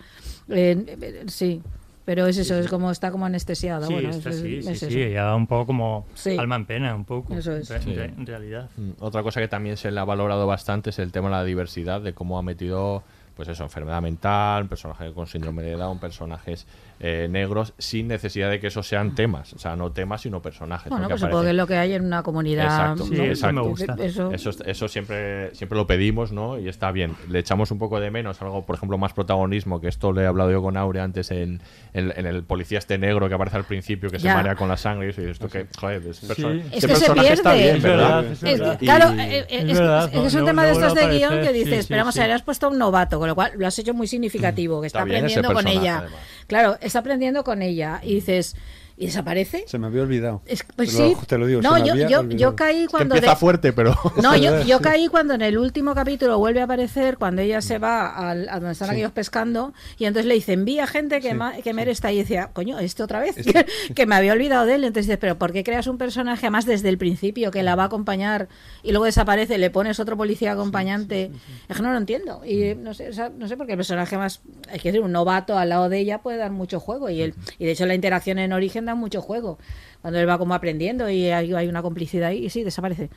[0.48, 1.60] Eh, eh, sí,
[2.04, 3.84] pero es eso, es como está como anestesiada.
[3.88, 4.86] Sí, bueno, está es- así, es sí, eso.
[4.90, 6.36] sí, ella un poco como Sí.
[6.38, 7.34] alma en pena, un poco.
[7.34, 7.68] Eso es.
[7.68, 7.94] re- Sí.
[7.94, 8.68] re- en realidad.
[8.76, 11.44] Mm, Otra cosa que también se le ha valorado bastante es el tema de la
[11.44, 13.02] diversidad, de cómo ha metido
[13.36, 16.66] pues eso, enfermedad mental, un personaje con síndrome de Down, personajes
[17.00, 20.90] eh, negros, sin necesidad de que esos sean temas, o sea, no temas, sino personajes.
[20.90, 22.64] Bueno, pues supongo que es lo que hay en una comunidad.
[22.64, 23.16] Exacto, ¿no?
[23.16, 23.60] sí, exacto.
[24.04, 26.58] Eso- Eso, eso siempre, siempre lo pedimos, ¿no?
[26.58, 27.16] Y está bien.
[27.28, 30.26] Le echamos un poco de menos algo, por ejemplo, más protagonismo, que esto le he
[30.26, 31.62] hablado yo con Aure antes en,
[31.94, 34.76] en- en el policía este negro que aparece al principio, que se marea con la
[34.76, 37.54] sangre y eso, y esto que, joder, es perso- Es ese que se personaje está
[37.54, 42.16] bien, Es claro, eh, eh, es, un tema de estos de guion que dices, esperamos,
[42.18, 44.80] a ver, has puesto a un novato, con lo cual lo has hecho muy significativo,
[44.80, 45.98] que está, aprendiendo con ella.
[45.98, 46.20] además.
[46.50, 48.00] Claro, está aprendiendo con ella.
[48.02, 48.56] Y dices,
[49.00, 49.64] ¿y desaparece?
[49.66, 50.42] Se me había olvidado.
[50.46, 51.26] Es- pues te, lo, sí.
[51.26, 51.62] te lo digo.
[51.62, 53.14] No, se me yo, había yo, caí cuando.
[53.16, 53.96] empieza de- fuerte, pero.
[54.22, 54.82] No, yo, yo sí.
[54.84, 58.54] caí cuando en el último capítulo vuelve a aparecer, cuando ella se va al, a
[58.54, 58.92] donde están Sí.
[58.94, 62.16] aquellos pescando, y entonces le dice, envía gente que, ma- que Mer está ahí.
[62.16, 63.52] Y decía, coño, este otra vez, Este-
[63.88, 64.84] que, que me había olvidado de él.
[64.84, 67.84] Entonces dices, pero ¿por qué creas un personaje, además desde el principio, que la va
[67.84, 68.48] a acompañar
[68.82, 71.30] y luego desaparece, le pones otro policía acompañante?
[71.68, 72.42] Es que no lo entiendo.
[72.44, 75.12] Y no sé, o sea, no sé, porque el personaje más, hay que decir, un
[75.12, 77.08] novato al lado de ella puede dar mucho juego.
[77.08, 79.58] Y, él, y de hecho la interacción en origen mucho juego.
[80.02, 83.10] Cuando él va como aprendiendo y hay, hay una complicidad ahí, y sí, desaparece.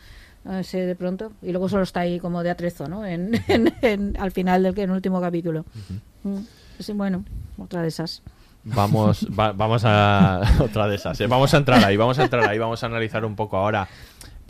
[0.73, 1.31] De pronto.
[1.41, 3.05] Y luego solo está ahí como de atrezo, ¿no?
[3.05, 5.65] En, en- en- al final del que- en el último capítulo.
[6.23, 6.37] Mm,
[6.79, 7.23] Sí, bueno,
[7.57, 8.21] otra de esas.
[8.65, 11.19] Vamos, va- vamos a otra de esas.
[11.21, 11.27] ¿eh?
[11.27, 13.87] Vamos a entrar ahí, vamos a entrar ahí, vamos a analizar un poco ahora,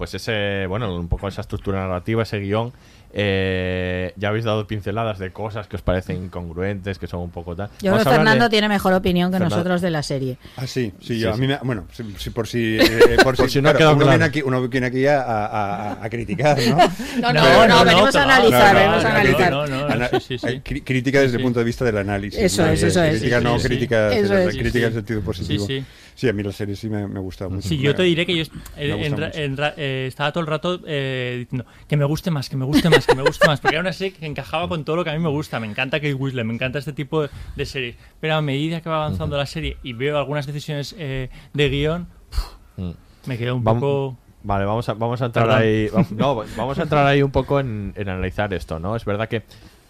[0.03, 2.73] pues ese, bueno, un poco esa estructura narrativa, ese guion.
[3.15, 7.55] Eh, ya habéis dado pinceladas de cosas que os parecen incongruentes, que son un poco
[7.55, 7.69] tal.
[7.81, 10.37] Yo creo que Fernando de- tiene mejor opinión que Fernando- nosotros de la serie.
[10.57, 11.39] Ah, sí, sí, Sí, yo, a sí.
[11.41, 13.77] mí me, bueno, si, si por si, eh, por Por si, si no ha claro,
[13.77, 14.17] quedado uno, claro.
[14.17, 16.77] viene aquí, uno viene aquí a, a- a- a criticar, ¿no?
[17.21, 19.51] No, no, no, venimos a analizar, venimos a no, analizar.
[19.51, 20.47] no, no, no, sí, sí, sí.
[20.47, 22.39] eh, cri- Crítica desde el punto de vista del análisis.
[22.41, 22.71] Eso ¿no?
[22.71, 23.19] es, eso es.
[23.19, 24.55] Crítica Sí, no crítica, Eso pero es.
[24.57, 25.65] crítica Sí, en sentido positivo.
[25.67, 25.85] Sí, sí.
[26.15, 27.67] Sí, a mí la serie sí me, me gusta mucho.
[27.67, 28.43] Sí, yo te diré que yo
[28.77, 32.65] en- en eh, estaba todo el rato eh, diciendo que me guste más, que me
[32.65, 35.03] guste más, que me guste más, porque era una serie que encajaba con todo lo
[35.03, 35.59] que a mí me gusta.
[35.59, 37.95] Me encanta Kate Winslet, me encanta este tipo de, de series.
[38.19, 42.07] Pero a medida que va avanzando la serie y veo algunas decisiones eh, de guion,
[42.77, 42.91] Mm.
[43.27, 44.17] me quedo un Vam- poco...
[44.45, 45.61] Vale, vamos a, vamos a entrar Perdón.
[45.61, 45.89] ahí.
[46.15, 48.95] No, vamos a entrar ahí un poco en, en analizar esto, ¿no?
[48.95, 49.43] Es verdad que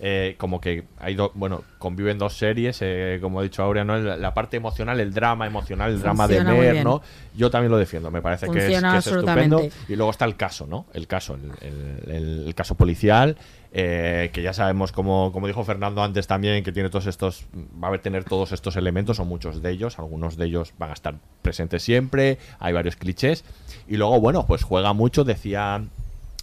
[0.05, 3.97] eh, como que hay dos, bueno, conviven dos series, eh, como ha dicho Aurea, ¿no?
[3.97, 6.35] La, la parte emocional, el drama emocional, el drama de
[6.73, 6.83] bien.
[6.83, 7.01] ¿no?
[7.37, 9.57] Yo también lo defiendo, me parece que es, Funciona que es estupendo.
[9.87, 10.87] Y luego está el caso, ¿no?
[10.93, 13.37] El caso, el, el- el- el caso policial,
[13.71, 17.45] eh, que ya sabemos, como, como dijo Fernando antes también, que tiene todos estos,
[17.81, 20.93] va a tener todos estos elementos, o muchos de ellos, algunos de ellos van a
[20.93, 23.45] estar presentes siempre, hay varios clichés.
[23.87, 25.81] Y luego, bueno, pues juega mucho, decía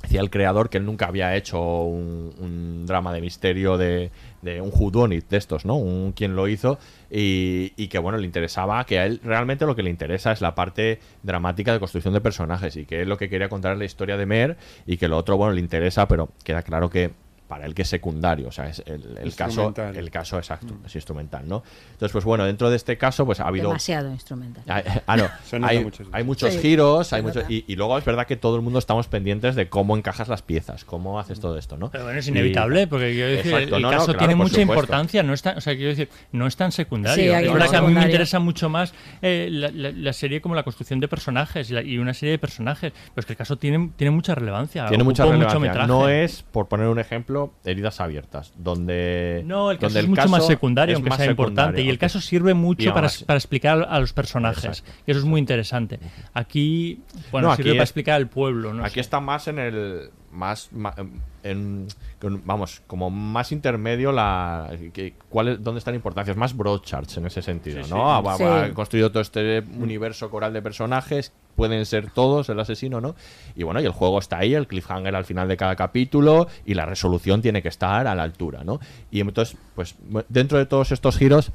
[0.03, 4.11] decía el creador que él nunca había hecho un, drama de misterio de,
[4.43, 5.77] de un whodunit de estos, ¿no?
[5.77, 6.79] Un quien lo hizo
[7.11, 10.41] y, y que, bueno, le interesaba, que a él realmente lo que le interesa es
[10.41, 13.79] la parte dramática de construcción de personajes y que él lo que quería contar es
[13.79, 14.57] la historia de Mer
[14.87, 17.13] y que lo otro, bueno, le interesa, pero queda claro que
[17.51, 19.97] para él que es secundario, o sea, es el, el caso, Instrumental.
[19.97, 21.65] el caso exacto, es instrumental, ¿no?
[21.93, 24.63] Entonces, pues bueno, dentro de este caso, pues ha habido Demasiado instrumental.
[24.69, 25.29] Ah, ah, no.
[26.13, 27.53] Hay, muchos Sí, giros, hay se mucho, nota.
[27.53, 30.43] y, y luego es verdad que todo el mundo estamos pendientes de cómo encajas las
[30.43, 31.91] piezas, cómo haces todo esto, ¿no?
[31.91, 34.35] Pero bueno, es Y- inevitable, porque quiero decir, Exacto, el no, no, caso claro, tiene
[34.37, 34.73] mucha supuesto.
[34.73, 37.17] importancia, no es tan, o sea, quiero decir, no es tan secundario.
[37.25, 40.55] Sí, es que a mí me interesa mucho más eh, la, la- la serie como
[40.55, 43.37] la construcción de personajes y, la- y una serie de personajes, pero es que el
[43.37, 44.87] caso tiene, tiene mucha relevancia.
[44.87, 45.59] Tiene mucha mucho relevancia.
[45.61, 45.89] metraje.
[45.89, 50.29] No es, por poner un ejemplo, heridas abiertas, donde No, el caso donde es mucho
[50.29, 51.83] más secundario, aunque más sea importante.
[51.83, 54.65] Y el caso sirve mucho para, para explicar a los personajes.
[54.65, 54.91] Exacto.
[55.07, 55.99] Y eso es muy interesante.
[56.35, 57.01] Aquí,
[57.31, 58.75] bueno, No, sirve para explicar al pueblo.
[58.75, 58.85] ¿no?
[58.85, 60.95] Aquí está más en el más ma-
[61.43, 61.89] en,
[62.21, 67.27] con- vamos como más intermedio la que, cuál es, dónde están importancias más Broadchurch en
[67.27, 68.03] ese sentido Sí, no sí.
[68.29, 68.45] Ha, ha- Sí.
[68.71, 73.17] ha construido todo este universo coral de personajes pueden ser todos el asesino no
[73.57, 76.75] y bueno y el juego está ahí el cliffhanger al final de cada capítulo y
[76.75, 78.79] la resolución tiene que estar a la altura no
[79.11, 79.97] y entonces pues
[80.29, 81.51] dentro de todos estos giros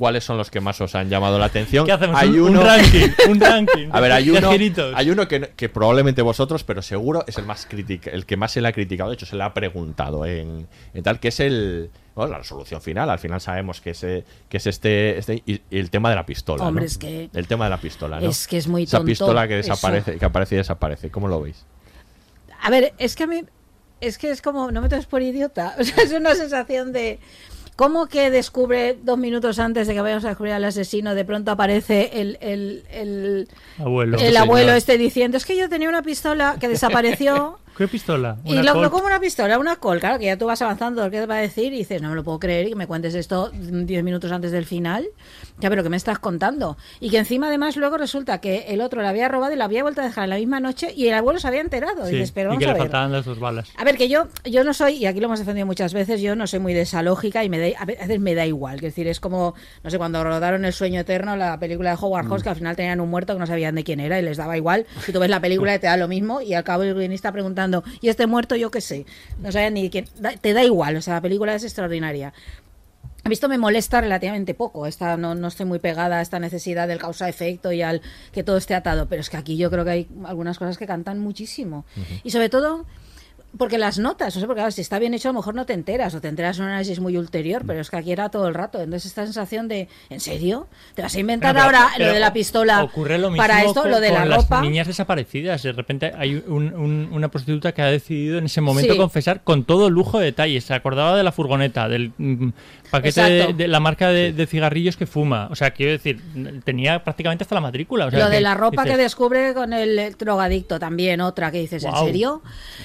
[0.00, 1.84] ¿Cuáles son los que más os han llamado la atención?
[1.84, 2.16] ¿Qué hacemos?
[2.18, 3.88] Hay un, un uno, ranking, un ranking.
[3.92, 4.50] a ver, hay uno,
[4.94, 8.52] hay uno que, que probablemente vosotros, pero seguro es el más critica, el que más
[8.52, 11.38] se le ha criticado, de hecho se le ha preguntado en, en tal, que es
[11.40, 13.10] el bueno, la resolución final.
[13.10, 14.24] Al final sabemos que es, que
[14.56, 16.64] es este, este y, y el tema de la pistola.
[16.66, 16.86] Hombre, ¿no?
[16.86, 18.26] es que- el tema de la pistola, ¿no?
[18.30, 19.72] es que es muy Esa tonto pistola que eso.
[19.72, 21.10] desaparece, que aparece y desaparece.
[21.10, 21.66] ¿Cómo lo veis?
[22.62, 23.42] A ver, es que a mí.
[24.00, 24.70] Es que es como.
[24.70, 25.76] No me tomes por idiota.
[25.78, 27.18] O sea, es una sensación de.
[27.80, 31.50] ¿Cómo que descubre dos minutos antes de que vayamos a descubrir al asesino, de pronto
[31.50, 33.48] aparece el, el, el,
[33.78, 34.18] Abuelo.
[34.18, 38.36] el abuelo este diciendo, es que yo tenía una pistola que desapareció ¿Qué pistola?
[38.44, 38.90] Y Una lo, Colt.
[38.90, 41.40] como una pistola, una col, claro, que ya tú vas avanzando, ¿qué te va a
[41.40, 41.72] decir?
[41.72, 44.52] Y dices, no me lo puedo creer y que me cuentes esto 10 minutos antes
[44.52, 45.06] del final.
[45.60, 46.76] Ya, pero ¿qué me estás contando?
[47.00, 49.82] Y que encima, además, luego resulta que el otro la había robado y la había
[49.82, 52.04] vuelto a dejar en la misma noche y el abuelo se había enterado.
[52.06, 52.82] Sí, Y dices, pero y vamos que a le ver.
[52.82, 53.68] faltaban las dos balas.
[53.76, 56.36] A ver, que yo, yo no soy, y aquí lo hemos defendido muchas veces, yo
[56.36, 58.76] no soy muy de esa lógica y me da, a veces me da igual.
[58.76, 62.26] Es decir, es como, no sé, cuando rodaron El sueño eterno, la película de Howard
[62.26, 64.36] Hawks, que al final tenían un muerto que no sabían de quién era y les
[64.36, 64.86] daba igual.
[65.04, 67.84] Si tú ves la película te da lo mismo y al cabo el guionista preguntando,
[68.00, 69.06] ¿y este muerto yo qué sé?
[69.40, 70.06] No sabían ni quién.
[70.40, 72.32] Te da igual, o sea, la película es extraordinaria.
[73.22, 74.86] A mí esto me molesta relativamente poco.
[74.86, 78.00] Esta, no, no estoy muy pegada a esta necesidad del causa-efecto y al
[78.32, 79.08] que todo esté atado.
[79.08, 81.84] Pero es que aquí yo creo que hay algunas cosas que cantan muchísimo.
[82.24, 82.86] Y sobre todo,
[83.56, 85.66] porque las notas, no sé, porque claro, si está bien hecho, a lo mejor no
[85.66, 88.28] te enteras, o te enteras en un análisis muy ulterior, pero es que aquí era
[88.28, 88.80] todo el rato.
[88.80, 90.68] Entonces, esta sensación de, ¿en serio?
[90.94, 93.62] ¿Te vas a inventar pero- ahora pero lo de la pistola ocurre lo mismo para
[93.64, 94.56] esto, con, lo de la con ropa?
[94.56, 95.62] las niñas desaparecidas.
[95.62, 98.98] De repente hay un- un- una prostituta que ha decidido en ese momento Sí.
[98.98, 100.64] confesar con todo lujo de detalles.
[100.64, 102.50] Se acordaba de la furgoneta, del mm,
[102.90, 105.48] paquete de, la marca de, de cigarrillos que fuma.
[105.50, 106.20] O sea, quiero decir,
[106.64, 108.06] tenía prácticamente hasta la matrícula.
[108.06, 111.84] O sea, lo de la ropa que descubre con el drogadicto también, otra que dices,
[111.84, 112.42] ¿en serio?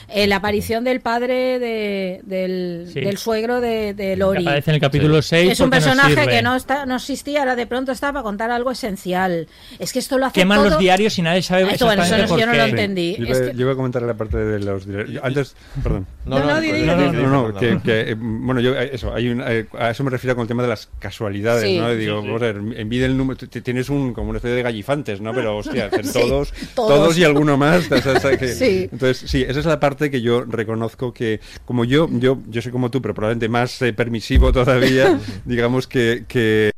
[0.07, 3.01] Eh, la aparición del padre de- del, Sí.
[3.01, 4.41] del suegro de, de que Lori.
[4.43, 5.51] aparece en el capítulo 6.
[5.51, 6.27] Es un no personaje sirve.
[6.27, 9.47] que no está no existía, ahora de pronto está para contar algo esencial.
[9.79, 10.69] Es que esto lo hace Queman todo...
[10.71, 13.15] los diarios y nadie sabe esto, bueno, eso no- yo no por lo entendí.
[13.17, 16.07] Yo Es iba, que- yo iba a comentar la parte de los yo- Antes, perdón.
[16.25, 19.65] No, no, no, no, no, no, que, que, bueno, yo eh, eso, hay un, eh,
[19.77, 21.77] a eso me refiero con el tema de las casualidades, Sí.
[21.77, 21.89] ¿no?
[21.93, 22.27] Digo, Sí, sí.
[22.27, 25.33] vamos a ver, envidia el número, tienes un como una especie de gallifantes, ¿no?
[25.33, 26.89] Pero hostia, Sí, todos, todos.
[26.95, 27.91] todos, y alguno más.
[27.91, 28.89] o sea, o sea, que- Sí.
[28.91, 32.71] Entonces, sí, esa es la parte que yo reconozco que, como yo, yo, yo soy
[32.71, 36.71] como tú, pero probablemente más eh, permisivo todavía, digamos que, que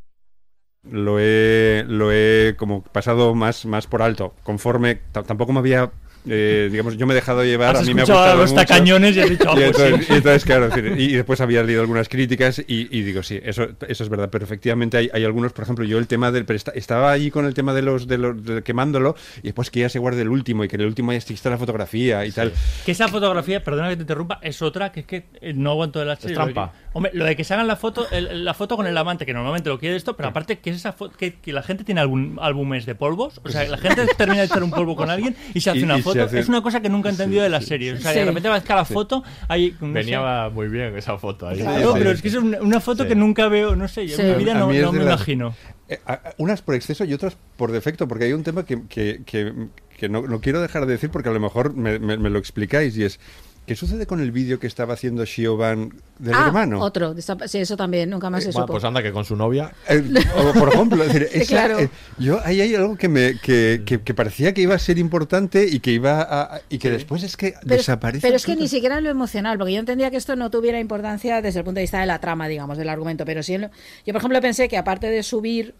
[0.90, 5.92] lo he, lo he como pasado más, más por alto, conforme tampoco me había,
[6.30, 8.42] eh, digamos, yo me he dejado llevar, Has a mí me ha escuchado a gustado
[8.42, 8.62] los mucho.
[8.66, 10.14] tacañones y has dicho, ah, Y pues entonces, sí.
[10.14, 14.04] y entonces, claro, y después había leído algunas críticas y, y digo, sí, eso, eso
[14.04, 16.72] es verdad, pero efectivamente hay, hay algunos, por ejemplo, yo el tema del, pero esta-
[16.72, 19.90] estaba allí con el tema de los, de los de quemándolo y después que ya
[19.90, 22.52] se guarde el último y que en el último ya exista la fotografía y tal.
[22.86, 26.02] Que esa fotografía, perdona que te interrumpa, es otra que es que eh, no aguanto
[26.02, 26.22] el H.
[26.24, 26.72] Es de trampa.
[26.72, 29.26] que- hombre, lo de que se hagan la foto, el- la foto con el amante,
[29.26, 31.84] que normalmente lo quiere esto, pero aparte que es esa foto, que, que la gente
[31.84, 35.10] tiene algún álbumes de polvos, o sea, la gente termina de echar un polvo con
[35.10, 36.24] alguien y se hace Y- una y foto.
[36.24, 37.94] hace- Es una cosa que nunca he entendido de la serie.
[37.94, 38.20] O sea, Sí.
[38.20, 39.74] de repente va a la foto, no sé.
[39.80, 41.60] Venía muy bien esa foto ahí.
[41.60, 42.16] Claro, Sí, pero sí.
[42.16, 43.10] es que es una, una foto Sí.
[43.10, 44.22] que nunca veo, no sé, yo Sí.
[44.24, 45.56] en mi vida no, me las- imagino.
[45.90, 49.22] Eh, a- unas por exceso y otras por defecto, porque hay un tema que, que,
[49.26, 49.54] que-
[49.98, 52.40] que no, no quiero dejar de decir porque a lo mejor me, me- me lo
[52.40, 53.20] explicáis y es,
[53.68, 56.80] ¿qué sucede con el vídeo que estaba haciendo Shioban del Ah, hermano?
[56.80, 57.14] otro.
[57.46, 58.74] Sí, eso también, nunca más se Bueno, supo.
[58.74, 59.72] pues anda que con su novia.
[59.90, 60.02] Eh,
[60.38, 61.80] o, por ejemplo, es decir, Sí, esa, claro.
[61.80, 64.98] eh, yo ahí hay algo que me que, que- que parecía que iba a ser
[64.98, 68.22] importante y que iba a, y que después es que Pero, desaparece.
[68.26, 70.80] pero es que ni siquiera en lo emocional, porque yo entendía que esto no tuviera
[70.80, 73.26] importancia desde el punto de vista de la trama, digamos, del argumento.
[73.26, 73.70] Pero sí, en lo-
[74.06, 75.76] yo por ejemplo pensé que aparte de subir,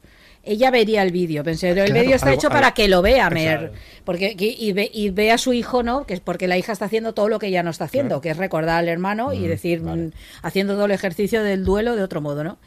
[0.48, 1.44] ella vería el vídeo.
[1.44, 3.72] Pensé, el Claro, vídeo está algo- hecho algo- para que lo vea Mer,
[4.06, 6.06] porque que- y ve, y ve a su hijo, ¿no?
[6.06, 8.30] Que es porque la hija está haciendo todo lo que ella no está haciendo, que
[8.30, 10.12] es recordar al hermano y decir, mm,
[10.42, 12.58] haciendo todo el ejercicio del duelo de otro modo, ¿no?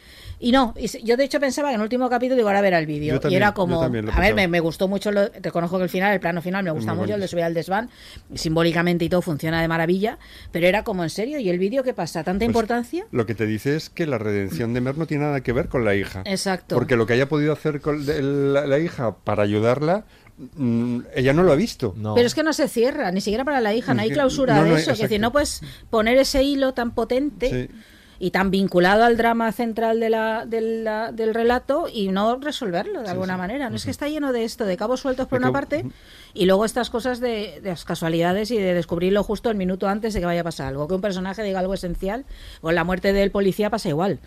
[0.42, 2.78] Y no, y yo de hecho pensaba que en el último capítulo digo, ahora verá
[2.78, 3.20] el vídeo.
[3.28, 6.20] Y era como, a ver, me, me gustó mucho, lo, reconozco que el final, el
[6.20, 7.90] plano final me gusta mucho, el de subir al desván,
[8.34, 10.18] simbólicamente y todo funciona de maravilla,
[10.50, 12.24] pero era como en serio, ¿y el vídeo qué pasa?
[12.24, 13.06] ¿Tanta Pues, importancia?
[13.10, 15.68] Lo que te dice es que la redención de Mer no tiene nada que ver
[15.68, 16.22] con la hija.
[16.24, 16.74] Exacto.
[16.74, 20.06] Porque lo que haya podido hacer con la, la hija para ayudarla,
[20.56, 21.92] mm, ella no lo ha visto.
[21.98, 22.14] No.
[22.14, 24.64] Pero es que no se cierra, ni siquiera para la hija, no hay clausura no,
[24.64, 24.92] de no, eso.
[24.92, 25.60] Es decir, no puedes
[25.90, 27.74] poner ese hilo tan potente Sí.
[28.22, 33.02] Y tan vinculado al drama central de la, de la- del relato y no resolverlo
[33.02, 33.70] de alguna manera.
[33.70, 35.86] No es que está lleno de esto, de cabos sueltos por De una cabo- parte
[36.34, 40.12] y luego estas cosas de, de las casualidades y de descubrirlo justo el minuto antes
[40.14, 40.86] de que vaya a pasar algo.
[40.86, 42.26] Que un personaje diga algo esencial,
[42.60, 44.18] con la muerte del policía pasa igual.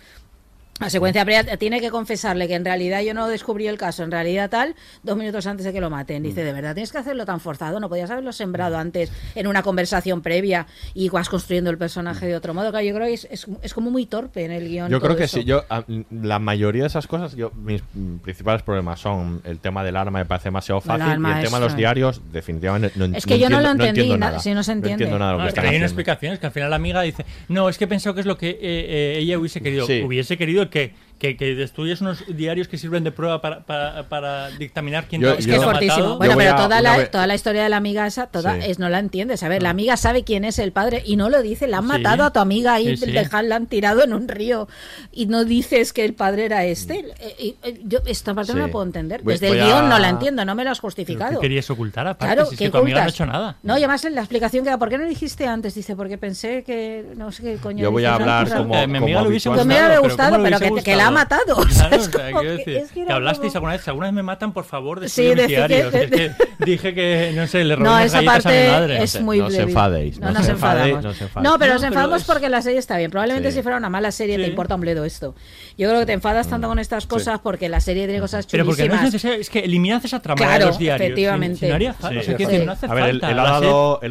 [0.84, 4.11] La secuencia previa tiene que confesarle que en realidad yo no descubrí el caso, en
[4.11, 6.23] realidad tal, dos minutos antes de que lo maten.
[6.23, 7.80] Dice, ¿de verdad tienes que hacerlo tan forzado?
[7.80, 12.35] ¿No podías haberlo sembrado antes en una conversación previa y vas construyendo el personaje de
[12.35, 12.69] otro modo?
[12.72, 14.89] Claro, yo creo que es, es- es como muy torpe en el guion.
[14.91, 15.38] Yo creo que eso.
[15.38, 15.43] sí.
[15.45, 19.84] Yo, a- la mayoría de esas cosas, yo mis mm, principales problemas son el tema
[19.84, 23.05] del arma, me parece demasiado El fácil, y el tema de los diarios, definitivamente no,
[23.15, 24.39] Es que yo no lo entiendo- entendí, nada.
[24.39, 25.05] si no se entiende.
[25.05, 26.01] entiendo nada de lo No, que es que están hay una haciendo.
[26.01, 28.26] explicación, es que al final la amiga dice, no, es que he pensado que es
[28.27, 29.85] lo que eh, eh, ella hubiese querido.
[29.88, 30.01] Sí.
[30.03, 30.91] Hubiese querido que,
[31.23, 35.35] que, que destruyes unos diarios que sirven de prueba para, para, para dictaminar quién, Yo-
[35.35, 36.17] Es que es matado.
[36.17, 38.59] Bueno, pero a- toda, la, vez- toda la historia de la amiga esa, toda Sí.
[38.71, 39.41] es no la entiendes.
[39.41, 41.65] A ver, la amiga sabe quién es el padre y no lo dice.
[41.67, 41.89] La han Sí.
[41.91, 43.11] matado a tu amiga y Sí, sí.
[43.13, 44.67] dejan- la han tirado en un río
[45.13, 47.05] y no dices que el padre era este.
[47.19, 49.21] Eh, y- eh, yo esta parte no la puedo entender.
[49.23, 51.39] Voy- Desde el a- guion no la entiendo, no me lo has ¿Pero justificado.
[51.39, 52.35] ¿Qué querías ocultar aparte?
[52.35, 53.15] Claro, si es ¿qué que tu amiga no ha ocultas?
[53.15, 53.55] hecho nada.
[53.63, 55.73] No, y además en la explicación queda, ¿por qué no dijiste antes?
[55.73, 57.81] Dice, porque pensé que no sé qué coño.
[57.81, 59.49] Yo voy a hablar como- Eh, mi amiga lo hubiese.
[59.49, 61.12] Que me hubiera gustado, ¿cómo lo pero que- que la gustado?
[61.14, 61.56] Matado.
[61.57, 63.53] O sea, Claro, es o sea, como quiero que- decir, es que que era hablasteis
[63.53, 65.68] como- alguna vez, si alguna vez me matan, por favor, Sí, destruye mis decir que-
[65.68, 65.94] diarios.
[65.94, 66.31] Es que
[66.65, 69.03] dije que, no sé, le robé No, esa galletas a mi parte madre.
[69.03, 71.03] es muy no os enfadéis, No, no nos enfadamos.
[71.06, 73.11] no pero No, nos pero enfadamos es- porque la serie está bien.
[73.11, 73.57] Probablemente Sí.
[73.57, 74.49] si fuera una mala serie te Sí.
[74.49, 75.35] importa un bledo esto.
[75.77, 78.65] Yo creo que te enfadas tanto con estas cosas porque la serie tiene cosas Pero
[78.65, 79.14] porque no es chulísimas.
[79.14, 81.06] necesario, es que eliminad esa trama de Claro, los diarios.
[81.07, 81.60] efectivamente.
[81.60, 81.65] Sí.
[81.65, 82.85] Sí.
[82.88, 83.23] A ver, él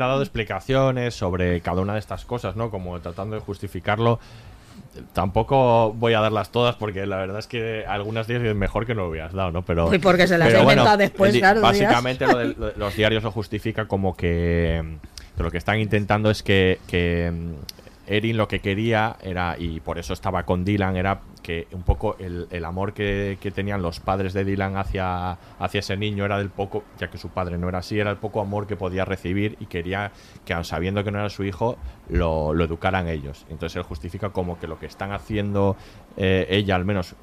[0.03, 2.70] ha dado explicaciones sobre cada una de estas cosas, ¿no?
[2.70, 4.19] Como tratando de justificarlo.
[5.12, 8.94] Tampoco voy a darlas todas porque la verdad es que algunas días es mejor que
[8.94, 9.62] no lo hubieras dado, ¿no?
[9.62, 11.62] Pero, Uy, porque se las he bueno, después, claro.
[11.62, 14.82] Básicamente lo de, lo de los diarios lo justifica como que,
[15.36, 17.32] que lo que están intentando es que, que
[18.07, 22.16] Erin lo que quería era, y por eso estaba con Dylan, era que un poco
[22.19, 26.39] el, el amor que, que tenían los padres de Dylan hacia, hacia ese niño era
[26.39, 29.05] del poco, ya que su padre no era así, era el poco amor que podía
[29.05, 30.12] recibir y quería
[30.45, 31.77] que, aun sabiendo que no era su hijo,
[32.09, 33.47] lo, lo educaran ellos.
[33.51, 35.77] Entonces él justifica como que lo que están haciendo
[36.16, 37.15] eh, ella, al menos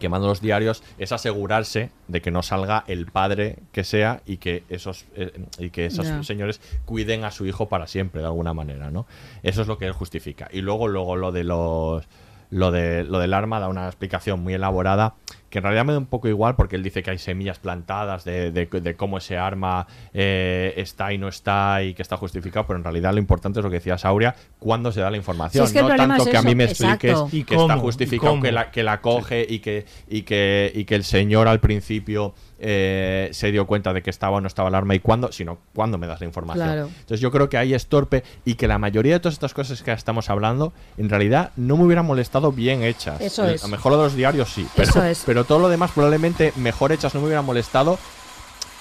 [0.00, 4.64] quemando los diarios es asegurarse de que no salga el padre que sea y que
[4.68, 8.90] esos eh, y que esos señores cuiden a su hijo para siempre de alguna manera
[8.90, 9.06] no
[9.44, 10.48] eso es lo que él justifica.
[10.52, 12.04] Y luego luego lo de los
[12.50, 15.14] lo de lo del arma da una explicación muy elaborada
[15.50, 18.24] que en realidad me da un poco igual porque él dice que hay semillas plantadas
[18.24, 22.66] de, de- de cómo ese arma eh, está y no está y que está justificado
[22.66, 25.66] pero en realidad lo importante es lo que decía Sauria cuando se da la información
[25.66, 27.28] Si es que el no tanto es que a mí me expliques exacto.
[27.36, 30.94] ¿Y que está justificado que la, que la coge y que y que y que
[30.94, 32.32] el señor al principio
[32.62, 35.58] eh, se dio cuenta de que estaba o no estaba el arma y cuándo, sino
[35.74, 36.66] cuándo me das la información.
[36.66, 36.86] Claro.
[36.88, 39.82] Entonces yo creo que ahí es torpe y que la mayoría de todas estas cosas
[39.82, 43.18] que estamos hablando en realidad no me hubieran molestado bien hechas.
[43.20, 43.64] Eso es.
[43.64, 45.22] A lo mejor lo de los diarios sí, pero, Eso es.
[45.24, 47.98] pero todo lo demás probablemente mejor hechas no me hubiera molestado.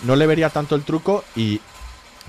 [0.03, 1.59] No le vería tanto el truco y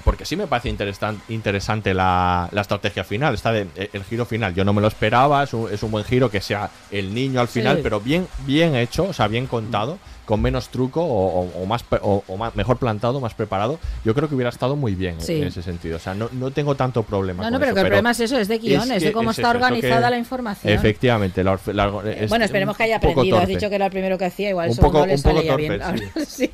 [0.04, 4.24] porque sí me parece interesan- interesante la, la estrategia final, está de- eh, el giro
[4.24, 4.54] final.
[4.54, 7.40] Yo no me lo esperaba, es un, es un buen giro que sea el niño
[7.40, 7.82] al final, Sí.
[7.82, 11.84] pero bien, bien hecho, o sea, bien contado, con menos truco o, o- o más,
[12.02, 13.78] o, o más- mejor plantado, más preparado.
[14.04, 15.34] Yo creo que hubiera estado muy bien en- Sí.
[15.40, 15.96] en ese sentido.
[15.96, 17.42] O sea, no, no tengo tanto problema.
[17.42, 19.12] No, con no, pero eso, que el problema es eso, es de guion, es de
[19.12, 20.72] cómo es está eso, que- organizada la información.
[20.72, 21.42] Efectivamente.
[21.44, 23.38] la la- es bueno, esperemos que haya aprendido.
[23.38, 25.22] Has dicho que era el primero que hacía, igual Un eso poco- no le un
[25.22, 25.80] poco torpe, bien.
[26.26, 26.50] sí.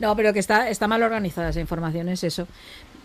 [0.00, 2.46] No, pero que está, está mal organizada esa información, es eso.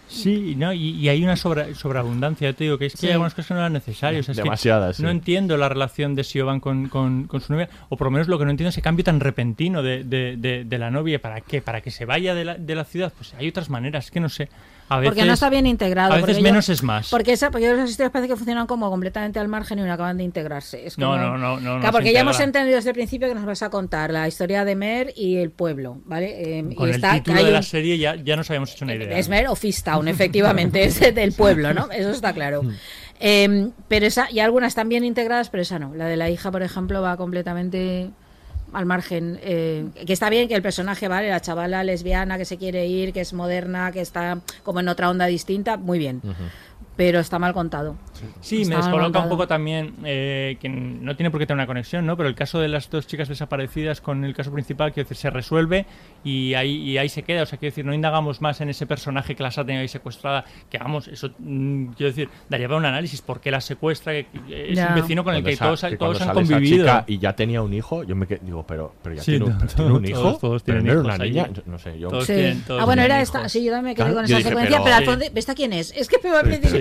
[0.07, 3.06] Sí, no, y, y hay una sobra, sobreabundancia, te digo, que es que Sí.
[3.07, 4.30] hay algunas cosas que no eran necesarias.
[4.30, 5.03] Es que Demasiadas, sí.
[5.03, 8.27] No entiendo la relación de Siobhan con, con, con su novia, o por lo menos
[8.27, 11.19] lo que no entiendo es ese cambio tan repentino de, de, de- de la novia.
[11.22, 11.61] ¿Para qué?
[11.61, 13.11] ¿Para que se vaya de la, de la ciudad?
[13.18, 14.49] Pues hay otras maneras, es que no sé.
[14.87, 16.13] A veces, Porque no está bien integrado.
[16.13, 17.09] A veces menos es más.
[17.09, 20.17] Porque, esa, porque esas historias parece que funcionan como completamente al margen y no acaban
[20.17, 20.85] de integrarse.
[20.85, 23.45] Es No, como- no, no, no, porque ya hemos entendido desde el principio que nos
[23.45, 26.59] vas a contar la historia de Mer y el pueblo, ¿vale?
[26.59, 28.93] Eh, Con y el está, título de la serie ya, ya nos habíamos hecho una
[28.93, 29.17] idea.
[29.17, 31.89] Es Mer o Fistown, efectivamente, es del pueblo, ¿no?
[31.91, 32.61] Eso está claro.
[33.19, 35.95] Eh, pero esa, y algunas están bien integradas, pero esa no.
[35.95, 38.11] La de la hija, por ejemplo, va completamente
[38.73, 39.39] al margen.
[39.41, 41.29] eh, que está bien que el personaje, ¿vale?
[41.29, 45.09] La chavala lesbiana que se quiere ir, que es moderna, que está como en otra
[45.09, 46.21] onda distinta, muy bien.
[46.95, 47.95] Pero está mal contado.
[48.41, 52.05] Sí, me descoloca un poco también, eh, que no tiene por qué tener una conexión,
[52.05, 52.15] ¿no?
[52.17, 55.29] Pero el caso de las dos chicas desaparecidas con el caso principal, quiero decir, se
[55.29, 55.85] resuelve
[56.23, 57.43] y ahí, y ahí se queda.
[57.43, 59.87] O sea, quiero decir, no indagamos más en ese personaje que las ha tenido ahí
[59.87, 64.13] secuestrada, que vamos, eso, mm, quiero decir, daría para un análisis, ¿por qué la secuestra?
[64.13, 64.89] Que- que Es Ya.
[64.89, 66.85] un vecino con el Cuando que todos, que todos han convivido.
[66.85, 69.45] chica y ya tenía un hijo, yo me qued- digo, pero, pero ya Sí, tiene,
[69.45, 70.37] un, no, pero tiene un todos- hijo.
[70.39, 71.61] todos pero tienen no era hijos una niña.
[71.65, 72.09] No sé, yo.
[72.09, 72.33] Todos Sí.
[72.33, 73.35] tienen- todos ah, bueno, era hijos.
[73.35, 73.49] esta.
[73.49, 75.31] Sí, yo también me quedé Claro, con yo esa dije, secuencia, pero- pero, Sí.
[75.35, 75.93] ¿esta quién es?
[75.95, 76.79] Es que me al Sí, principio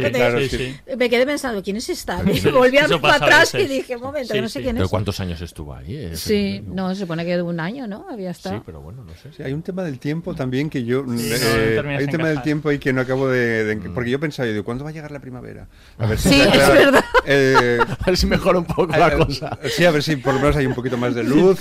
[0.96, 2.22] me quedé pensando, ¿quién es esta?
[2.22, 4.62] Me Sí, volví a para atrás y dije, un momento, Sí, no sé sí.
[4.64, 4.90] quién ¿Pero es.
[4.90, 5.96] cuántos años estuvo ahí?
[5.96, 8.06] Es- Sí, no, se supone que de un año, ¿no?
[8.10, 8.56] Había estado.
[8.56, 9.30] Sí, pero bueno, no sé.
[9.36, 11.04] Sí, hay un tema del tiempo también que yo.
[11.16, 13.64] Sí, eh, no hay un tema del tiempo ahí que no acabo de.
[13.64, 15.68] de- porque yo pensaba, yo digo, ¿cuándo va a llegar la primavera?
[15.98, 17.04] A ver si Sí, es verdad.
[17.26, 19.58] eh, A ver si mejora un poco la eh, cosa.
[19.70, 21.58] Sí, a ver si por lo menos hay un poquito más de luz.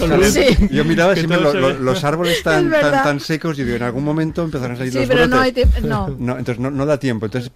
[0.72, 4.44] Yo miraba siempre lo- lo- los árboles tan, tan, secos y digo, en algún momento
[4.44, 5.72] empezarán a salir Sí, los pero no hay brotes.
[5.72, 5.88] tiempo.
[5.90, 6.04] No.
[6.24, 7.26] No, entonces no, no da tiempo.
[7.26, 7.52] Entonces,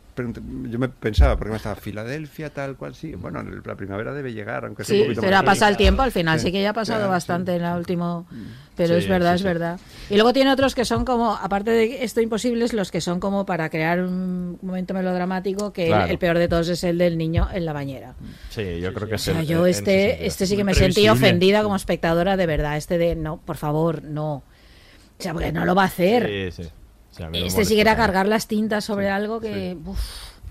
[0.69, 3.13] yo me pensaba, porque me estaba Filadelfia, tal cual, sí.
[3.15, 5.77] Bueno, la primavera debe llegar, aunque sea Sí, un poquito pero más ha pasado el
[5.77, 8.27] tiempo, al final sí, Sí, que ya ha pasado claro, bastante en el último...
[8.75, 9.47] Pero Sí, es verdad, sí, es sí.
[9.47, 9.79] verdad.
[10.11, 13.43] Y luego tiene otros que son como, aparte de esto imposibles, los que son como
[13.47, 16.11] para crear un momento melodramático, que el- Claro.
[16.11, 18.13] el, peor de todos es el del niño en la bañera.
[18.51, 20.75] Sí, yo creo que O es sea, el- yo en este, este sí que me
[20.75, 22.77] sentí ofendida como espectadora de verdad.
[22.77, 24.35] Este de, no, por favor, no.
[24.35, 24.43] O
[25.23, 26.51] sea, porque no lo va a hacer.
[26.53, 26.69] Sí, sí.
[27.09, 29.75] Sí, Este sí que era cargar las tintas sobre algo que...
[29.83, 29.99] uf,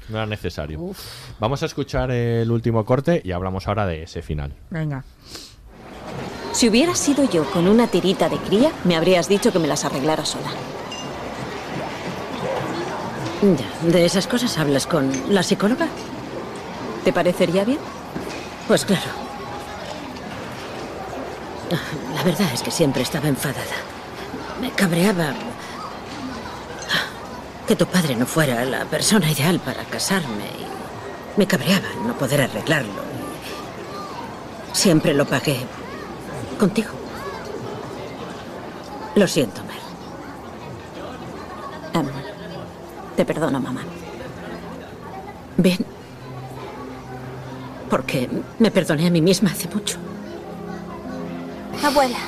[0.09, 0.81] No era necesario.
[0.81, 0.99] Uf.
[1.41, 4.53] Vamos a escuchar el último corte y hablamos ahora de ese final.
[4.71, 5.05] venga.
[6.53, 9.85] Si hubiera sido yo con una tirita de cría, me habrías dicho que me las
[9.85, 10.49] arreglara sola.
[13.43, 15.87] Ya, ¿de esas cosas hablas con la psicóloga?
[17.05, 17.79] ¿Te parecería bien?
[18.67, 19.03] Pues claro.
[22.15, 23.77] La verdad es que siempre estaba enfadada.
[24.61, 25.35] Me cabreaba
[27.67, 30.45] que tu padre no fuera la persona ideal para casarme.
[30.45, 33.03] y me cabreaba no poder arreglarlo.
[34.73, 35.59] y Siempre lo pagué
[36.59, 36.91] contigo.
[39.17, 39.77] Lo siento, Mer.
[41.95, 42.09] Em,
[43.17, 43.83] te perdono, mamá.
[45.57, 45.85] Bien.
[47.91, 48.29] Porque
[48.59, 49.97] me perdoné a mí misma hace mucho.
[51.83, 52.19] Abuela.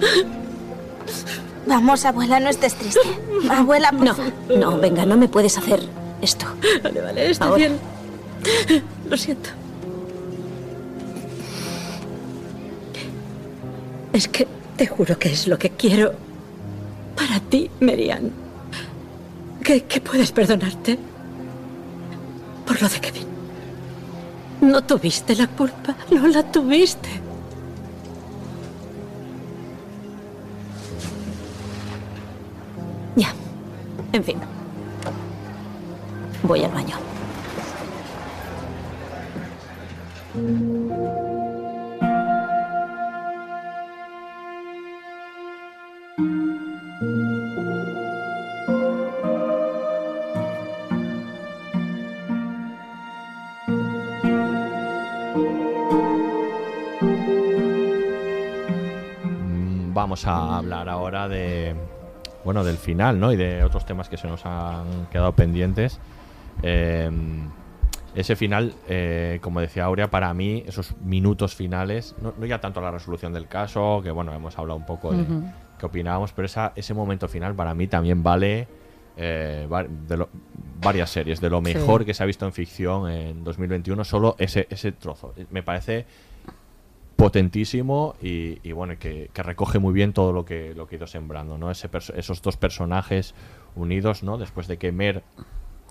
[1.68, 3.00] Vamos, abuela, no estés triste.
[3.50, 4.32] Abuela, por No, favor.
[4.58, 5.80] no, venga, no me puedes hacer
[6.22, 6.46] esto.
[6.82, 7.56] Vale, vale, está Ahora.
[7.56, 7.76] bien.
[9.08, 9.50] Lo siento.
[14.12, 14.46] Es que
[14.76, 16.12] te juro que es lo que quiero
[17.14, 18.30] para ti, Merian.
[19.62, 20.98] Que, que puedes perdonarte
[22.66, 23.26] por lo de Kevin.
[24.62, 27.08] No tuviste la culpa, no la tuviste.
[33.18, 33.32] Ya.
[34.12, 34.38] En fin.
[36.44, 36.96] Voy al baño.
[59.04, 61.74] Mm, Vamos a hablar ahora de
[62.44, 63.32] bueno del final, ¿no?
[63.32, 65.98] Y de otros temas que se nos han quedado pendientes.
[66.62, 67.10] Eh,
[68.14, 72.80] ese final, eh, como decía Aurea, para mí, esos minutos finales, no, no ya tanto
[72.80, 75.24] la resolución del caso, que bueno, hemos hablado un poco de
[75.78, 78.66] qué opinábamos, pero esa, ese momento final para mí también vale
[79.20, 80.28] eh, va- de lo-
[80.80, 81.74] varias series, de lo Sí.
[81.74, 85.34] mejor que se ha visto en ficción en 2021, solo ese, ese trozo.
[85.50, 86.06] Me parece
[87.18, 90.98] potentísimo y, y bueno, que, que recoge muy bien todo lo que, lo que ha
[90.98, 91.68] ido sembrando, ¿no?
[91.72, 93.34] Ese esos dos personajes
[93.74, 94.38] unidos, ¿no?
[94.38, 95.24] Después de que Mer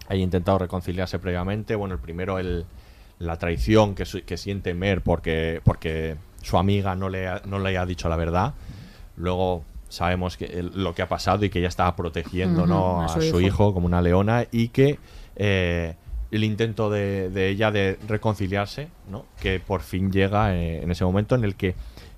[0.08, 2.66] haya intentado reconciliarse previamente, bueno, el primero el,
[3.20, 7.60] la traición que, su- que siente Mer porque, porque su amiga no le, ha, no
[7.60, 8.54] le ha dicho la verdad,
[9.18, 13.02] luego sabemos que el- lo que ha pasado y que ella estaba protegiendo ¿no?
[13.02, 13.42] a a, su su, hijo.
[13.42, 13.74] hijo.
[13.74, 14.98] como una leona y que
[15.36, 15.96] eh,
[16.32, 19.26] el intento de, de ella de reconciliarse, ¿no?
[19.42, 21.76] que por fin llega eh, en ese momento en el que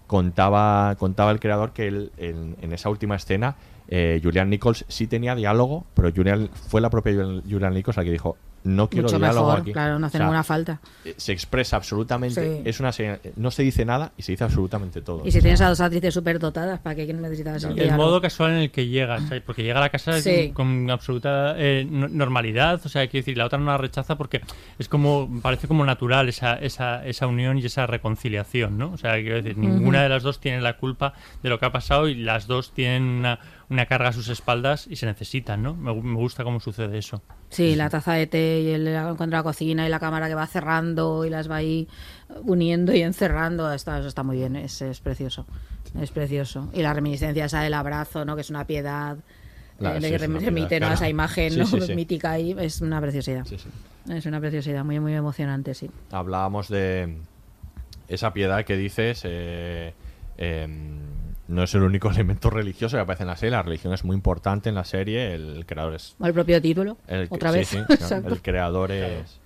[0.08, 3.56] contaba, contaba el creador que él, en, en esa última escena
[3.88, 8.04] eh, Julian Nichols sí tenía diálogo, pero Julian, fue la propia Julian- Julian Nichols la
[8.04, 9.72] que dijo no quiero Mucho diálogo mejor, aquí.
[9.74, 10.80] claro, no hace O sea, ninguna falta.
[11.06, 12.62] eh, Se expresa absolutamente, Sí.
[12.66, 15.22] es una serie- no se dice nada y se dice absolutamente todo.
[15.26, 17.98] Y si tienes a dos actrices súper dotadas, ¿para qué necesitabas el El diálogo?
[18.04, 19.42] modo casual en el que llegas, ¿sabes?
[19.46, 20.52] porque llega a la casa Sí.
[20.54, 24.42] con, absoluta eh, no- normalidad, o sea, quiero decir, la otra no la rechaza porque
[24.78, 28.92] es como, parece como natural esa, esa, esa unión y esa reconciliación, ¿no?
[28.92, 31.14] O sea, quiero decir, ninguna de las dos tiene la culpa
[31.44, 33.40] de lo que ha pasado y las dos tienen una,
[33.70, 35.76] una carga a sus espaldas y se necesitan, ¿no?
[35.76, 37.22] Me, me gusta cómo sucede eso.
[37.50, 40.36] Sí, la taza de té y el encuentro a la cocina y la cámara que
[40.36, 41.88] va cerrando y las va ahí
[42.44, 45.46] uniendo y encerrando, está, eso está muy bien, es, es precioso,
[46.00, 46.70] es precioso.
[46.74, 48.36] Y la reminiscencia esa del abrazo, ¿no?
[48.36, 49.18] que es una piedad,
[49.78, 50.92] Claro, eh, de sí, que es remite piedad, ¿no?
[50.92, 51.66] a esa imagen Sí, ¿no?
[51.66, 51.96] sí, sí.
[51.96, 53.46] mítica ahí, es una preciosidad.
[54.10, 55.90] Es una preciosidad, muy, muy emocionante, sí.
[56.12, 57.18] hablábamos de
[58.08, 59.94] esa piedad que dices eh,
[60.38, 61.00] em,
[61.50, 64.16] no es el único elemento religioso que aparece en la serie la religión es muy
[64.16, 67.68] importante en la serie el creador es O el propio título, el, otra sí, vez.
[67.68, 68.34] sí, Exacto.
[68.34, 69.40] el creador es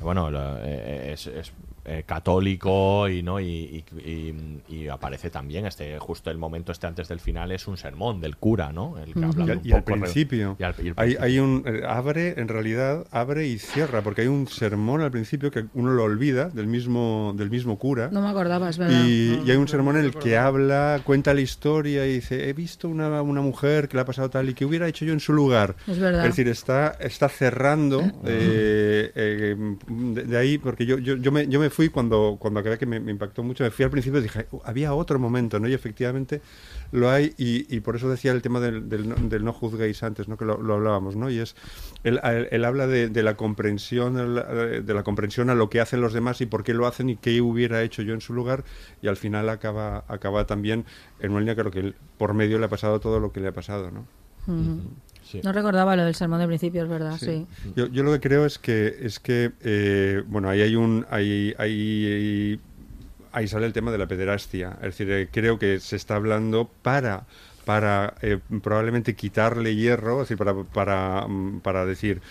[0.00, 1.52] bueno lo- eh, es, es-
[1.88, 6.86] eh, católico y no y, y- y- y aparece también este justo el momento este
[6.86, 8.98] antes del final es un sermón del cura, ¿no?
[8.98, 10.94] El que habla Y, un al- y al poco re- principio, y al- y el
[10.96, 11.24] hay, principio.
[11.24, 15.50] hay un eh, abre, en realidad abre y cierra, porque hay un sermón al principio
[15.50, 18.08] que uno lo olvida del mismo del mismo cura.
[18.12, 19.04] No me acordaba, es verdad.
[19.06, 22.52] Y, y hay un sermón en el que habla, cuenta la historia y dice, he
[22.52, 25.20] visto una, una mujer que le ha pasado tal y que hubiera hecho yo en
[25.20, 25.76] su lugar.
[25.86, 26.22] Es verdad.
[26.24, 29.56] decir, está, está cerrando eh, eh,
[29.88, 32.86] de, de ahí, porque yo, yo, yo, me, yo me fui cuando, cuando acabé que
[32.86, 35.68] me, me impactó mucho, me fui al principio y dije, "Uh, había otro momento, ¿no?
[35.68, 36.40] Y efectivamente
[36.90, 40.02] lo hay y, y por eso decía el tema del, del, no, del no juzguéis
[40.02, 40.36] antes, ¿no?
[40.36, 41.30] Que lo, lo hablábamos, ¿no?
[41.30, 41.54] Y es,
[42.02, 45.80] él, él- él habla de, de la comprensión, el- de la comprensión a lo que
[45.80, 48.34] hacen los demás y por qué lo hacen y qué hubiera hecho yo en su
[48.34, 48.64] lugar
[49.00, 50.84] y al final acaba, acaba también
[51.20, 53.38] en una línea que lo que él- por medio le ha pasado todo lo que
[53.38, 54.04] le ha pasado, ¿no?
[54.48, 54.80] Ujú.
[55.30, 55.40] Sí.
[55.44, 57.46] No recordaba lo del sermón del principio, es verdad, sí.
[57.76, 61.54] Yo, yo lo que creo es que es que eh, bueno ahí hay un ahí,
[61.58, 62.58] ahí,
[63.32, 64.72] ahí sale el tema de la pederastia.
[64.76, 67.26] Es decir, eh, creo que se está hablando para
[67.68, 72.22] para eh, probablemente quitarle hierro, es decir, para, para, mm, para decir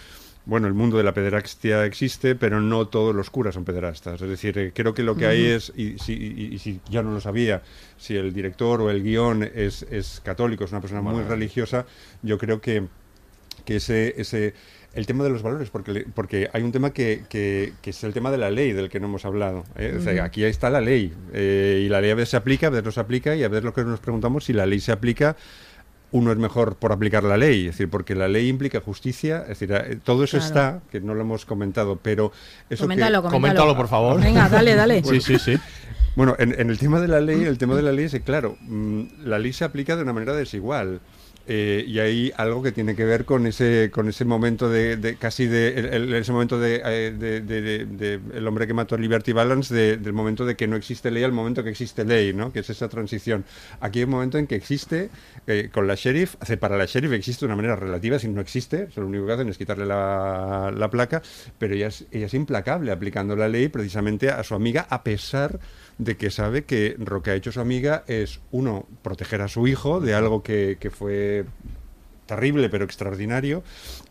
[0.48, 4.22] bueno, el mundo de la pederastia existe, pero no todos los curas son pederastas.
[4.22, 7.03] Es decir, eh, creo que lo que hay es, y, si, y- y si ya
[7.03, 7.61] no lo sabía,
[7.98, 11.30] si el director o el guion es, es católico, es una persona muy Bueno.
[11.30, 11.86] religiosa,
[12.24, 12.86] yo creo que
[13.65, 14.53] que ese, ese
[14.94, 18.14] el tema de los valores, porque, porque hay un tema que, que- que es el
[18.14, 19.65] tema de la ley del que no hemos hablado.
[19.76, 19.95] ¿eh?
[19.98, 20.22] O sea, Ujú.
[20.24, 22.91] aquí está la ley eh, y la ley a veces se aplica, a veces no
[22.91, 25.36] se aplica y a veces lo que nos preguntamos si la ley se aplica
[26.12, 29.60] uno es mejor por aplicar la ley, es decir, porque la ley implica justicia, es
[29.60, 30.48] decir, eh, todo eso Claro.
[30.48, 32.32] está, que no lo hemos comentado, pero
[32.70, 33.30] eso Coméntalo, que...
[33.30, 33.32] coméntalo.
[33.32, 34.22] Coméntalo, por favor.
[34.22, 35.02] Venga, dale, dale.
[35.02, 35.60] Bueno, Sí, sí, sí.
[36.16, 38.22] Bueno, en, en el tema de la ley, el tema de la ley es que,
[38.22, 41.00] claro, mm, la ley se aplica de una manera desigual.
[41.48, 45.15] Eh, y hay algo que tiene que ver con ese con ese momento de, de
[45.15, 49.32] casi de el- ese momento de, eh, de- de- el hombre que mató a Liberty
[49.32, 52.52] Balance de- del momento de que no existe ley al momento que existe ley no
[52.52, 53.45] que es esa transición.
[53.80, 55.10] Aquí hay un momento en que existe
[55.48, 58.90] eh, con la sheriff para la sheriff existe de una manera relativa si no existe
[58.95, 61.22] lo único que hacen es quitarle la, la placa
[61.57, 65.53] pero ella es, ella es implacable aplicando la ley precisamente a su amiga a pesar
[65.53, 65.60] de
[66.18, 69.99] que sabe que lo que ha hecho su amiga es, uno, proteger a su hijo
[69.99, 71.45] de algo que, que fue
[72.26, 73.64] terrible pero extraordinario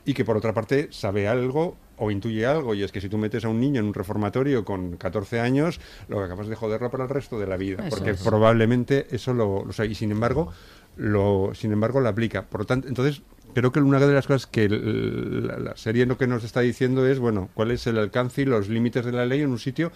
[0.05, 3.19] y que por otra parte sabe algo o intuye algo y es que si tú
[3.19, 6.91] metes a un niño en un reformatorio con 14 años lo que acabas de joderlo
[6.91, 10.11] para el resto de la vida Eso porque probablemente eso lo, lo sabe y sin
[10.13, 10.51] embargo
[10.97, 12.47] lo sin embargo lo aplica.
[12.47, 13.21] Por lo tanto entonces
[13.55, 16.61] creo que una de las cosas que el- la, la serie lo que nos está
[16.61, 19.59] diciendo es bueno cuál es el alcance y los límites de la ley en un
[19.59, 19.93] sitio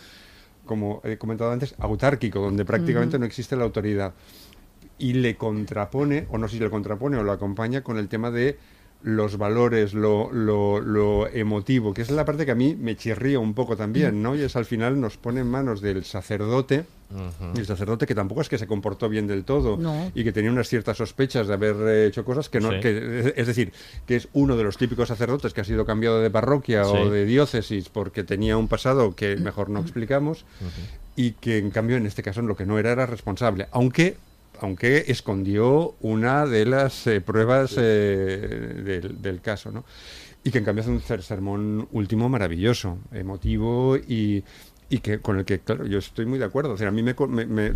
[0.65, 4.15] como he comentado antes, autárquico, donde prácticamente no existe la autoridad.
[4.99, 8.31] Y le contrapone, o no sé si le contrapone o lo acompaña con el tema
[8.31, 8.59] de
[9.03, 13.39] los valores, lo, lo, lo emotivo, que es la parte que a mí me chirría
[13.39, 14.35] un poco también, ¿no?
[14.37, 17.59] Y es al final nos pone en manos del sacerdote, Ujú.
[17.59, 20.13] el sacerdote que tampoco es que se comportó bien del todo No.
[20.15, 22.81] y que tenía unas ciertas sospechas de haber eh, hecho cosas que no, Sí.
[22.81, 23.73] que, es decir,
[24.07, 26.93] que es uno de los típicos sacerdotes que ha sido cambiado de parroquia Sí.
[26.95, 30.45] o de diócesis porque tenía un pasado que mejor no explicamos
[31.17, 34.17] y que en cambio en este caso lo que no era era responsable, aunque
[34.61, 39.85] aunque escondió una de las eh, pruebas eh, del, del caso, ¿no?
[40.45, 44.43] Y que en cambio hace un ser- sermón último maravilloso, emotivo y,
[44.89, 46.73] y que con el que, claro, yo estoy muy de acuerdo.
[46.73, 47.15] O sea, a mí me,
[47.47, 47.75] me-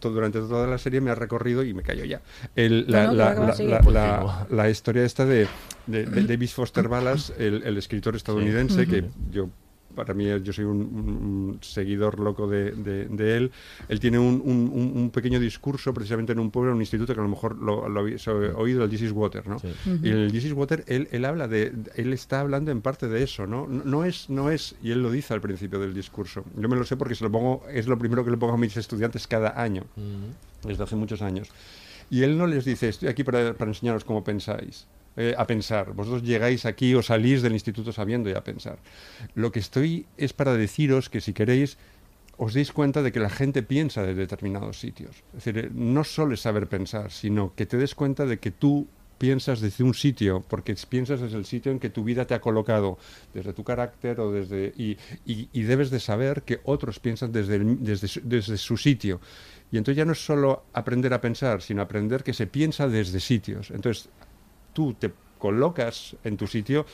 [0.00, 2.20] durante toda la serie me ha recorrido y me callo ya.
[2.54, 3.68] El- la, No, no, la- la- sigue.
[3.70, 4.46] la- la- igual.
[4.50, 5.48] la historia esta de,
[5.86, 9.48] de, de David Foster Wallace, el, el escritor estadounidense, que yo
[9.94, 13.52] para mí yo soy un, un- seguidor loco de, de- de él.
[13.88, 17.20] Él tiene un, un- un- pequeño discurso precisamente en un pueblo, en un instituto que
[17.20, 19.58] a lo mejor lo, lo habéis oído, el This is Water, ¿no?
[19.58, 19.68] Sí.
[20.02, 23.08] Y en el This is Water él, él habla de, él está hablando en parte
[23.08, 23.66] de eso, ¿no?
[23.66, 26.44] No, no es, no es, y él lo dice al principio del discurso.
[26.56, 28.58] Yo me lo sé porque se lo pongo, es lo primero que le pongo a
[28.58, 29.84] mis estudiantes cada año,
[30.64, 31.48] desde hace muchos años.
[32.10, 35.92] Y él no les dice, estoy aquí para, para enseñaros cómo pensáis, eh, a pensar.
[35.92, 38.78] Vosotros llegáis aquí o salís del instituto sabiendo ya pensar.
[39.34, 41.78] Lo que estoy es para deciros que si queréis
[42.36, 45.22] os deis cuenta de que la gente piensa de determinados sitios.
[45.28, 48.50] Es decir, eh, no solo es saber pensar, sino que te des cuenta de que
[48.50, 48.88] tú
[49.18, 52.40] piensas desde un sitio, porque piensas desde el sitio en que tu vida te ha
[52.40, 52.98] colocado,
[53.32, 54.74] desde tu carácter o desde...
[54.76, 54.96] Y,
[55.62, 59.20] debes de saber que otros piensan desde, desde, desde su sitio.
[59.70, 63.20] Y entonces ya no es solo aprender a pensar, sino aprender que se piensa desde
[63.20, 63.70] sitios.
[63.70, 64.08] Entonces
[64.74, 66.84] tú te colocas en tu sitio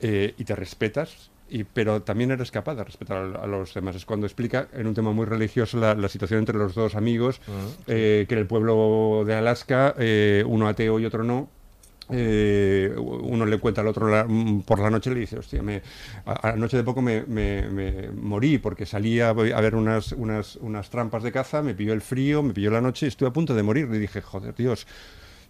[0.00, 3.96] eh, y te respetas, y, pero también eres capaz de respetar a, a los demás.
[3.96, 7.40] Es cuando explica en un tema muy religioso la, la situación entre los dos amigos,
[7.86, 11.48] eh, que en el pueblo de Alaska, eh, uno ateo y otro no,
[12.12, 15.82] eh, uno le cuenta al otro la- mm, por la noche, le dice, hostia, me,
[16.24, 20.90] anoche de poco me, me- me morí porque salí a, a ver unas, unas, unas
[20.90, 23.54] trampas de caza, me pilló el frío, me pilló la noche y estuve a punto
[23.54, 23.88] de morir.
[23.88, 24.86] Le dije, joder, Dios,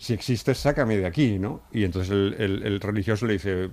[0.03, 1.61] si existes, sácame de aquí, ¿no?
[1.73, 3.69] Y entonces el, el- el religioso le dice,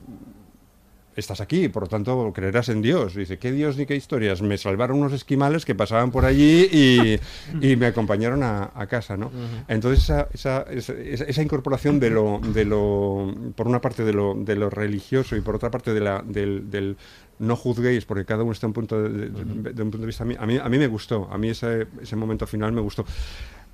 [1.15, 3.15] estás aquí, por lo tanto creerás en Dios.
[3.15, 4.41] Dice, ¿qué Dios ni qué historias?
[4.41, 7.19] Me salvaron unos esquimales que pasaban por allí y,
[7.65, 9.31] y me acompañaron a, a casa, ¿no?
[9.69, 14.11] Entonces esa, esa, esa, esa- esa incorporación de lo, de lo, por una parte de
[14.13, 16.97] lo, de lo religioso y por otra parte de la, del, del
[17.39, 20.05] no juzguéis, porque cada uno está en un punto de, de- de un punto de
[20.07, 20.23] vista.
[20.23, 22.81] A mí, a mí, a mí me gustó, a mí ese, ese momento final me
[22.81, 23.05] gustó.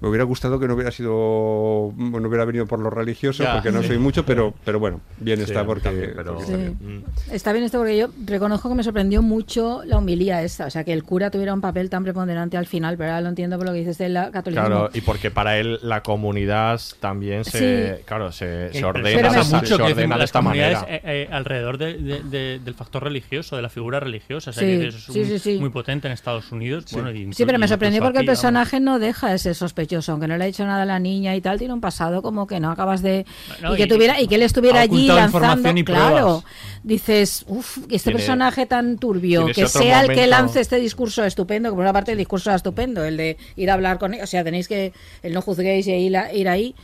[0.01, 3.71] Me hubiera gustado que no hubiera sido, no hubiera venido por lo religioso, Ya, porque
[3.71, 3.87] no sí.
[3.87, 7.03] soy mucho, pero, pero bueno, bien Sí, está porque, también, pero- porque está bien.
[7.31, 10.83] Está bien esto porque yo reconozco que me sorprendió mucho la humilía esta, o sea,
[10.83, 13.65] que el cura tuviera un papel tan preponderante al final, pero ahora lo entiendo por
[13.67, 14.67] lo que dices del catolicismo.
[14.67, 18.03] Claro, y porque para él la comunidad también se, Sí.
[18.05, 20.85] claro, se, ordena, pero mucho se que ordena de esta manera.
[20.89, 24.49] eh, eh, alrededor de- de- de- del factor religioso, de la figura religiosa.
[24.49, 25.57] O sea, Sí, que eso es sí, un- sí, sí.
[25.59, 26.85] muy potente en Estados Unidos.
[26.91, 28.39] Bueno, y Sí, pero me sorprendió porque el vamos.
[28.41, 29.55] personaje no deja de ser
[30.09, 32.47] aunque no le ha hecho nada a la niña y tal, tiene un pasado como
[32.47, 33.25] que no acabas de
[33.71, 36.43] y que y- tuviera y que él estuviera allí lanzando, y claro.
[36.83, 41.23] Dices, uff, este Tiene- personaje tan turbio, que sea el que momento- lance este discurso
[41.23, 44.13] estupendo, que por una parte el discurso era estupendo, el de ir a hablar con
[44.13, 44.91] él, o sea, tenéis que
[45.21, 46.75] el no juzguéis y ir, a- ir ahí.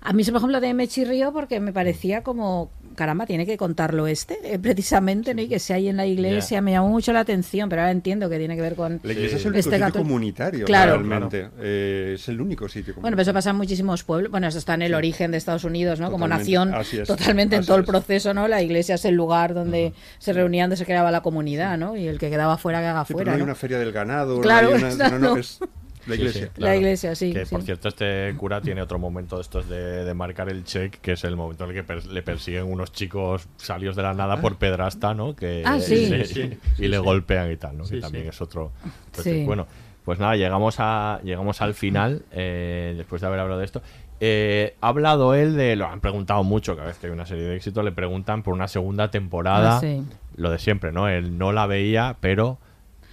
[0.00, 4.06] A mí, por ejemplo, también me chirrió porque me parecía como, caramba, tiene que contarlo
[4.06, 5.42] este, eh, precisamente, ¿no?
[5.42, 8.28] Y que sea ahí en la iglesia, me llamó mucho la atención, pero ahora entiendo
[8.30, 10.92] que tiene que ver con La iglesia es el este sitio gato- comunitario, Claro.
[11.02, 11.48] realmente.
[11.60, 14.30] Eh, es el único sitio Bueno, pero eso pasa en muchísimos pueblos.
[14.30, 16.10] Bueno, eso está en el origen de Estados Unidos, ¿no?
[16.10, 16.52] Como Totalmente.
[16.52, 17.08] nación, Así es.
[17.08, 17.88] totalmente en todo el es.
[17.88, 18.48] proceso, ¿no?
[18.48, 21.96] La iglesia es el lugar donde se reunían, donde se creaba la comunidad, ¿no?
[21.96, 23.92] Y el que quedaba fuera, que haga Sí, pero fuera, no hay una feria del
[23.92, 25.58] ganado, Claro, no hay una- no, no, es
[26.06, 26.46] la Sí, iglesia.
[26.54, 27.54] sí, La iglesia, sí, Que sí.
[27.54, 31.12] por cierto, este cura tiene otro momento de estos de, de marcar el check, que
[31.12, 34.40] es el momento en el que per- le persiguen unos chicos salidos de la nada
[34.40, 35.34] por pedrasta, ¿no?
[35.36, 35.94] Que, Ah, sí.
[35.94, 36.58] y, Sí, sí.
[36.78, 37.84] y le golpean y tal, ¿no?
[37.84, 38.30] Sí, que también sí.
[38.30, 38.72] es otro.
[39.12, 39.44] pues, Sí.
[39.44, 39.66] Bueno,
[40.04, 43.82] pues nada, llegamos a llegamos al final, eh, después de haber hablado de esto.
[44.24, 47.42] Eh, ha hablado él de, lo han preguntado mucho, cada vez que hay una serie
[47.44, 49.78] de éxito, le preguntan por una segunda temporada.
[49.78, 50.04] Ah, sí.
[50.36, 51.08] Lo de siempre, ¿no?
[51.08, 52.58] Él no la veía, pero...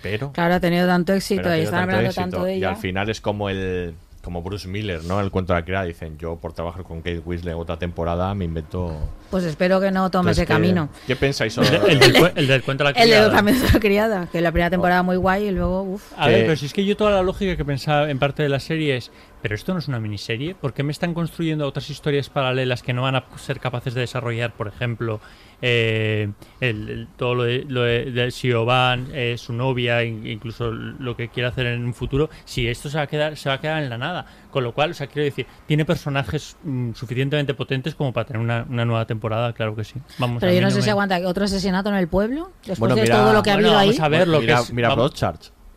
[0.02, 2.22] pero Claro, ha tenido tanto éxito y están hablando éxito.
[2.22, 2.70] tanto de Y ella.
[2.70, 5.22] al final es como el como Bruce Miller, ¿no?
[5.22, 5.86] El cuento de la criada.
[5.86, 8.94] Dicen, yo por trabajar con Kate Winslet otra temporada me invento...
[9.32, 10.90] Pues espero que no tome Entonces, ese ¿qué- camino.
[11.08, 13.32] ¿Qué pensáis El, sobre el del, el del cuento de la El criada.
[13.32, 16.12] también de la criada, que la primera temporada muy guay y luego, uff.
[16.18, 18.50] A ver, pero si es que yo toda la lógica que pensaba en parte de
[18.50, 19.10] la serie es,
[19.42, 22.94] pero esto no es una miniserie, ¿por qué me están construyendo otras historias paralelas que
[22.94, 24.54] no van a ser capaces de desarrollar?
[24.54, 25.20] Por ejemplo,
[25.62, 26.30] eh,
[26.62, 31.16] el- el- todo lo de, lo de, de Siobhan, eh, su novia, in- incluso lo
[31.16, 33.62] que quiere hacer en un futuro, si esto se va a quedar, se va a
[33.62, 34.26] quedar en la nada.
[34.52, 38.42] Con lo cual, o sea, quiero decir, tiene personajes mm, suficientemente potentes como para tener
[38.42, 39.96] una, una nueva temporada, claro que sí.
[40.18, 42.80] Vamos, Pero a yo no sé me- si aguanta otro asesinato en el pueblo, después
[42.80, 43.88] Bueno, de mira- todo lo que ha Bueno, habido ahí.
[43.90, 44.74] vamos a ver lo mira, que es.
[44.74, 45.12] Mira vamos-.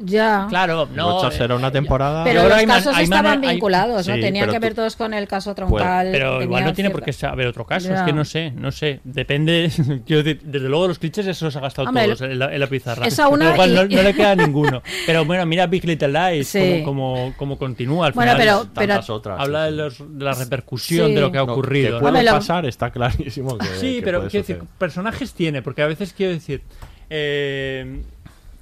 [0.04, 0.46] Ya.
[0.48, 1.30] Claro, no.
[1.30, 2.24] Eh, era una temporada...
[2.24, 4.14] Pero los casos hay estaban hay- vinculados, ¿no?
[4.14, 6.08] Sí, Tenían que ver tú- todos con el caso troncal.
[6.10, 7.96] Pero igual no tiene por qué haber otro caso, Ya.
[7.96, 9.00] es que no sé, no sé.
[9.04, 9.70] Depende,
[10.06, 12.60] quiero decir, desde luego los clichés eso los ha gastado Hombre, todos en la, en
[12.60, 13.06] la pizarra.
[13.06, 14.82] esa una cual y- no, no le queda ninguno.
[15.06, 16.82] Pero bueno, mira Big Little Lies, Sí.
[16.84, 18.46] como, como, como continúa al Bueno, final.
[18.46, 19.40] pero- pero- Tantas otras.
[19.40, 21.14] Habla sí, de, los, de la repercusión Sí.
[21.14, 22.00] de lo que ha No, ocurrido.
[22.00, 26.12] puede pasar, está clarísimo que Sí, que pero quiero decir, personajes tiene, porque a veces
[26.12, 26.62] quiero decir,
[27.10, 28.02] eh,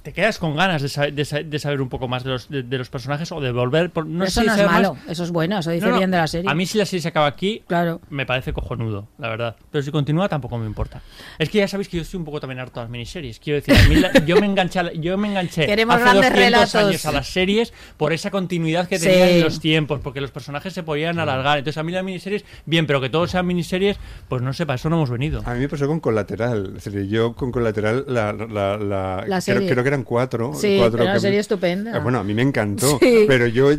[0.03, 2.49] te quedas con ganas de, sa- de sa- de saber un poco más de los,
[2.49, 3.91] de, de los personajes o de volver.
[3.91, 5.85] Por, no eso sé si no es saber más- malo, eso es bueno, eso dice
[5.85, 6.49] No, no, bien de la serie.
[6.49, 8.01] A mí si la serie se acaba aquí, Claro.
[8.09, 9.55] me parece cojonudo, la verdad.
[9.71, 11.01] Pero si continúa tampoco me importa.
[11.37, 13.39] Es que ya sabéis que yo estoy un poco también harto de las miniseries.
[13.39, 16.03] Quiero decir, a mí la- yo me enganché, a la- yo me enganché Queremos hace
[16.03, 16.75] grandes 200 relatos.
[16.75, 19.05] años a las series por esa continuidad que Sí.
[19.05, 21.59] tenían en los tiempos, porque los personajes se podían alargar.
[21.59, 23.97] Entonces a mí las miniseries, bien, pero que todos sean miniseries,
[24.27, 25.43] pues no sé, para eso no hemos venido.
[25.45, 26.73] A mí me pasó con Colateral.
[26.77, 29.69] Es decir, yo con Colateral, la, la, la- La creo, serie.
[29.69, 30.53] creo que eran cuatro.
[30.55, 31.91] Sí, cuatro era una serie estupenda.
[31.95, 32.97] Ah, Bueno, a mí me encantó.
[33.01, 33.25] Sí.
[33.27, 33.69] Pero yo,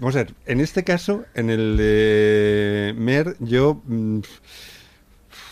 [0.00, 3.82] vamos a ver, en este caso, en el de Mer, yo.
[3.86, 4.20] mm,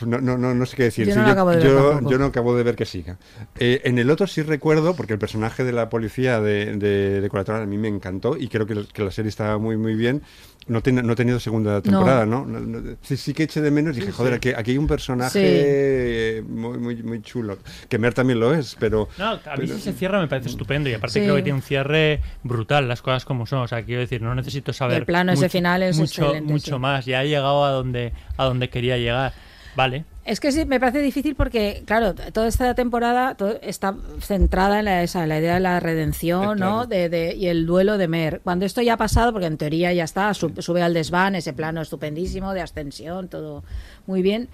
[0.02, 1.06] no, no, no, no sé qué decir.
[1.06, 3.18] Yo Sí, no lo acabo de yo- yo no acabo de ver que siga.
[3.58, 7.28] Eh, en el otro sí recuerdo, porque el personaje de la policía de, de, de
[7.28, 10.22] Colateral a mí me encantó y creo que, que la serie estaba muy, muy bien.
[10.68, 12.44] No, tiene- no ha tenido segunda temporada, ¿no?
[12.44, 14.88] No, no, sí, sí que eché de menos y dije, joder, aquí, aquí hay un
[14.88, 17.58] personaje muy, muy, muy chulo.
[17.88, 19.08] Que Mer también lo es, pero...
[19.18, 21.20] No, a mí pero- si se cierra me parece estupendo y aparte Sí.
[21.20, 23.60] creo que tiene un cierre brutal, las cosas como son.
[23.60, 24.98] O sea, quiero decir, no necesito saber.
[24.98, 26.80] el plano ese mucho- final es mucho, mucho sí.
[26.80, 27.06] más.
[27.06, 29.32] Ya ha llegado a donde, a donde quería llegar.
[29.76, 30.04] Vale.
[30.24, 34.86] Es que sí, me parece difícil porque, claro, toda esta temporada todo está centrada en
[34.86, 36.86] la, esa, en la idea de la redención, ¿no?
[36.86, 38.40] De, de- y el duelo de Mer.
[38.42, 41.52] Cuando esto ya ha pasado, porque en teoría ya está, sub- sube al desván, ese
[41.52, 43.62] plano estupendísimo de ascensión, todo
[44.06, 44.48] muy bien.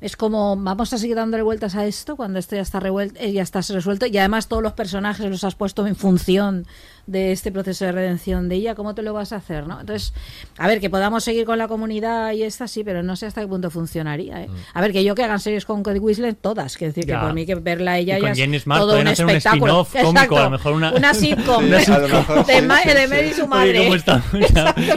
[0.00, 2.80] Es como, vamos a seguir dándole vueltas a esto cuando esto ya está,
[3.20, 4.06] eh, ya está resuelto.
[4.06, 6.66] Y además todos los personajes los has puesto en función
[7.06, 8.74] de este proceso de redención de ella.
[8.74, 9.66] ¿Cómo te lo vas a hacer?
[9.66, 9.80] ¿no?
[9.80, 10.14] Entonces,
[10.58, 13.40] a ver, que podamos seguir con la comunidad y esta sí, pero no sé hasta
[13.40, 14.42] qué punto funcionaría.
[14.42, 14.48] ¿eh?
[14.74, 16.76] A ver, que yo que hagan series con Kate Winslet, todas.
[16.76, 17.18] Que decir, Ya.
[17.18, 19.06] que por mí que verla a ella Y con ya es Jenny Smart todo pueden
[19.08, 19.80] un hacer un espectáculo.
[19.82, 20.38] spin-off cómico, Exacto.
[20.38, 20.92] a lo mejor una-.
[20.92, 21.64] Una sitcom.
[22.46, 23.70] de, Ma- de Mary y su madre.
[23.70, 24.24] Oye, ¿cómo estamos?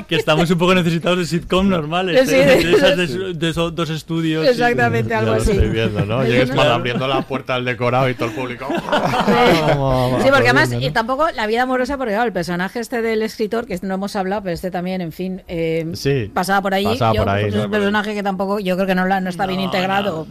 [0.08, 2.30] Que estamos un poco necesitados de sitcom normales.
[2.30, 2.46] Sí, ¿eh?
[2.46, 4.48] de- de, esas de, de esos dos estudios.
[4.48, 5.52] Exactamente, Ya algo así.
[5.52, 6.22] estoy viendo, ¿no?
[6.22, 8.68] Es Llegues cuando abriendo la puerta al decorado y todo el público.
[8.70, 13.66] Sí, porque además, y tampoco la vida amorosa, porque claro, el personaje este del escritor,
[13.66, 16.86] que no hemos hablado, pero este también, en fin, eh, Sí, pasaba por ahí.
[16.86, 19.46] pasaba yo, por ahí, pues, es un personaje que tampoco, yo creo que no, está
[19.46, 20.28] bien integrado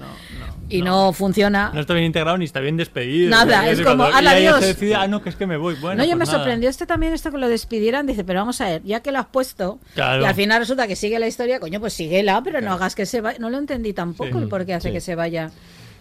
[0.68, 1.70] y no, funciona.
[1.74, 3.28] No está bien integrado ni está bien despedido.
[3.30, 4.60] Nada, es cuando como, "Hala, ella ya adiós".
[4.62, 5.74] se decide, ah, no, que es que me voy.
[5.74, 6.38] Bueno, no, yo pues me nada.
[6.38, 8.06] sorprendió este también, esto que lo despidieran.
[8.06, 10.22] Dice, pero vamos a ver, ya que lo has puesto, Claro.
[10.22, 13.04] y al final resulta que sigue la historia, coño, pues síguela, pero no hagas que
[13.06, 13.38] se vaya.
[13.38, 14.38] No lo entendí tampoco Sí.
[14.38, 14.94] el por qué hace Sí.
[14.94, 15.50] que se vaya.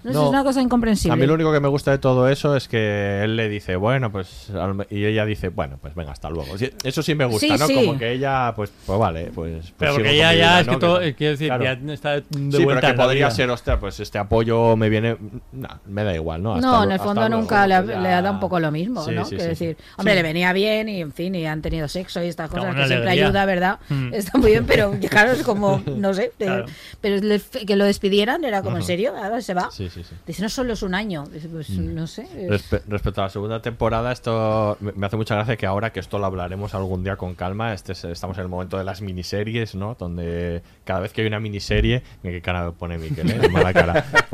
[0.03, 0.23] No, sé, No.
[0.25, 1.13] es una cosa incomprensible.
[1.13, 3.75] A mí lo único que me gusta de todo eso es que él le dice,
[3.75, 4.49] bueno, pues.
[4.51, 6.55] al- Y ella dice, bueno, pues venga, hasta luego.
[6.83, 7.67] Eso sí me gusta, Sí, ¿no?
[7.67, 7.73] sí.
[7.75, 9.53] Como que ella, pues, pues vale, pues.
[9.61, 11.63] pues Pero porque ella ya vida, es que todo, quiero decir, claro.
[11.63, 13.31] ya está de Sí, vuelta pero que podría vida.
[13.31, 15.15] ser, hostia, pues este apoyo me viene.
[15.51, 16.55] nah, me da igual, ¿no?
[16.55, 19.03] Hasta No, en el fondo luego, nunca le, ya- le da un poco lo mismo,
[19.05, 19.23] Sí, ¿no?
[19.25, 19.85] sí, Quiero sí, decir, sí.
[19.97, 20.17] hombre, Sí.
[20.17, 23.09] le venía bien y, en fin, y han tenido sexo y estas cosas que siempre
[23.09, 23.79] ayuda, ¿verdad?
[23.89, 24.13] Mm.
[24.13, 26.63] Está muy bien, pero claro, es como, no sé, eh,
[26.99, 27.21] pero
[27.65, 29.13] que lo despidieran era como, ¿en serio?
[29.15, 29.69] Ahora se va.
[29.71, 30.15] Sí, sí, sí.
[30.25, 31.25] Dice, no solo es un año.
[31.27, 32.23] Dice, pues no sé.
[32.35, 35.99] es- Respe- respecto a la segunda temporada, esto me hace mucha gracia que ahora que
[35.99, 39.01] esto lo hablaremos algún día con calma, este es- estamos en el momento de las
[39.01, 39.95] miniseries, ¿no?
[39.99, 43.39] Donde cada vez que hay una miniserie, qué cara pone Miquel, ¿eh?
[43.39, 44.05] De mala cara.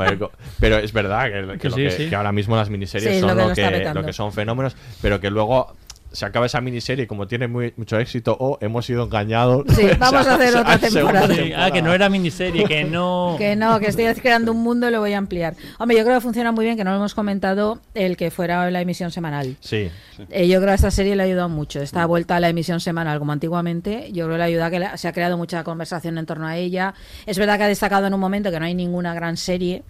[0.60, 2.10] Pero- es verdad que, que Que lo sí, que, sí.
[2.10, 4.02] que ahora mismo las miniseries son lo que lo lo que, está petando.
[4.02, 5.74] lo que son fenómenos, pero que luego
[6.12, 9.64] se acaba esa miniserie como tiene muy, mucho éxito o hemos sido engañados.
[9.76, 11.34] Sí, vamos a hacer otra temporada.
[11.34, 13.36] Sí, ah, que no era miniserie, que no.
[13.38, 15.56] Que no, que estoy creando un mundo y lo voy a ampliar.
[15.78, 18.70] Hombre, yo creo que funciona muy bien, que no lo hemos comentado, el que fuera
[18.72, 19.56] la emisión semanal.
[19.60, 19.90] Sí.
[20.30, 21.82] Eh, yo creo que a esta serie le ha ayudado mucho.
[21.82, 24.98] Esta vuelta a la emisión semanal como antiguamente, yo creo que le ayuda que la-
[24.98, 26.94] se ha creado mucha conversación en torno a ella.
[27.26, 29.84] Es verdad que ha destacado en un momento que no hay ninguna gran serie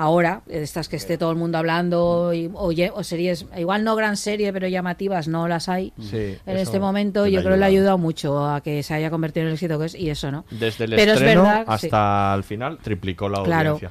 [0.00, 4.16] ahora, estas que esté todo el mundo hablando, y, o, o series, igual no gran
[4.16, 5.92] serie, pero llamativas, no las hay.
[6.00, 7.98] Sí, en este momento yo creo que le ha ayudado.
[7.98, 10.44] mucho a que se haya convertido en el éxito que es y eso, ¿no?
[10.50, 11.64] Desde el Pero es estreno sí.
[11.66, 13.72] hasta el final triplicó la Claro.
[13.72, 13.90] audiencia.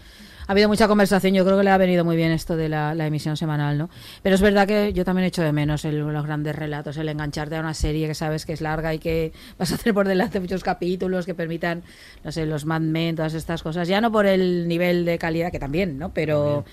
[0.50, 2.96] Ha habido mucha conversación, yo creo que le ha venido muy bien esto de la,
[2.96, 3.88] la emisión semanal, ¿no?
[4.24, 7.56] Pero es verdad que yo también echo de menos el- los grandes relatos, el engancharte
[7.56, 10.40] a una serie que sabes que es larga y que vas a hacer por delante
[10.40, 11.84] muchos capítulos que permitan,
[12.24, 13.88] no sé, los Mad Men, todas estas cosas.
[13.88, 16.10] Ya no por el nivel de calidad, que también, ¿no?
[16.16, 16.66] Pero,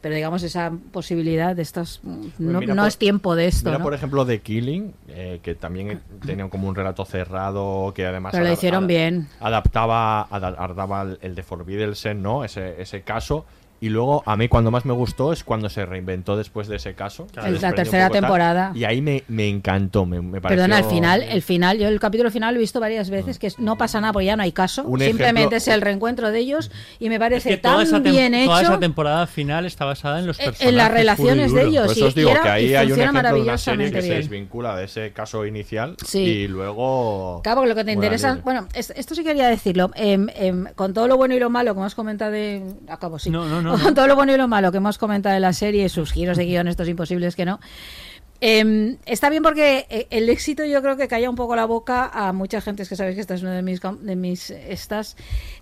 [0.00, 2.00] pero digamos, esa posibilidad de estas...
[2.02, 3.84] No, Pues mira, no por- es tiempo de esto, Mira, ¿no?
[3.84, 8.32] por ejemplo, The Killing, eh, que también tenía como un relato cerrado, que además...
[8.32, 9.28] Pero lo hicieron bien.
[9.38, 12.42] Adaptaba, ada- adaptaba el, el de Forbidden ¿no?
[12.44, 13.44] Ese, ese caso caso
[13.82, 16.92] y luego, a mí cuando más me gustó es cuando se reinventó después de ese
[16.94, 17.26] caso.
[17.32, 17.50] Claro.
[17.62, 18.72] La tercera tal, temporada.
[18.74, 20.64] y ahí me, me encantó, me, me pareció...
[20.64, 23.46] Perdona, el final, el final, yo el capítulo final lo he visto varias veces, que
[23.46, 26.30] es- no pasa nada porque ya no hay caso, Un simplemente ejemplo- es el reencuentro
[26.30, 29.26] de ellos y me Es parece que toda esa, tan bien toda hecho esa temporada
[29.26, 30.68] final está basada en los en- personajes.
[30.68, 31.86] en las relaciones de ellos.
[31.86, 33.90] Por eso os digo y era- que ahí hay un funciona ejemplo de una serie
[33.92, 36.18] que se desvincula de ese caso inicial Sí.
[36.18, 37.40] y luego...
[37.42, 40.92] Claro, porque lo que te interesa, bueno, es- esto sí quería decirlo, em, em, con
[40.92, 43.69] todo lo bueno y lo malo que hemos comentado de, acabo sí, No, no, no,
[43.78, 43.94] no.
[43.94, 46.44] todo lo bueno y lo malo que hemos comentado de la serie, sus giros de
[46.46, 47.60] guion, estos imposibles que no,
[48.42, 52.10] em, está bien porque eh, el éxito yo creo que calla un poco la boca
[52.12, 55.16] a mucha gente, es que sabéis que esta es una de mis, de mis estas,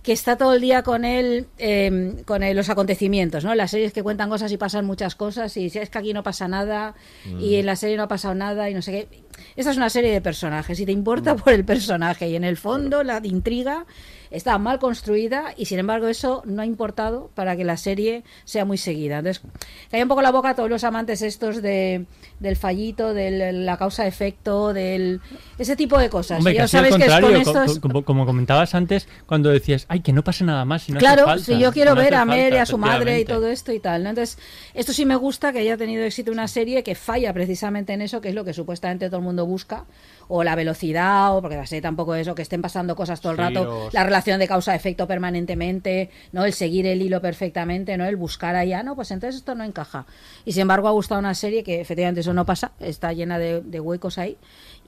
[0.05, 3.52] que está todo el día con él, em, con el- los acontecimientos, ¿no?
[3.56, 6.22] Las series que cuentan cosas y pasan muchas cosas y si es que aquí no
[6.22, 6.94] pasa nada
[7.40, 9.22] y en la serie no ha pasado nada y no sé qué.
[9.56, 12.56] Esta es una serie de personajes y te importa por el personaje y en el
[12.56, 13.86] fondo la intriga
[14.31, 18.65] está mal construida y sin embargo eso no ha importado para que la serie sea
[18.65, 19.19] muy seguida.
[19.19, 19.43] Entonces,
[19.91, 22.07] calla un poco la boca a todos los amantes estos de,
[22.41, 25.21] del fallito, de la causa-efecto, del
[25.59, 26.39] ese tipo de cosas.
[26.39, 30.13] Hombre, ya sabéis que es con co- como, como comentabas antes, cuando decías, ay, que
[30.13, 30.83] no pase nada más.
[30.83, 32.67] Si no hace claro, falta, si yo quiero no ver a Mer y falta, a
[32.67, 34.03] su madre y todo esto y tal.
[34.05, 34.11] ¿no?
[34.11, 34.39] Entonces,
[34.75, 38.21] esto sí me gusta que haya tenido éxito una serie que falla precisamente en eso,
[38.21, 39.85] que es lo que supuestamente todo el mundo busca,
[40.29, 43.33] o la velocidad, o porque la serie tampoco es, o que estén pasando cosas todo
[43.33, 46.45] el rato, las relación de causa-efecto permanentemente, ¿no?
[46.45, 48.05] El seguir el hilo perfectamente, ¿no?
[48.05, 50.07] El buscar allá, no, pues entonces esto no encaja.
[50.45, 53.63] Y sin embargo ha gustado una serie que efectivamente eso no pasa, está llena de,
[53.63, 54.37] de huecos ahí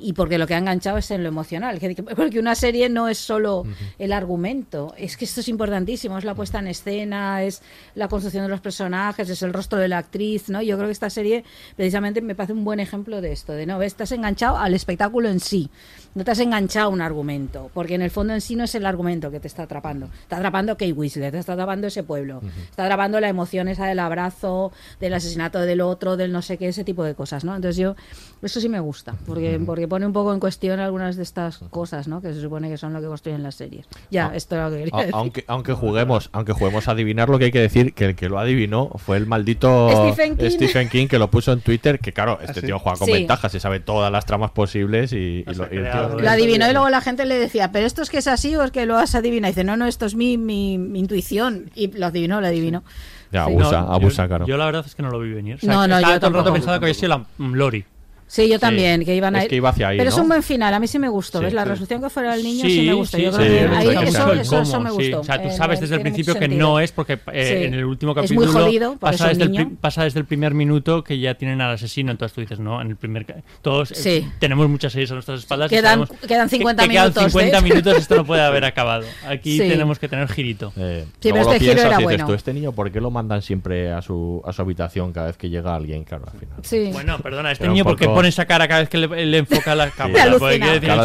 [0.02, 1.78] y porque lo que ha enganchado es en lo emocional.
[1.78, 3.64] que- que- Porque una serie no es solo
[3.98, 7.62] el argumento, es que esto es importantísimo, es la puesta en escena, es
[7.94, 10.62] la construcción de los personajes, es el rostro de la actriz, ¿no?
[10.62, 11.44] Yo creo que esta serie
[11.76, 15.40] precisamente me parece un buen ejemplo de esto, de no, estás enganchado al espectáculo en
[15.40, 15.70] sí,
[16.14, 18.74] no te has enganchado a un argumento, porque en el fondo en sí no es
[18.74, 22.40] el argumento que te está atrapando, está atrapando Kate Winslet, te está atrapando ese pueblo,
[22.70, 26.68] está atrapando la emoción esa del abrazo, del asesinato del otro, del no sé qué,
[26.68, 27.54] ese tipo de cosas, ¿no?
[27.54, 27.94] Entonces yo,
[28.42, 32.08] eso sí me gusta, porque, porque pone un poco en cuestión algunas de estas cosas,
[32.08, 32.22] ¿no?
[32.22, 33.86] Que se supone que son lo que construyen las series.
[34.10, 35.14] Ya, esto es lo que quería A- decir.
[35.14, 38.30] aunque, aunque juguemos, aunque juguemos a adivinar lo que hay que decir, que el que
[38.30, 40.50] lo adivinó fue el maldito Stephen King.
[40.50, 42.66] Stephen King, que lo puso en Twitter, que claro, este sí?
[42.68, 43.12] tío juega con Sí.
[43.12, 46.66] ventajas, se sabe todas las tramas posibles y, y lo, y el tío- Lo adivinó
[46.70, 48.86] y luego la gente le decía, pero esto es que es así o es que
[48.86, 49.50] lo has adivinado.
[49.50, 51.70] Y dice, no, no, esto es mi, mi, mi intuición.
[51.74, 52.84] Y lo adivinó, lo adivinó.
[53.32, 53.50] Ya, Sí.
[53.52, 54.46] abusa, No, abusa, yo, claro.
[54.46, 55.58] yo la verdad es que no lo vi venir.
[55.62, 57.84] O No, no, estaba yo todo el rato pensando que había sido la mm, Lori.
[58.32, 59.50] Sí, yo también, que iban a Es ir.
[59.50, 61.38] que iba hacia ahí, Pero es un buen final, a mí sí me gustó.
[61.40, 61.52] Sí, ¿Ves?
[61.54, 61.68] La sí.
[61.70, 63.16] resolución que fuera el niño Sí, sí, me gustó.
[63.16, 64.96] sí, yo sí, creo que sí, ahí eso, eso, eso me sí.
[64.96, 65.20] gustó.
[65.20, 66.60] O sea, tú Eh, sabes desde el principio que sentido.
[66.68, 67.64] no es porque eh, Sí.
[67.66, 70.54] en el último Es muy capítulo jodido, porque pasa, desde el, pasa desde el primer
[70.54, 73.26] minuto que ya tienen al asesino, entonces tú dices, no, en el primer...
[73.26, 75.72] ca- Todos eh, tenemos muchas series a nuestras espaldas.
[75.72, 77.62] y Quedan- sabemos quedan que- 50 que quedan minutos, 50 ¿eh?
[77.62, 79.04] minutos, esto no puede haber acabado.
[79.26, 80.72] Aquí tenemos que tener girito.
[80.76, 82.32] Eh, Sí, pero este giro era y bueno.
[82.32, 85.50] este niño, ¿por qué lo mandan siempre a su, a su habitación cada vez que
[85.50, 86.04] llega alguien?
[86.04, 86.56] Claro, al final.
[86.62, 86.90] Sí.
[86.92, 89.38] Bueno, perdona, este niño, ¿por qué poco- pone esa cara cada vez que le, le
[89.38, 90.24] enfoca la cámara?
[90.38, 90.58] Porque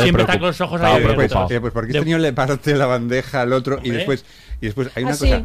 [0.04, 1.32] siempre está con los ojos ahí Pues,
[1.62, 4.26] pues porque De- este niño le parte la bandeja al otro y después,
[4.62, 5.44] y después hay una Ah, cosa.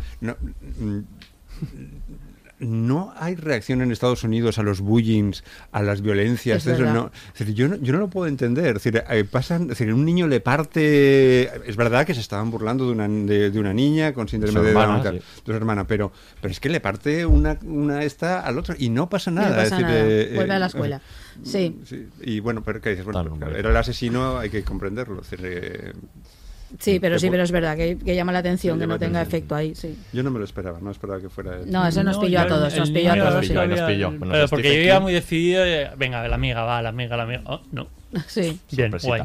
[2.61, 5.43] No, hay reacción en Estados Unidos a los bullings,
[5.73, 6.67] a las violencias.
[6.67, 8.77] Es eso no, es decir, yo, no, yo no lo puedo entender.
[8.77, 11.45] Es decir, eh, pasan, es decir, un niño le parte.
[11.69, 14.63] Es verdad que se estaban burlando de una, de, de una niña con síndrome Su
[14.63, 15.25] de hermana, Down, sí.
[15.47, 18.91] de su hermana, pero, pero es que le parte una, una esta al otro y
[18.91, 19.49] no pasa nada.
[19.49, 19.99] no pasa es decir, nada.
[20.07, 21.01] eh, Vuelve a la eh, escuela.
[21.43, 21.81] Sí.
[21.87, 23.05] Sí, y bueno, pero ¿qué dices?
[23.07, 23.59] Bueno, hombre.
[23.59, 25.23] era el asesino, hay que comprenderlo.
[25.23, 25.93] es decir, eh,
[26.79, 29.39] Sí, pero sí, pero es verdad que, que llama la atención Que no tenga atención.
[29.41, 29.99] efecto ahí, sí.
[30.13, 31.59] Yo no me lo esperaba, no esperaba que fuera.
[31.67, 33.41] No, eso nos No, pilló a todos, el nos pilló a todos.
[33.47, 33.49] sí.
[33.49, 34.09] pilló, nos todavía- pilló.
[34.19, 37.23] Bueno, pero porque yo iba muy decidido, de, venga, la amiga, va, la amiga, la
[37.25, 37.43] amiga.
[37.47, 37.89] Oh, no.
[38.27, 38.59] Sí.
[38.73, 39.07] Bien, Sorpresita.
[39.09, 39.23] guay.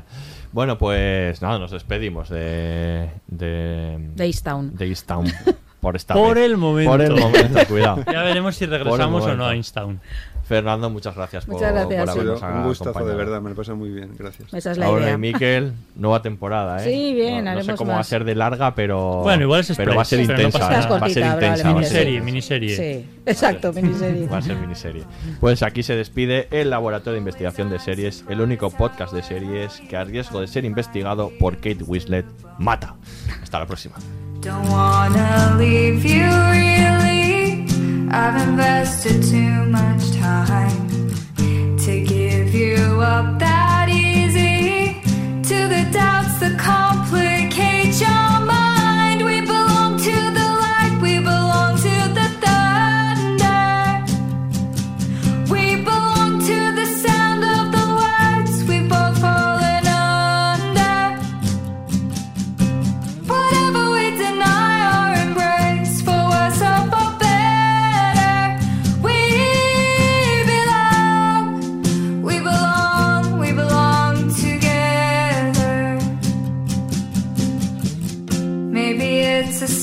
[0.51, 3.09] Bueno, pues nada, nos despedimos de.
[3.27, 3.97] de.
[4.15, 4.75] De Easttown.
[4.75, 5.25] de Easttown.
[5.81, 6.45] Por esta Por vez.
[6.45, 6.91] el momento.
[6.91, 8.03] Por el momento, cuidado.
[8.11, 9.99] Ya veremos si regresamos o no a Einstein.
[10.47, 12.19] Fernando, muchas gracias por, Muchas gracias, por sí.
[12.19, 13.17] Ha sido habernos un gustazo de acompañado.
[13.17, 14.53] verdad, me lo pasa muy bien, gracias.
[14.53, 15.13] Esa es la Ahora idea.
[15.15, 16.83] y Miquel, nueva temporada, ¿eh?
[16.91, 18.07] Sí, bien, no, no sé haremos cómo va a más.
[18.07, 19.21] ser de larga, pero.
[19.23, 20.59] Bueno, igual es Pero va a ser express, pero no intensa.
[20.69, 20.99] pasa ¿eh?
[21.01, 21.73] va a ser Cortita, intensa.
[21.73, 22.75] Miniserie, miniserie.
[22.75, 24.27] Sí, exacto, miniserie.
[24.27, 25.03] Va a ser miniserie.
[25.39, 29.81] Pues aquí se despide el Laboratorio de Investigación de Series, el único podcast de series
[29.89, 32.25] que a riesgo de ser investigado por Kate Winslet
[32.59, 32.95] mata.
[33.41, 33.95] Hasta la próxima.
[38.11, 40.87] I've invested too much time
[41.85, 43.74] to give you up that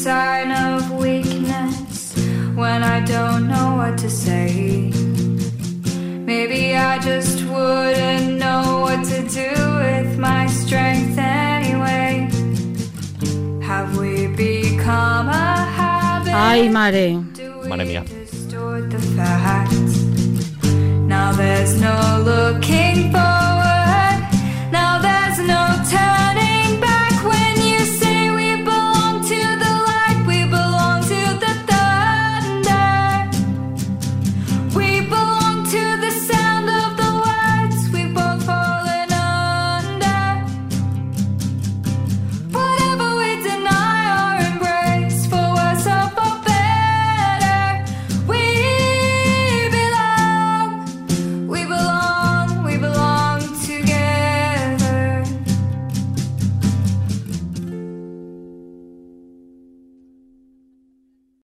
[0.03, 2.13] sign of weakness
[2.57, 4.91] when I don't know what to say.
[6.27, 9.53] Maybe I just wouldn't know what to do
[9.83, 12.29] with my strength anyway.
[13.63, 16.35] Have we become a habit?
[16.35, 17.23] Ay, mare.
[17.69, 18.03] Madre mía.
[21.07, 21.97] Now there's no
[22.31, 24.19] looking forward.
[24.73, 26.42] Now there's no turning.